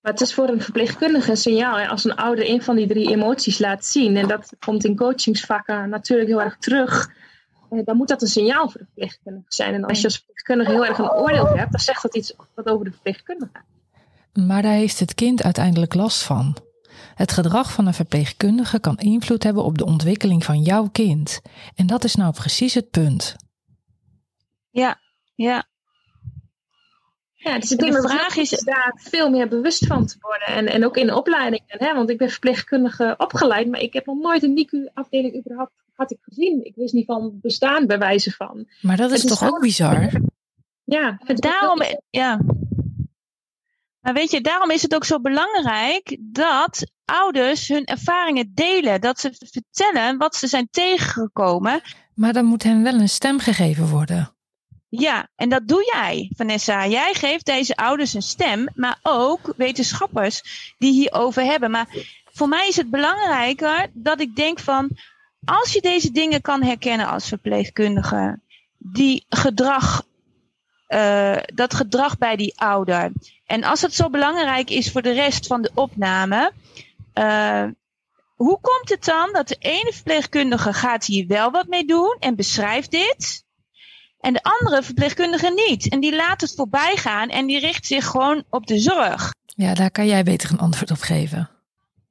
Maar 0.00 0.12
het 0.12 0.20
is 0.20 0.34
voor 0.34 0.48
een 0.48 0.60
verpleegkundige 0.60 1.30
een 1.30 1.36
signaal. 1.36 1.78
Hè? 1.78 1.88
Als 1.88 2.04
een 2.04 2.16
ouder 2.16 2.50
een 2.50 2.62
van 2.62 2.76
die 2.76 2.86
drie 2.86 3.10
emoties 3.10 3.58
laat 3.58 3.84
zien, 3.84 4.16
en 4.16 4.28
dat 4.28 4.52
komt 4.58 4.84
in 4.84 4.96
coachingsvakken 4.96 5.88
natuurlijk 5.88 6.28
heel 6.28 6.42
erg 6.42 6.56
terug, 6.56 7.10
eh, 7.70 7.84
dan 7.84 7.96
moet 7.96 8.08
dat 8.08 8.22
een 8.22 8.28
signaal 8.28 8.68
voor 8.68 8.80
de 8.80 8.86
verpleegkundige 8.86 9.46
zijn. 9.48 9.74
En 9.74 9.84
als 9.84 9.98
je 9.98 10.04
als 10.04 10.16
verpleegkundige 10.16 10.70
heel 10.70 10.86
erg 10.86 10.98
een 10.98 11.12
oordeel 11.12 11.46
hebt, 11.46 11.70
dan 11.70 11.80
zegt 11.80 12.02
dat 12.02 12.16
iets 12.16 12.34
wat 12.54 12.66
over 12.66 12.84
de 12.84 12.90
verpleegkundige. 12.90 13.60
Maar 14.32 14.62
daar 14.62 14.72
heeft 14.72 15.00
het 15.00 15.14
kind 15.14 15.42
uiteindelijk 15.42 15.94
last 15.94 16.22
van. 16.22 16.56
Het 17.14 17.32
gedrag 17.32 17.72
van 17.72 17.86
een 17.86 17.94
verpleegkundige 17.94 18.80
kan 18.80 18.98
invloed 18.98 19.42
hebben 19.42 19.64
op 19.64 19.78
de 19.78 19.84
ontwikkeling 19.84 20.44
van 20.44 20.62
jouw 20.62 20.88
kind. 20.88 21.40
En 21.74 21.86
dat 21.86 22.04
is 22.04 22.14
nou 22.14 22.32
precies 22.32 22.74
het 22.74 22.90
punt. 22.90 23.36
Ja, 24.70 25.00
ja. 25.34 25.64
Ja, 27.34 27.58
dus 27.58 27.68
de 27.68 28.02
vraag 28.08 28.36
is 28.36 28.50
daar 28.50 28.98
veel 29.02 29.30
meer 29.30 29.48
bewust 29.48 29.86
van 29.86 30.06
te 30.06 30.16
worden. 30.20 30.46
En, 30.46 30.66
en 30.66 30.84
ook 30.84 30.96
in 30.96 31.06
de 31.06 31.16
opleidingen. 31.16 31.66
Hè? 31.66 31.94
Want 31.94 32.10
ik 32.10 32.18
ben 32.18 32.30
verpleegkundige 32.30 33.14
opgeleid, 33.18 33.68
maar 33.68 33.80
ik 33.80 33.92
heb 33.92 34.06
nog 34.06 34.18
nooit 34.18 34.42
een 34.42 34.52
NICU-afdeling 34.52 35.36
überhaupt 35.36 35.72
had 35.94 36.10
ik 36.10 36.18
gezien. 36.20 36.64
Ik 36.64 36.74
wist 36.74 36.92
niet 36.92 37.06
van 37.06 37.38
bestaan 37.40 37.86
bij 37.86 37.98
wijze 37.98 38.30
van. 38.30 38.68
Maar 38.80 38.96
dat 38.96 39.10
is 39.10 39.24
toch 39.24 39.44
ook 39.44 39.60
bizar? 39.60 40.10
Ja, 40.84 41.18
daarom, 41.26 41.82
ja. 42.10 42.40
Maar 44.00 44.14
weet 44.14 44.30
je, 44.30 44.40
daarom 44.40 44.70
is 44.70 44.82
het 44.82 44.94
ook 44.94 45.04
zo 45.04 45.20
belangrijk 45.20 46.16
dat 46.20 46.91
ouders 47.12 47.68
hun 47.68 47.84
ervaringen 47.84 48.52
delen. 48.54 49.00
Dat 49.00 49.20
ze 49.20 49.32
vertellen 49.50 50.18
wat 50.18 50.36
ze 50.36 50.46
zijn 50.46 50.68
tegengekomen. 50.70 51.80
Maar 52.14 52.32
dan 52.32 52.44
moet 52.44 52.62
hen 52.62 52.82
wel 52.82 52.94
een 52.94 53.08
stem 53.08 53.38
gegeven 53.38 53.88
worden. 53.88 54.36
Ja, 54.88 55.28
en 55.36 55.48
dat 55.48 55.68
doe 55.68 55.90
jij, 55.92 56.30
Vanessa. 56.36 56.86
Jij 56.86 57.14
geeft 57.14 57.46
deze 57.46 57.76
ouders 57.76 58.14
een 58.14 58.22
stem, 58.22 58.68
maar 58.74 58.98
ook 59.02 59.54
wetenschappers 59.56 60.42
die 60.78 60.92
hierover 60.92 61.44
hebben. 61.44 61.70
Maar 61.70 61.88
voor 62.32 62.48
mij 62.48 62.68
is 62.68 62.76
het 62.76 62.90
belangrijker 62.90 63.90
dat 63.92 64.20
ik 64.20 64.36
denk 64.36 64.58
van, 64.58 64.90
als 65.44 65.72
je 65.72 65.80
deze 65.80 66.10
dingen 66.10 66.40
kan 66.40 66.62
herkennen 66.62 67.06
als 67.08 67.28
verpleegkundige, 67.28 68.40
die 68.78 69.24
gedrag, 69.28 70.04
uh, 70.88 71.36
dat 71.54 71.74
gedrag 71.74 72.18
bij 72.18 72.36
die 72.36 72.60
ouder. 72.60 73.12
En 73.46 73.64
als 73.64 73.82
het 73.82 73.94
zo 73.94 74.10
belangrijk 74.10 74.70
is 74.70 74.90
voor 74.90 75.02
de 75.02 75.12
rest 75.12 75.46
van 75.46 75.62
de 75.62 75.70
opname, 75.74 76.52
uh, 77.14 77.64
hoe 78.34 78.58
komt 78.60 78.88
het 78.88 79.04
dan 79.04 79.32
dat 79.32 79.48
de 79.48 79.56
ene 79.58 79.92
verpleegkundige 79.92 80.72
gaat 80.72 81.04
hier 81.04 81.26
wel 81.26 81.50
wat 81.50 81.66
mee 81.66 81.84
doen 81.84 82.16
en 82.20 82.36
beschrijft 82.36 82.90
dit? 82.90 83.44
En 84.20 84.32
de 84.32 84.42
andere 84.42 84.82
verpleegkundige 84.82 85.52
niet. 85.66 85.88
En 85.88 86.00
die 86.00 86.16
laat 86.16 86.40
het 86.40 86.54
voorbij 86.54 86.96
gaan 86.96 87.28
en 87.28 87.46
die 87.46 87.58
richt 87.58 87.86
zich 87.86 88.06
gewoon 88.06 88.44
op 88.50 88.66
de 88.66 88.78
zorg. 88.78 89.34
Ja, 89.44 89.74
daar 89.74 89.90
kan 89.90 90.06
jij 90.06 90.22
beter 90.22 90.50
een 90.50 90.58
antwoord 90.58 90.90
op 90.90 91.00
geven. 91.00 91.50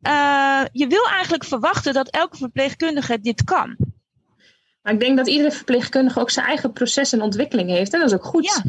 Uh, 0.01 0.61
je 0.71 0.87
wil 0.87 1.07
eigenlijk 1.07 1.43
verwachten 1.43 1.93
dat 1.93 2.09
elke 2.09 2.37
verpleegkundige 2.37 3.19
dit 3.19 3.43
kan. 3.43 3.75
Maar 4.81 4.93
ik 4.93 4.99
denk 4.99 5.17
dat 5.17 5.27
iedere 5.27 5.51
verpleegkundige 5.51 6.19
ook 6.19 6.29
zijn 6.29 6.45
eigen 6.45 6.73
proces 6.73 7.13
en 7.13 7.21
ontwikkeling 7.21 7.69
heeft. 7.69 7.93
En 7.93 7.99
dat 7.99 8.09
is 8.09 8.15
ook 8.15 8.25
goed. 8.25 8.45
Ja. 8.45 8.63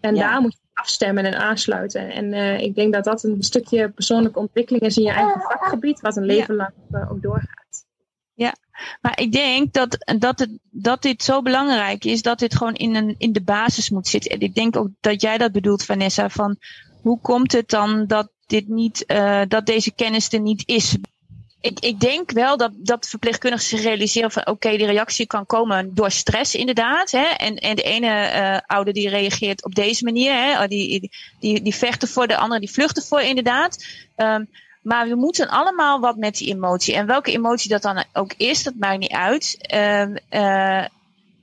En 0.00 0.14
ja. 0.14 0.30
daar 0.30 0.40
moet 0.40 0.52
je 0.52 0.67
afstemmen 0.80 1.24
en 1.24 1.38
aansluiten. 1.38 2.10
En 2.10 2.32
uh, 2.32 2.60
ik 2.60 2.74
denk 2.74 2.92
dat 2.92 3.04
dat 3.04 3.24
een 3.24 3.42
stukje 3.42 3.88
persoonlijke 3.90 4.38
ontwikkeling 4.38 4.84
is 4.84 4.96
in 4.96 5.02
je 5.02 5.10
eigen 5.10 5.40
vakgebied, 5.40 6.00
wat 6.00 6.16
een 6.16 6.24
leven 6.24 6.54
lang 6.54 6.72
uh, 6.92 7.10
ook 7.10 7.22
doorgaat. 7.22 7.86
Ja, 8.34 8.54
maar 9.00 9.20
ik 9.20 9.32
denk 9.32 9.72
dat, 9.72 10.14
dat, 10.18 10.38
het, 10.38 10.58
dat 10.70 11.02
dit 11.02 11.22
zo 11.22 11.42
belangrijk 11.42 12.04
is 12.04 12.22
dat 12.22 12.38
dit 12.38 12.56
gewoon 12.56 12.74
in, 12.74 12.94
een, 12.94 13.14
in 13.18 13.32
de 13.32 13.42
basis 13.42 13.90
moet 13.90 14.08
zitten. 14.08 14.30
En 14.30 14.40
ik 14.40 14.54
denk 14.54 14.76
ook 14.76 14.88
dat 15.00 15.20
jij 15.20 15.38
dat 15.38 15.52
bedoelt, 15.52 15.84
Vanessa, 15.84 16.28
van 16.28 16.56
hoe 17.02 17.20
komt 17.20 17.52
het 17.52 17.68
dan 17.68 18.06
dat, 18.06 18.30
dit 18.46 18.68
niet, 18.68 19.04
uh, 19.06 19.42
dat 19.48 19.66
deze 19.66 19.94
kennis 19.94 20.32
er 20.32 20.40
niet 20.40 20.62
is? 20.66 20.96
Ik, 21.60 21.80
ik 21.80 22.00
denk 22.00 22.30
wel 22.30 22.56
dat, 22.56 22.70
dat 22.74 23.08
verpleegkundigen 23.08 23.66
zich 23.66 23.82
realiseren 23.82 24.30
van 24.30 24.46
oké, 24.46 24.76
die 24.76 24.86
reactie 24.86 25.26
kan 25.26 25.46
komen 25.46 25.94
door 25.94 26.10
stress 26.10 26.54
inderdaad. 26.54 27.10
Hè? 27.10 27.24
En, 27.24 27.56
en 27.56 27.76
de 27.76 27.82
ene 27.82 28.32
uh, 28.34 28.58
ouder 28.66 28.92
die 28.92 29.08
reageert 29.08 29.64
op 29.64 29.74
deze 29.74 30.04
manier, 30.04 30.32
hè? 30.32 30.62
Oh, 30.62 30.68
die, 30.68 31.10
die, 31.40 31.62
die 31.62 31.74
vechten 31.74 32.08
voor, 32.08 32.26
de 32.26 32.36
andere 32.36 32.60
die 32.60 32.70
vluchten 32.70 33.02
voor 33.02 33.20
inderdaad. 33.20 33.84
Um, 34.16 34.48
maar 34.82 35.08
we 35.08 35.14
moeten 35.14 35.48
allemaal 35.48 36.00
wat 36.00 36.16
met 36.16 36.36
die 36.36 36.48
emotie. 36.48 36.94
En 36.94 37.06
welke 37.06 37.32
emotie 37.32 37.70
dat 37.70 37.82
dan 37.82 38.04
ook 38.12 38.32
is, 38.36 38.62
dat 38.62 38.74
maakt 38.78 38.98
niet 38.98 39.12
uit. 39.12 39.58
Uh, 39.74 40.84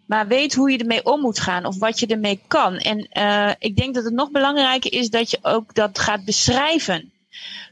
maar 0.06 0.28
weet 0.28 0.56
hoe 0.56 0.72
je 0.72 0.78
ermee 0.78 1.06
om 1.06 1.22
moet 1.22 1.40
gaan 1.40 1.66
of 1.66 1.78
wat 1.78 2.00
je 2.00 2.08
ermee 2.08 2.40
kan. 2.48 2.78
En 2.78 3.08
uh, 3.14 3.52
ik 3.60 3.76
denk 3.76 3.96
dat 3.96 4.04
het 4.04 4.14
nog 4.14 4.32
belangrijker 4.32 4.94
is 4.94 5.10
dat 5.10 5.32
je 5.32 5.38
ook 5.42 5.74
dat 5.74 6.00
gaat 6.00 6.26
beschrijven. 6.26 7.12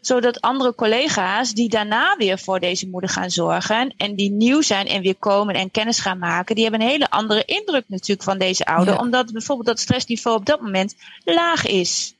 Zodat 0.01 0.41
andere 0.41 0.76
collega's 0.76 1.53
die 1.53 1.70
daarna 1.70 2.16
weer 2.18 2.39
voor 2.39 2.59
deze 2.59 2.89
moeder 2.89 3.09
gaan 3.09 3.32
zorgen. 3.32 3.93
En 3.97 4.16
die 4.16 4.32
nieuw 4.32 4.61
zijn 4.61 4.88
en 4.88 5.01
weer 5.01 5.16
komen 5.16 5.55
en 5.55 5.72
kennis 5.72 5.99
gaan 5.99 6.20
maken. 6.20 6.55
Die 6.55 6.64
hebben 6.64 6.82
een 6.82 6.88
hele 6.88 7.09
andere 7.09 7.45
indruk 7.45 7.84
natuurlijk 7.88 8.24
van 8.24 8.38
deze 8.38 8.66
ouder. 8.66 8.93
Ja. 8.93 8.99
Omdat 8.99 9.32
bijvoorbeeld 9.32 9.68
dat 9.68 9.80
stressniveau 9.80 10.38
op 10.38 10.45
dat 10.45 10.61
moment 10.61 10.95
laag 11.24 11.66
is. 11.66 12.16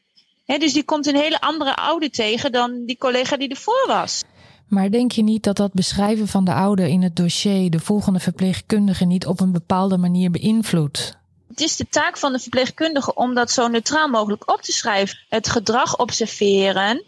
He, 0.46 0.58
dus 0.58 0.74
die 0.74 0.84
komt 0.84 1.08
een 1.08 1.16
hele 1.16 1.41
andere 1.41 1.76
ouder 1.76 2.12
tegen 2.12 2.52
dan 2.52 2.86
die 2.86 2.98
collega 2.98 3.38
die 3.38 3.50
ervoor 3.50 3.84
was. 3.88 4.24
Maar 4.68 4.91
denk 4.91 5.12
je 5.12 5.24
niet 5.24 5.44
dat 5.44 5.58
dat 5.58 5.74
beschrijven 5.74 6.28
van 6.28 6.46
de 6.46 6.54
ouder 6.54 6.88
in 6.88 7.02
het 7.02 7.16
dossier 7.16 7.70
de 7.70 7.80
volgende 7.80 8.20
verpleegkundige 8.20 9.06
niet 9.06 9.26
op 9.26 9.39
een 9.39 9.52
bepaalde 9.52 9.98
manier 9.98 10.32
beïnvloedt? 10.32 11.18
Het 11.48 11.62
is 11.62 11.76
de 11.76 11.88
taak 11.89 12.18
van 12.18 12.32
de 12.32 12.39
verpleegkundige 12.39 13.16
om 13.16 13.34
dat 13.34 13.52
zo 13.52 13.68
neutraal 13.68 14.08
mogelijk 14.08 14.52
op 14.52 14.62
te 14.62 14.72
schrijven. 14.72 15.18
Het 15.30 15.50
gedrag 15.50 15.98
observeren 15.98 17.04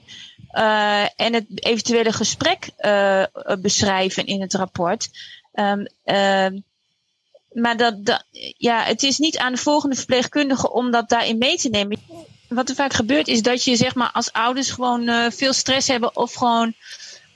uh, 0.56 1.02
en 1.16 1.34
het 1.34 1.46
eventuele 1.56 2.12
gesprek 2.12 2.70
uh, 2.80 3.24
beschrijven 3.60 4.26
in 4.26 4.42
het 4.42 4.54
rapport. 4.54 5.10
Um, 5.54 5.88
uh, 6.06 6.48
maar 7.52 7.78
dat, 7.78 8.24
ja, 8.58 8.84
het 8.84 9.04
is 9.04 9.18
niet 9.18 9.38
aan 9.38 9.52
de 9.52 9.58
volgende 9.58 9.96
verpleegkundige 9.96 10.72
om 10.72 10.92
dat 10.92 11.10
daarin 11.10 11.38
mee 11.38 11.58
te 11.58 11.70
nemen. 11.70 12.00
Wat 12.50 12.70
er 12.70 12.76
vaak 12.76 12.94
gebeurt 12.94 13.28
is 13.28 13.42
dat 13.42 13.64
je 13.64 13.76
zeg 13.76 13.96
maar 13.96 14.12
als 14.12 14.32
ouders 14.32 14.72
gewoon 14.72 15.32
veel 15.32 15.54
stress 15.54 15.88
hebben 15.88 16.16
of 16.16 16.34
gewoon 16.34 16.74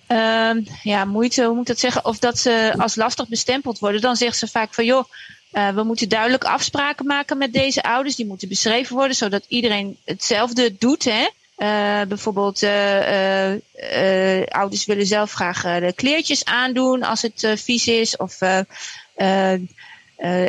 uh, 0.07 0.51
ja, 0.83 1.05
moeite, 1.05 1.43
hoe 1.43 1.51
moet 1.53 1.61
ik 1.61 1.67
dat 1.67 1.79
zeggen? 1.79 2.05
Of 2.05 2.19
dat 2.19 2.39
ze 2.39 2.73
als 2.77 2.95
lastig 2.95 3.27
bestempeld 3.27 3.79
worden. 3.79 4.01
Dan 4.01 4.15
zeggen 4.15 4.37
ze 4.37 4.47
vaak 4.47 4.73
van 4.73 4.85
joh, 4.85 5.05
we 5.51 5.83
moeten 5.83 6.09
duidelijk 6.09 6.43
afspraken 6.43 7.05
maken 7.05 7.37
met 7.37 7.53
deze 7.53 7.83
ouders. 7.83 8.15
Die 8.15 8.25
moeten 8.25 8.47
beschreven 8.47 8.95
worden, 8.95 9.15
zodat 9.15 9.45
iedereen 9.47 9.97
hetzelfde 10.05 10.77
doet. 10.77 11.03
Hè? 11.03 11.27
Uh, 11.59 12.01
bijvoorbeeld, 12.01 12.61
uh, 12.61 13.51
ouders 14.47 14.85
willen 14.85 15.05
zelf 15.05 15.31
graag 15.31 15.61
de 15.61 15.93
kleertjes 15.95 16.45
aandoen 16.45 17.03
als 17.03 17.21
het 17.21 17.53
vies 17.55 17.87
is. 17.87 18.17
Of 18.17 18.39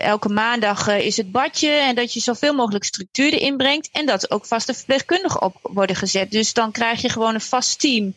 elke 0.01 0.29
maandag 0.29 0.89
is 0.89 1.17
het 1.17 1.31
badje. 1.31 1.71
En 1.71 1.95
dat 1.95 2.13
je 2.13 2.21
zoveel 2.21 2.55
mogelijk 2.55 2.85
structuur 2.85 3.33
erin 3.33 3.57
brengt. 3.57 3.89
En 3.93 4.07
dat 4.07 4.31
ook 4.31 4.47
vaste 4.47 4.75
verpleegkundigen 4.75 5.43
op 5.43 5.57
worden 5.63 5.97
gezet. 5.97 6.31
Dus 6.31 6.53
dan 6.53 6.73
krijg 6.73 7.03
je 7.03 7.09
gewoon 7.09 7.35
een 7.35 7.41
vast 7.41 7.81
team 7.81 8.15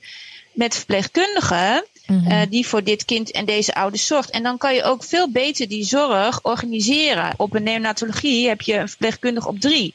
met 0.51 0.75
verpleegkundigen. 0.75 1.85
Uh, 2.07 2.41
die 2.49 2.67
voor 2.67 2.83
dit 2.83 3.05
kind 3.05 3.31
en 3.31 3.45
deze 3.45 3.73
ouders 3.73 4.07
zorgt. 4.07 4.29
En 4.29 4.43
dan 4.43 4.57
kan 4.57 4.75
je 4.75 4.83
ook 4.83 5.03
veel 5.03 5.31
beter 5.31 5.67
die 5.67 5.83
zorg 5.85 6.39
organiseren. 6.41 7.33
Op 7.37 7.55
een 7.55 7.63
neonatologie 7.63 8.47
heb 8.47 8.61
je 8.61 8.73
een 8.73 8.89
verpleegkundige 8.89 9.47
op 9.47 9.59
drie. 9.59 9.93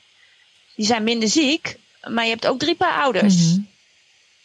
Die 0.77 0.87
zijn 0.87 1.03
minder 1.03 1.29
ziek, 1.29 1.77
maar 2.09 2.25
je 2.25 2.31
hebt 2.31 2.47
ook 2.47 2.59
drie 2.59 2.75
paar 2.75 3.03
ouders. 3.03 3.35
Mm-hmm. 3.35 3.69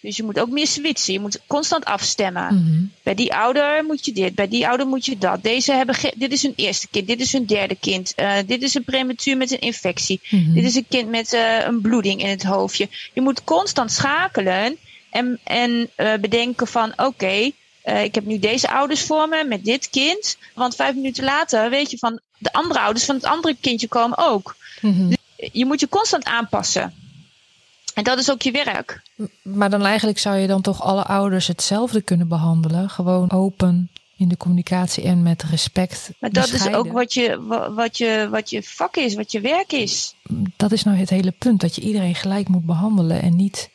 Dus 0.03 0.17
je 0.17 0.23
moet 0.23 0.39
ook 0.39 0.49
meer 0.49 0.67
switchen. 0.67 1.13
Je 1.13 1.19
moet 1.19 1.39
constant 1.47 1.85
afstemmen. 1.85 2.55
Mm-hmm. 2.55 2.91
Bij 3.03 3.15
die 3.15 3.33
ouder 3.33 3.83
moet 3.85 4.05
je 4.05 4.11
dit, 4.11 4.35
bij 4.35 4.47
die 4.47 4.67
ouder 4.67 4.87
moet 4.87 5.05
je 5.05 5.17
dat. 5.17 5.43
Deze 5.43 5.73
hebben 5.73 5.95
dit 6.15 6.31
is 6.31 6.41
hun 6.41 6.53
eerste 6.55 6.87
kind, 6.91 7.07
dit 7.07 7.21
is 7.21 7.31
hun 7.31 7.45
derde 7.45 7.75
kind. 7.75 8.13
Uh, 8.17 8.35
dit 8.45 8.61
is 8.61 8.73
een 8.73 8.83
prematuur 8.83 9.37
met 9.37 9.51
een 9.51 9.59
infectie. 9.59 10.21
Dit 10.29 10.63
is 10.63 10.75
een 10.75 10.85
kind 10.89 11.09
met 11.09 11.33
uh, 11.33 11.65
een 11.65 11.81
bloeding 11.81 12.21
in 12.21 12.29
het 12.29 12.43
hoofdje. 12.43 12.89
Je 13.13 13.21
moet 13.21 13.43
constant 13.43 13.91
schakelen 13.91 14.77
en, 15.09 15.39
en 15.43 15.89
uh, 15.97 16.13
bedenken 16.15 16.67
van 16.67 16.91
oké, 16.91 17.03
okay, 17.03 17.53
ik 18.03 18.15
heb 18.15 18.25
nu 18.25 18.39
deze 18.39 18.69
ouders 18.69 19.01
voor 19.01 19.27
me 19.27 19.45
met 19.47 19.65
dit 19.65 19.89
kind. 19.89 20.37
Want 20.53 20.75
vijf 20.75 20.95
minuten 20.95 21.23
later 21.23 21.69
weet 21.69 21.91
je 21.91 21.97
van 21.97 22.19
de 22.37 22.53
andere 22.53 22.79
ouders 22.79 23.05
van 23.05 23.15
het 23.15 23.25
andere 23.25 23.55
kindje 23.61 23.87
komen 23.87 24.17
ook. 24.17 24.55
Dus 24.81 25.17
je 25.51 25.65
moet 25.65 25.79
je 25.79 25.89
constant 25.89 26.25
aanpassen. 26.25 27.02
En 27.93 28.03
dat 28.03 28.19
is 28.19 28.31
ook 28.31 28.41
je 28.41 28.51
werk. 28.51 29.01
Maar 29.41 29.69
dan 29.69 29.85
eigenlijk 29.85 30.19
zou 30.19 30.37
je 30.37 30.47
dan 30.47 30.61
toch 30.61 30.81
alle 30.81 31.03
ouders 31.03 31.47
hetzelfde 31.47 32.01
kunnen 32.01 32.27
behandelen. 32.27 32.89
Gewoon 32.89 33.31
open 33.31 33.89
in 34.17 34.27
de 34.27 34.37
communicatie 34.37 35.03
en 35.03 35.23
met 35.23 35.43
respect. 35.43 36.09
Maar 36.19 36.31
dat 36.31 36.51
is 36.51 36.67
ook 36.67 36.91
wat 36.91 37.13
je, 37.13 37.41
wat, 37.75 37.97
je, 37.97 38.27
wat 38.31 38.49
je 38.49 38.63
vak 38.63 38.95
is, 38.95 39.15
wat 39.15 39.31
je 39.31 39.41
werk 39.41 39.71
is. 39.71 40.15
Dat 40.57 40.71
is 40.71 40.83
nou 40.83 40.97
het 40.97 41.09
hele 41.09 41.31
punt. 41.31 41.61
Dat 41.61 41.75
je 41.75 41.81
iedereen 41.81 42.15
gelijk 42.15 42.47
moet 42.47 42.65
behandelen 42.65 43.21
en 43.21 43.35
niet 43.35 43.69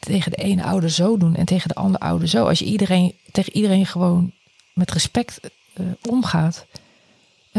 tegen 0.00 0.30
de 0.30 0.36
ene 0.36 0.64
ouder 0.64 0.90
zo 0.90 1.16
doen 1.16 1.36
en 1.36 1.44
tegen 1.44 1.68
de 1.68 1.74
andere 1.74 2.04
ouder 2.04 2.28
zo. 2.28 2.46
Als 2.46 2.58
je 2.58 2.64
iedereen, 2.64 3.14
tegen 3.32 3.56
iedereen 3.56 3.86
gewoon 3.86 4.32
met 4.74 4.90
respect 4.90 5.40
uh, 5.80 5.86
omgaat, 6.08 6.66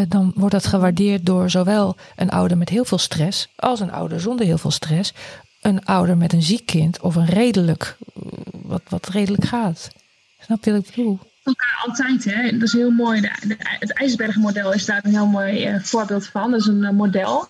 dan 0.08 0.32
wordt 0.36 0.54
dat 0.54 0.66
gewaardeerd 0.66 1.26
door 1.26 1.50
zowel 1.50 1.96
een 2.16 2.30
ouder 2.30 2.58
met 2.58 2.70
heel 2.70 2.86
veel 2.86 2.98
stress 2.98 3.48
als 3.56 3.80
een 3.80 3.92
ouder 3.92 4.20
zonder 4.20 4.46
heel 4.46 4.58
veel 4.58 4.72
stress. 4.72 5.14
Een 5.62 5.86
ouder 5.86 6.18
met 6.18 6.34
een 6.34 6.44
ziek 6.44 6.66
kind 6.66 7.00
of 7.00 7.16
een 7.16 7.26
redelijk, 7.26 7.98
uh, 8.16 8.32
wat, 8.52 8.82
wat 8.90 9.08
redelijk 9.08 9.46
gaat. 9.46 9.90
Snap 10.40 10.64
je 10.64 10.72
wat 10.72 10.88
ik 10.88 10.96
bedoel? 10.96 11.20
elkaar 11.44 11.84
altijd. 11.86 12.24
Hè? 12.24 12.52
Dat 12.52 12.62
is 12.62 12.74
heel 12.74 12.92
mooi. 12.92 13.22
De, 13.22 13.32
de, 13.48 13.56
het 13.60 13.94
IJsbergmodel 13.94 14.74
is 14.74 14.86
daar 14.86 15.00
een 15.04 15.12
heel 15.12 15.26
mooi 15.26 15.70
uh, 15.70 15.80
voorbeeld 15.82 16.26
van. 16.26 16.52
Dat 16.52 16.60
is 16.60 16.68
een 16.68 16.84
uh, 16.84 16.90
model. 16.90 17.48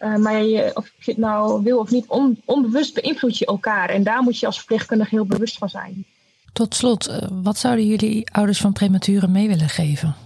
Uh, 0.00 0.16
maar 0.16 0.42
je, 0.42 0.70
of 0.74 0.90
je 0.98 1.10
het 1.10 1.20
nou 1.20 1.62
wil 1.62 1.78
of 1.78 1.90
niet, 1.90 2.06
on, 2.06 2.40
onbewust 2.44 2.94
beïnvloed 2.94 3.38
je 3.38 3.46
elkaar. 3.46 3.88
En 3.88 4.02
daar 4.02 4.22
moet 4.22 4.38
je 4.38 4.46
als 4.46 4.56
verpleegkundige 4.56 5.14
heel 5.14 5.26
bewust 5.26 5.58
van 5.58 5.68
zijn. 5.68 6.04
Tot 6.52 6.74
slot, 6.74 7.28
wat 7.30 7.58
zouden 7.58 7.86
jullie 7.86 8.30
ouders 8.32 8.60
van 8.60 8.72
prematuren 8.72 9.30
mee 9.30 9.48
willen 9.48 9.68
geven? 9.68 10.16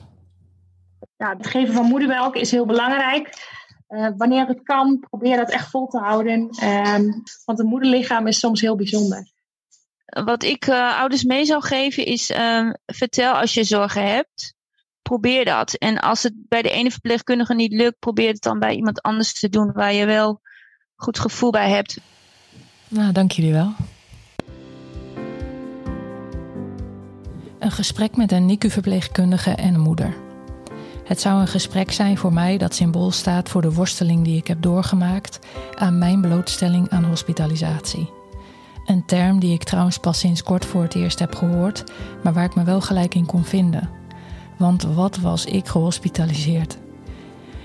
Ja, 1.22 1.34
het 1.36 1.46
geven 1.46 1.74
van 1.74 1.86
moedermelk 1.86 2.36
is 2.36 2.50
heel 2.50 2.66
belangrijk. 2.66 3.50
Uh, 3.88 4.08
wanneer 4.16 4.46
het 4.46 4.62
kan, 4.62 5.06
probeer 5.10 5.36
dat 5.36 5.50
echt 5.50 5.70
vol 5.70 5.86
te 5.86 5.98
houden. 5.98 6.48
want 7.44 7.58
het 7.58 7.66
moederlichaam 7.66 8.26
is 8.26 8.38
soms 8.38 8.60
heel 8.60 8.76
bijzonder. 8.76 9.30
Wat 10.24 10.42
ik 10.42 10.68
ouders 10.68 11.24
mee 11.24 11.44
zou 11.44 11.62
geven 11.62 12.04
is, 12.04 12.30
ehm, 12.30 12.72
vertel 12.86 13.32
als 13.32 13.54
je 13.54 13.64
zorgen 13.64 14.06
hebt 14.06 14.54
probeer 15.02 15.44
dat. 15.44 15.74
En 15.74 15.98
als 16.00 16.22
het 16.22 16.32
bij 16.48 16.62
de 16.62 16.70
ene 16.70 16.90
verpleegkundige 16.90 17.54
niet 17.54 17.72
lukt, 17.72 17.98
probeer 17.98 18.28
het 18.28 18.42
dan 18.42 18.58
bij 18.58 18.74
iemand 18.74 19.02
anders 19.02 19.32
te 19.32 19.48
doen 19.48 19.72
waar 19.72 19.92
je 19.92 20.06
wel 20.06 20.40
goed 20.94 21.18
gevoel 21.18 21.50
bij 21.50 21.70
hebt. 21.70 22.00
Nou, 22.88 23.12
dank 23.12 23.32
jullie 23.32 23.52
wel. 23.52 23.72
Een 27.58 27.70
gesprek 27.70 28.16
met 28.16 28.32
een 28.32 28.46
NICU-verpleegkundige 28.46 29.50
en 29.50 29.74
een 29.74 29.80
moeder. 29.80 30.31
Het 31.12 31.20
zou 31.20 31.40
een 31.40 31.48
gesprek 31.48 31.92
zijn 31.92 32.18
voor 32.18 32.32
mij 32.32 32.58
dat 32.58 32.74
symbool 32.74 33.10
staat 33.10 33.48
voor 33.48 33.62
de 33.62 33.72
worsteling 33.72 34.24
die 34.24 34.36
ik 34.36 34.46
heb 34.46 34.62
doorgemaakt 34.62 35.38
aan 35.74 35.98
mijn 35.98 36.20
blootstelling 36.20 36.88
aan 36.88 37.04
hospitalisatie. 37.04 38.10
Een 38.86 39.04
term 39.04 39.38
die 39.38 39.52
ik 39.52 39.64
trouwens 39.64 39.98
pas 39.98 40.18
sinds 40.18 40.42
kort 40.42 40.64
voor 40.64 40.82
het 40.82 40.94
eerst 40.94 41.18
heb 41.18 41.34
gehoord, 41.34 41.84
maar 42.22 42.32
waar 42.32 42.44
ik 42.44 42.54
me 42.54 42.64
wel 42.64 42.80
gelijk 42.80 43.14
in 43.14 43.26
kon 43.26 43.44
vinden. 43.44 43.90
Want 44.58 44.82
wat 44.82 45.16
was 45.16 45.44
ik 45.44 45.66
gehospitaliseerd? 45.66 46.78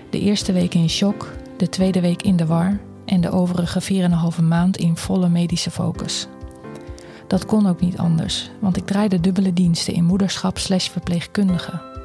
De 0.09 0.19
eerste 0.19 0.51
week 0.51 0.73
in 0.73 0.89
shock, 0.89 1.33
de 1.57 1.69
tweede 1.69 2.01
week 2.01 2.21
in 2.21 2.35
de 2.35 2.45
war 2.45 2.79
en 3.05 3.21
de 3.21 3.31
overige 3.31 4.09
4,5 4.37 4.43
maand 4.43 4.77
in 4.77 4.97
volle 4.97 5.29
medische 5.29 5.71
focus. 5.71 6.27
Dat 7.27 7.45
kon 7.45 7.67
ook 7.67 7.79
niet 7.79 7.97
anders, 7.97 8.49
want 8.59 8.77
ik 8.77 8.85
draaide 8.85 9.19
dubbele 9.19 9.53
diensten 9.53 9.93
in 9.93 10.05
moederschap 10.05 10.57
slash 10.57 10.89
verpleegkundige. 10.89 11.96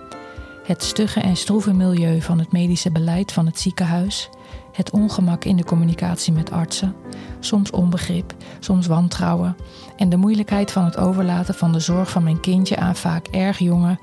Het 0.62 0.82
stugge 0.82 1.20
en 1.20 1.36
stroeve 1.36 1.72
milieu 1.72 2.20
van 2.20 2.38
het 2.38 2.52
medische 2.52 2.90
beleid 2.90 3.32
van 3.32 3.46
het 3.46 3.60
ziekenhuis, 3.60 4.28
het 4.72 4.90
ongemak 4.90 5.44
in 5.44 5.56
de 5.56 5.64
communicatie 5.64 6.32
met 6.32 6.50
artsen, 6.50 6.94
soms 7.40 7.70
onbegrip, 7.70 8.34
soms 8.60 8.86
wantrouwen 8.86 9.56
en 9.96 10.08
de 10.08 10.16
moeilijkheid 10.16 10.70
van 10.70 10.84
het 10.84 10.96
overlaten 10.96 11.54
van 11.54 11.72
de 11.72 11.80
zorg 11.80 12.10
van 12.10 12.22
mijn 12.22 12.40
kindje 12.40 12.76
aan 12.76 12.96
vaak 12.96 13.26
erg 13.26 13.58
jonge 13.58 13.98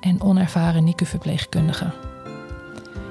en 0.00 0.20
onervaren 0.20 0.84
NICU-verpleegkundige. 0.84 1.92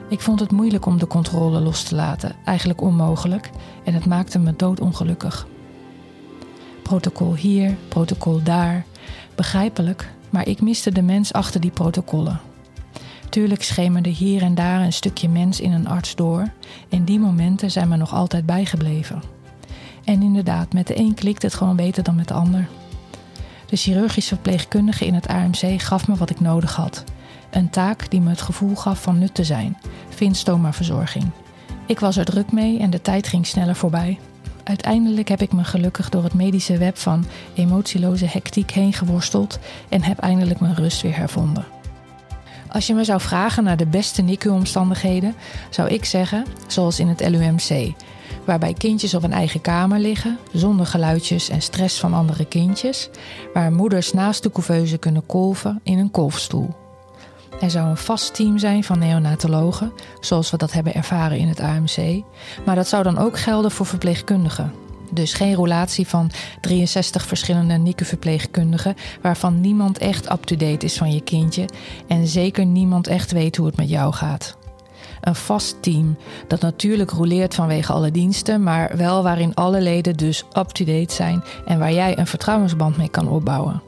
Ik 0.09 0.21
vond 0.21 0.39
het 0.39 0.51
moeilijk 0.51 0.85
om 0.85 0.97
de 0.97 1.07
controle 1.07 1.59
los 1.59 1.83
te 1.83 1.95
laten, 1.95 2.35
eigenlijk 2.45 2.81
onmogelijk, 2.81 3.49
en 3.83 3.93
het 3.93 4.05
maakte 4.05 4.39
me 4.39 4.55
doodongelukkig. 4.55 5.47
Protocol 6.83 7.35
hier, 7.35 7.75
protocol 7.87 8.43
daar, 8.43 8.85
begrijpelijk, 9.35 10.11
maar 10.29 10.47
ik 10.47 10.61
miste 10.61 10.91
de 10.91 11.01
mens 11.01 11.33
achter 11.33 11.61
die 11.61 11.71
protocollen. 11.71 12.52
Tuurlijk 13.33 13.63
schemerde 13.63 14.09
hier 14.09 14.41
en 14.41 14.55
daar 14.55 14.81
een 14.81 14.93
stukje 14.93 15.29
mens 15.29 15.59
in 15.59 15.71
een 15.71 15.87
arts 15.87 16.15
door, 16.15 16.47
en 16.89 17.03
die 17.03 17.19
momenten 17.19 17.71
zijn 17.71 17.87
me 17.87 17.95
nog 17.97 18.13
altijd 18.13 18.45
bijgebleven. 18.45 19.21
En 20.03 20.21
inderdaad, 20.21 20.73
met 20.73 20.87
de 20.87 20.99
een 20.99 21.13
klikt 21.13 21.41
het 21.41 21.53
gewoon 21.53 21.75
beter 21.75 22.03
dan 22.03 22.15
met 22.15 22.27
de 22.27 22.33
ander. 22.33 22.67
De 23.65 23.75
chirurgische 23.75 24.33
verpleegkundige 24.33 25.05
in 25.05 25.13
het 25.13 25.27
AMC 25.27 25.81
gaf 25.81 26.07
me 26.07 26.15
wat 26.15 26.29
ik 26.29 26.39
nodig 26.39 26.75
had. 26.75 27.03
Een 27.51 27.69
taak 27.69 28.09
die 28.09 28.21
me 28.21 28.29
het 28.29 28.41
gevoel 28.41 28.75
gaf 28.75 29.01
van 29.01 29.19
nut 29.19 29.33
te 29.33 29.43
zijn: 29.43 29.77
verzorging. 30.71 31.25
Ik 31.87 31.99
was 31.99 32.17
er 32.17 32.25
druk 32.25 32.51
mee 32.51 32.79
en 32.79 32.89
de 32.89 33.01
tijd 33.01 33.27
ging 33.27 33.47
sneller 33.47 33.75
voorbij. 33.75 34.19
Uiteindelijk 34.63 35.27
heb 35.27 35.41
ik 35.41 35.53
me 35.53 35.63
gelukkig 35.63 36.09
door 36.09 36.23
het 36.23 36.33
medische 36.33 36.77
web 36.77 36.97
van 36.97 37.25
emotieloze 37.53 38.25
hectiek 38.25 38.71
heen 38.71 38.93
geworsteld 38.93 39.59
en 39.89 40.03
heb 40.03 40.19
eindelijk 40.19 40.59
mijn 40.59 40.75
rust 40.75 41.01
weer 41.01 41.17
hervonden. 41.17 41.65
Als 42.73 42.87
je 42.87 42.93
me 42.93 43.03
zou 43.03 43.21
vragen 43.21 43.63
naar 43.63 43.77
de 43.77 43.85
beste 43.85 44.21
NICU-omstandigheden, 44.21 45.35
zou 45.69 45.89
ik 45.89 46.05
zeggen, 46.05 46.45
zoals 46.67 46.99
in 46.99 47.07
het 47.07 47.29
LUMC, 47.29 47.93
waarbij 48.45 48.73
kindjes 48.73 49.13
op 49.13 49.23
een 49.23 49.33
eigen 49.33 49.61
kamer 49.61 49.99
liggen, 49.99 50.37
zonder 50.53 50.85
geluidjes 50.85 51.49
en 51.49 51.61
stress 51.61 51.99
van 51.99 52.13
andere 52.13 52.45
kindjes, 52.45 53.09
waar 53.53 53.71
moeders 53.71 54.13
naast 54.13 54.43
de 54.43 54.51
couveuse 54.51 54.97
kunnen 54.97 55.25
kolven 55.25 55.79
in 55.83 55.99
een 55.99 56.11
kolfstoel. 56.11 56.75
Er 57.61 57.71
zou 57.71 57.89
een 57.89 57.97
vast 57.97 58.35
team 58.35 58.57
zijn 58.57 58.83
van 58.83 58.99
neonatologen, 58.99 59.93
zoals 60.19 60.51
we 60.51 60.57
dat 60.57 60.71
hebben 60.71 60.93
ervaren 60.93 61.37
in 61.37 61.47
het 61.47 61.59
AMC, 61.59 62.23
maar 62.65 62.75
dat 62.75 62.87
zou 62.87 63.03
dan 63.03 63.17
ook 63.17 63.39
gelden 63.39 63.71
voor 63.71 63.85
verpleegkundigen. 63.85 64.82
Dus 65.13 65.33
geen 65.33 65.53
roulatie 65.55 66.07
van 66.07 66.31
63 66.61 67.25
verschillende 67.25 67.73
NICU-verpleegkundigen, 67.73 68.95
waarvan 69.21 69.61
niemand 69.61 69.97
echt 69.97 70.31
up-to-date 70.31 70.85
is 70.85 70.97
van 70.97 71.11
je 71.11 71.21
kindje 71.21 71.65
en 72.07 72.27
zeker 72.27 72.65
niemand 72.65 73.07
echt 73.07 73.31
weet 73.31 73.55
hoe 73.55 73.65
het 73.65 73.77
met 73.77 73.89
jou 73.89 74.13
gaat. 74.13 74.57
Een 75.21 75.35
vast 75.35 75.81
team 75.81 76.17
dat 76.47 76.61
natuurlijk 76.61 77.11
rouleert 77.11 77.55
vanwege 77.55 77.93
alle 77.93 78.11
diensten, 78.11 78.63
maar 78.63 78.97
wel 78.97 79.23
waarin 79.23 79.53
alle 79.53 79.81
leden 79.81 80.17
dus 80.17 80.43
up-to-date 80.57 81.13
zijn 81.13 81.43
en 81.65 81.79
waar 81.79 81.93
jij 81.93 82.17
een 82.17 82.27
vertrouwensband 82.27 82.97
mee 82.97 83.09
kan 83.09 83.27
opbouwen 83.27 83.81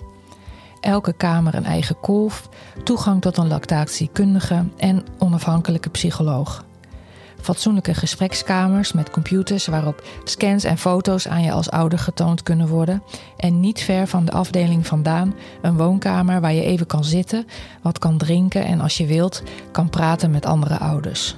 elke 0.86 1.13
kamer 1.13 1.55
een 1.55 1.65
eigen 1.65 1.99
kolf, 1.99 2.49
toegang 2.84 3.21
tot 3.21 3.38
een 3.38 3.47
lactatiekundige 3.47 4.65
en 4.78 5.05
onafhankelijke 5.17 5.89
psycholoog. 5.89 6.63
Fatsoenlijke 7.46 7.93
gesprekskamers 7.93 8.93
met 8.93 9.10
computers 9.10 9.66
waarop 9.66 10.04
scans 10.24 10.64
en 10.64 10.78
foto's 10.78 11.28
aan 11.28 11.43
je 11.43 11.52
als 11.52 11.70
ouder 11.70 12.00
getoond 12.00 12.43
kunnen 12.43 12.68
worden. 12.68 13.04
En 13.38 13.60
niet 13.60 13.82
ver 13.82 14.08
van 14.08 14.26
de 14.26 14.32
afdeling 14.32 14.88
vandaan 14.88 15.36
een 15.62 15.78
woonkamer 15.78 16.41
waar 16.41 16.54
je 16.54 16.64
even 16.64 16.88
kan 16.88 17.04
zitten, 17.04 17.48
wat 17.82 18.00
kan 18.00 18.18
drinken 18.18 18.66
en 18.66 18.82
als 18.82 18.98
je 18.98 19.06
wilt 19.06 19.43
kan 19.72 19.89
praten 19.89 20.32
met 20.32 20.46
andere 20.46 20.78
ouders. 20.78 21.36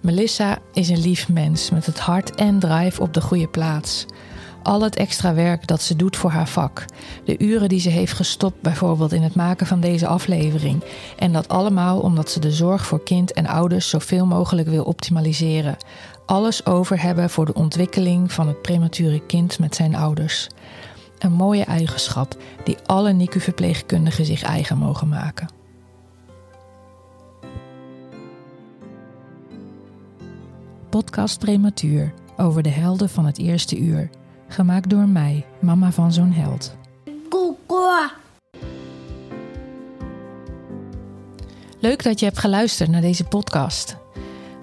Melissa 0.00 0.58
is 0.72 0.88
een 0.88 1.00
lief 1.00 1.28
mens 1.28 1.70
met 1.70 1.86
het 1.86 1.98
hart 1.98 2.34
en 2.34 2.58
drive 2.58 3.00
op 3.00 3.14
de 3.14 3.20
goede 3.20 3.48
plaats 3.48 4.06
al 4.62 4.82
het 4.82 4.96
extra 4.96 5.34
werk 5.34 5.66
dat 5.66 5.82
ze 5.82 5.96
doet 5.96 6.16
voor 6.16 6.30
haar 6.30 6.48
vak. 6.48 6.84
De 7.24 7.38
uren 7.38 7.68
die 7.68 7.80
ze 7.80 7.88
heeft 7.88 8.12
gestopt, 8.12 8.60
bijvoorbeeld 8.60 9.12
in 9.12 9.22
het 9.22 9.34
maken 9.34 9.66
van 9.66 9.80
deze 9.80 10.06
aflevering. 10.06 10.84
En 11.18 11.32
dat 11.32 11.48
allemaal 11.48 12.00
omdat 12.00 12.30
ze 12.30 12.40
de 12.40 12.52
zorg 12.52 12.86
voor 12.86 13.02
kind 13.02 13.32
en 13.32 13.46
ouders 13.46 13.88
zoveel 13.88 14.26
mogelijk 14.26 14.68
wil 14.68 14.84
optimaliseren. 14.84 15.76
Alles 16.26 16.66
over 16.66 17.02
hebben 17.02 17.30
voor 17.30 17.46
de 17.46 17.54
ontwikkeling 17.54 18.32
van 18.32 18.48
het 18.48 18.62
premature 18.62 19.26
kind 19.26 19.58
met 19.58 19.74
zijn 19.74 19.94
ouders. 19.94 20.48
Een 21.18 21.32
mooie 21.32 21.64
eigenschap 21.64 22.36
die 22.64 22.76
alle 22.86 23.12
NICU-verpleegkundigen 23.12 24.24
zich 24.24 24.42
eigen 24.42 24.78
mogen 24.78 25.08
maken. 25.08 25.48
Podcast 30.88 31.38
Prematuur 31.38 32.12
over 32.36 32.62
de 32.62 32.68
helden 32.68 33.08
van 33.08 33.26
het 33.26 33.38
eerste 33.38 33.78
uur 33.78 34.10
Gemaakt 34.52 34.90
door 34.90 35.08
mij, 35.08 35.44
mama 35.60 35.92
van 35.92 36.12
zo'n 36.12 36.32
held. 36.32 36.76
Leuk 41.78 42.02
dat 42.02 42.18
je 42.20 42.24
hebt 42.24 42.38
geluisterd 42.38 42.90
naar 42.90 43.00
deze 43.00 43.24
podcast. 43.24 43.96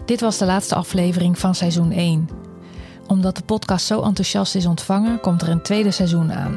Dit 0.05 0.21
was 0.21 0.37
de 0.37 0.45
laatste 0.45 0.75
aflevering 0.75 1.39
van 1.39 1.55
seizoen 1.55 1.91
1. 1.91 2.29
Omdat 3.07 3.35
de 3.35 3.43
podcast 3.43 3.85
zo 3.85 4.01
enthousiast 4.01 4.55
is 4.55 4.65
ontvangen, 4.65 5.19
komt 5.19 5.41
er 5.41 5.49
een 5.49 5.61
tweede 5.61 5.91
seizoen 5.91 6.33
aan. 6.33 6.55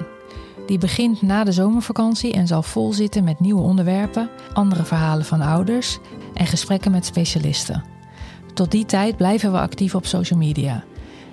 Die 0.67 0.79
begint 0.79 1.23
na 1.23 1.45
de 1.45 1.53
zomervakantie 1.53 2.33
en 2.33 2.47
zal 2.47 2.63
vol 2.63 2.93
zitten 2.93 3.25
met 3.25 3.41
nieuwe 3.41 3.63
onderwerpen, 3.63 4.31
andere 4.53 4.85
verhalen 4.85 5.25
van 5.25 5.41
ouders 5.41 5.99
en 6.35 6.47
gesprekken 6.47 6.91
met 6.91 7.07
specialisten. 7.07 7.85
Tot 8.55 8.71
die 8.71 8.85
tijd 8.85 9.17
blijven 9.17 9.53
we 9.53 9.59
actief 9.59 9.95
op 9.95 10.07
social 10.07 10.39
media. 10.39 10.85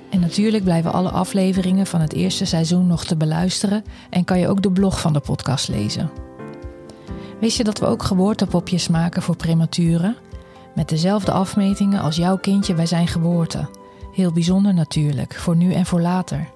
En 0.09 0.19
natuurlijk 0.19 0.63
blijven 0.63 0.93
alle 0.93 1.09
afleveringen 1.09 1.85
van 1.85 2.01
het 2.01 2.13
eerste 2.13 2.45
seizoen 2.45 2.87
nog 2.87 3.05
te 3.05 3.15
beluisteren 3.15 3.83
en 4.09 4.23
kan 4.23 4.39
je 4.39 4.47
ook 4.47 4.61
de 4.61 4.71
blog 4.71 4.99
van 4.99 5.13
de 5.13 5.19
podcast 5.19 5.67
lezen. 5.67 6.09
Wist 7.39 7.57
je 7.57 7.63
dat 7.63 7.79
we 7.79 7.85
ook 7.85 8.03
geboortepopjes 8.03 8.87
maken 8.87 9.21
voor 9.21 9.35
prematuren? 9.35 10.15
Met 10.75 10.89
dezelfde 10.89 11.31
afmetingen 11.31 12.01
als 12.01 12.15
jouw 12.15 12.37
kindje 12.37 12.73
bij 12.73 12.85
zijn 12.85 13.07
geboorte. 13.07 13.69
Heel 14.13 14.31
bijzonder 14.31 14.73
natuurlijk, 14.73 15.35
voor 15.35 15.55
nu 15.55 15.73
en 15.73 15.85
voor 15.85 16.01
later. 16.01 16.49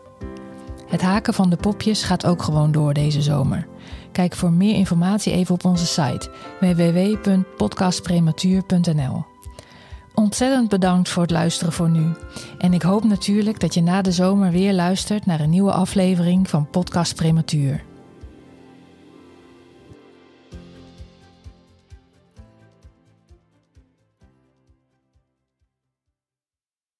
Het 0.87 1.01
haken 1.01 1.33
van 1.33 1.49
de 1.49 1.55
popjes 1.55 2.03
gaat 2.03 2.25
ook 2.25 2.41
gewoon 2.41 2.71
door 2.71 2.93
deze 2.93 3.21
zomer. 3.21 3.67
Kijk 4.11 4.35
voor 4.35 4.51
meer 4.51 4.75
informatie 4.75 5.33
even 5.33 5.55
op 5.55 5.65
onze 5.65 5.85
site 5.85 6.29
www.podcastprematuur.nl. 6.59 9.32
Ontzettend 10.13 10.69
bedankt 10.69 11.09
voor 11.09 11.21
het 11.21 11.31
luisteren 11.31 11.73
voor 11.73 11.89
nu. 11.89 12.11
En 12.57 12.73
ik 12.73 12.81
hoop 12.81 13.03
natuurlijk 13.03 13.59
dat 13.59 13.73
je 13.73 13.81
na 13.81 14.01
de 14.01 14.11
zomer 14.11 14.51
weer 14.51 14.73
luistert 14.73 15.25
naar 15.25 15.39
een 15.39 15.49
nieuwe 15.49 15.71
aflevering 15.71 16.49
van 16.49 16.69
Podcast 16.69 17.15
Prematuur. 17.15 17.83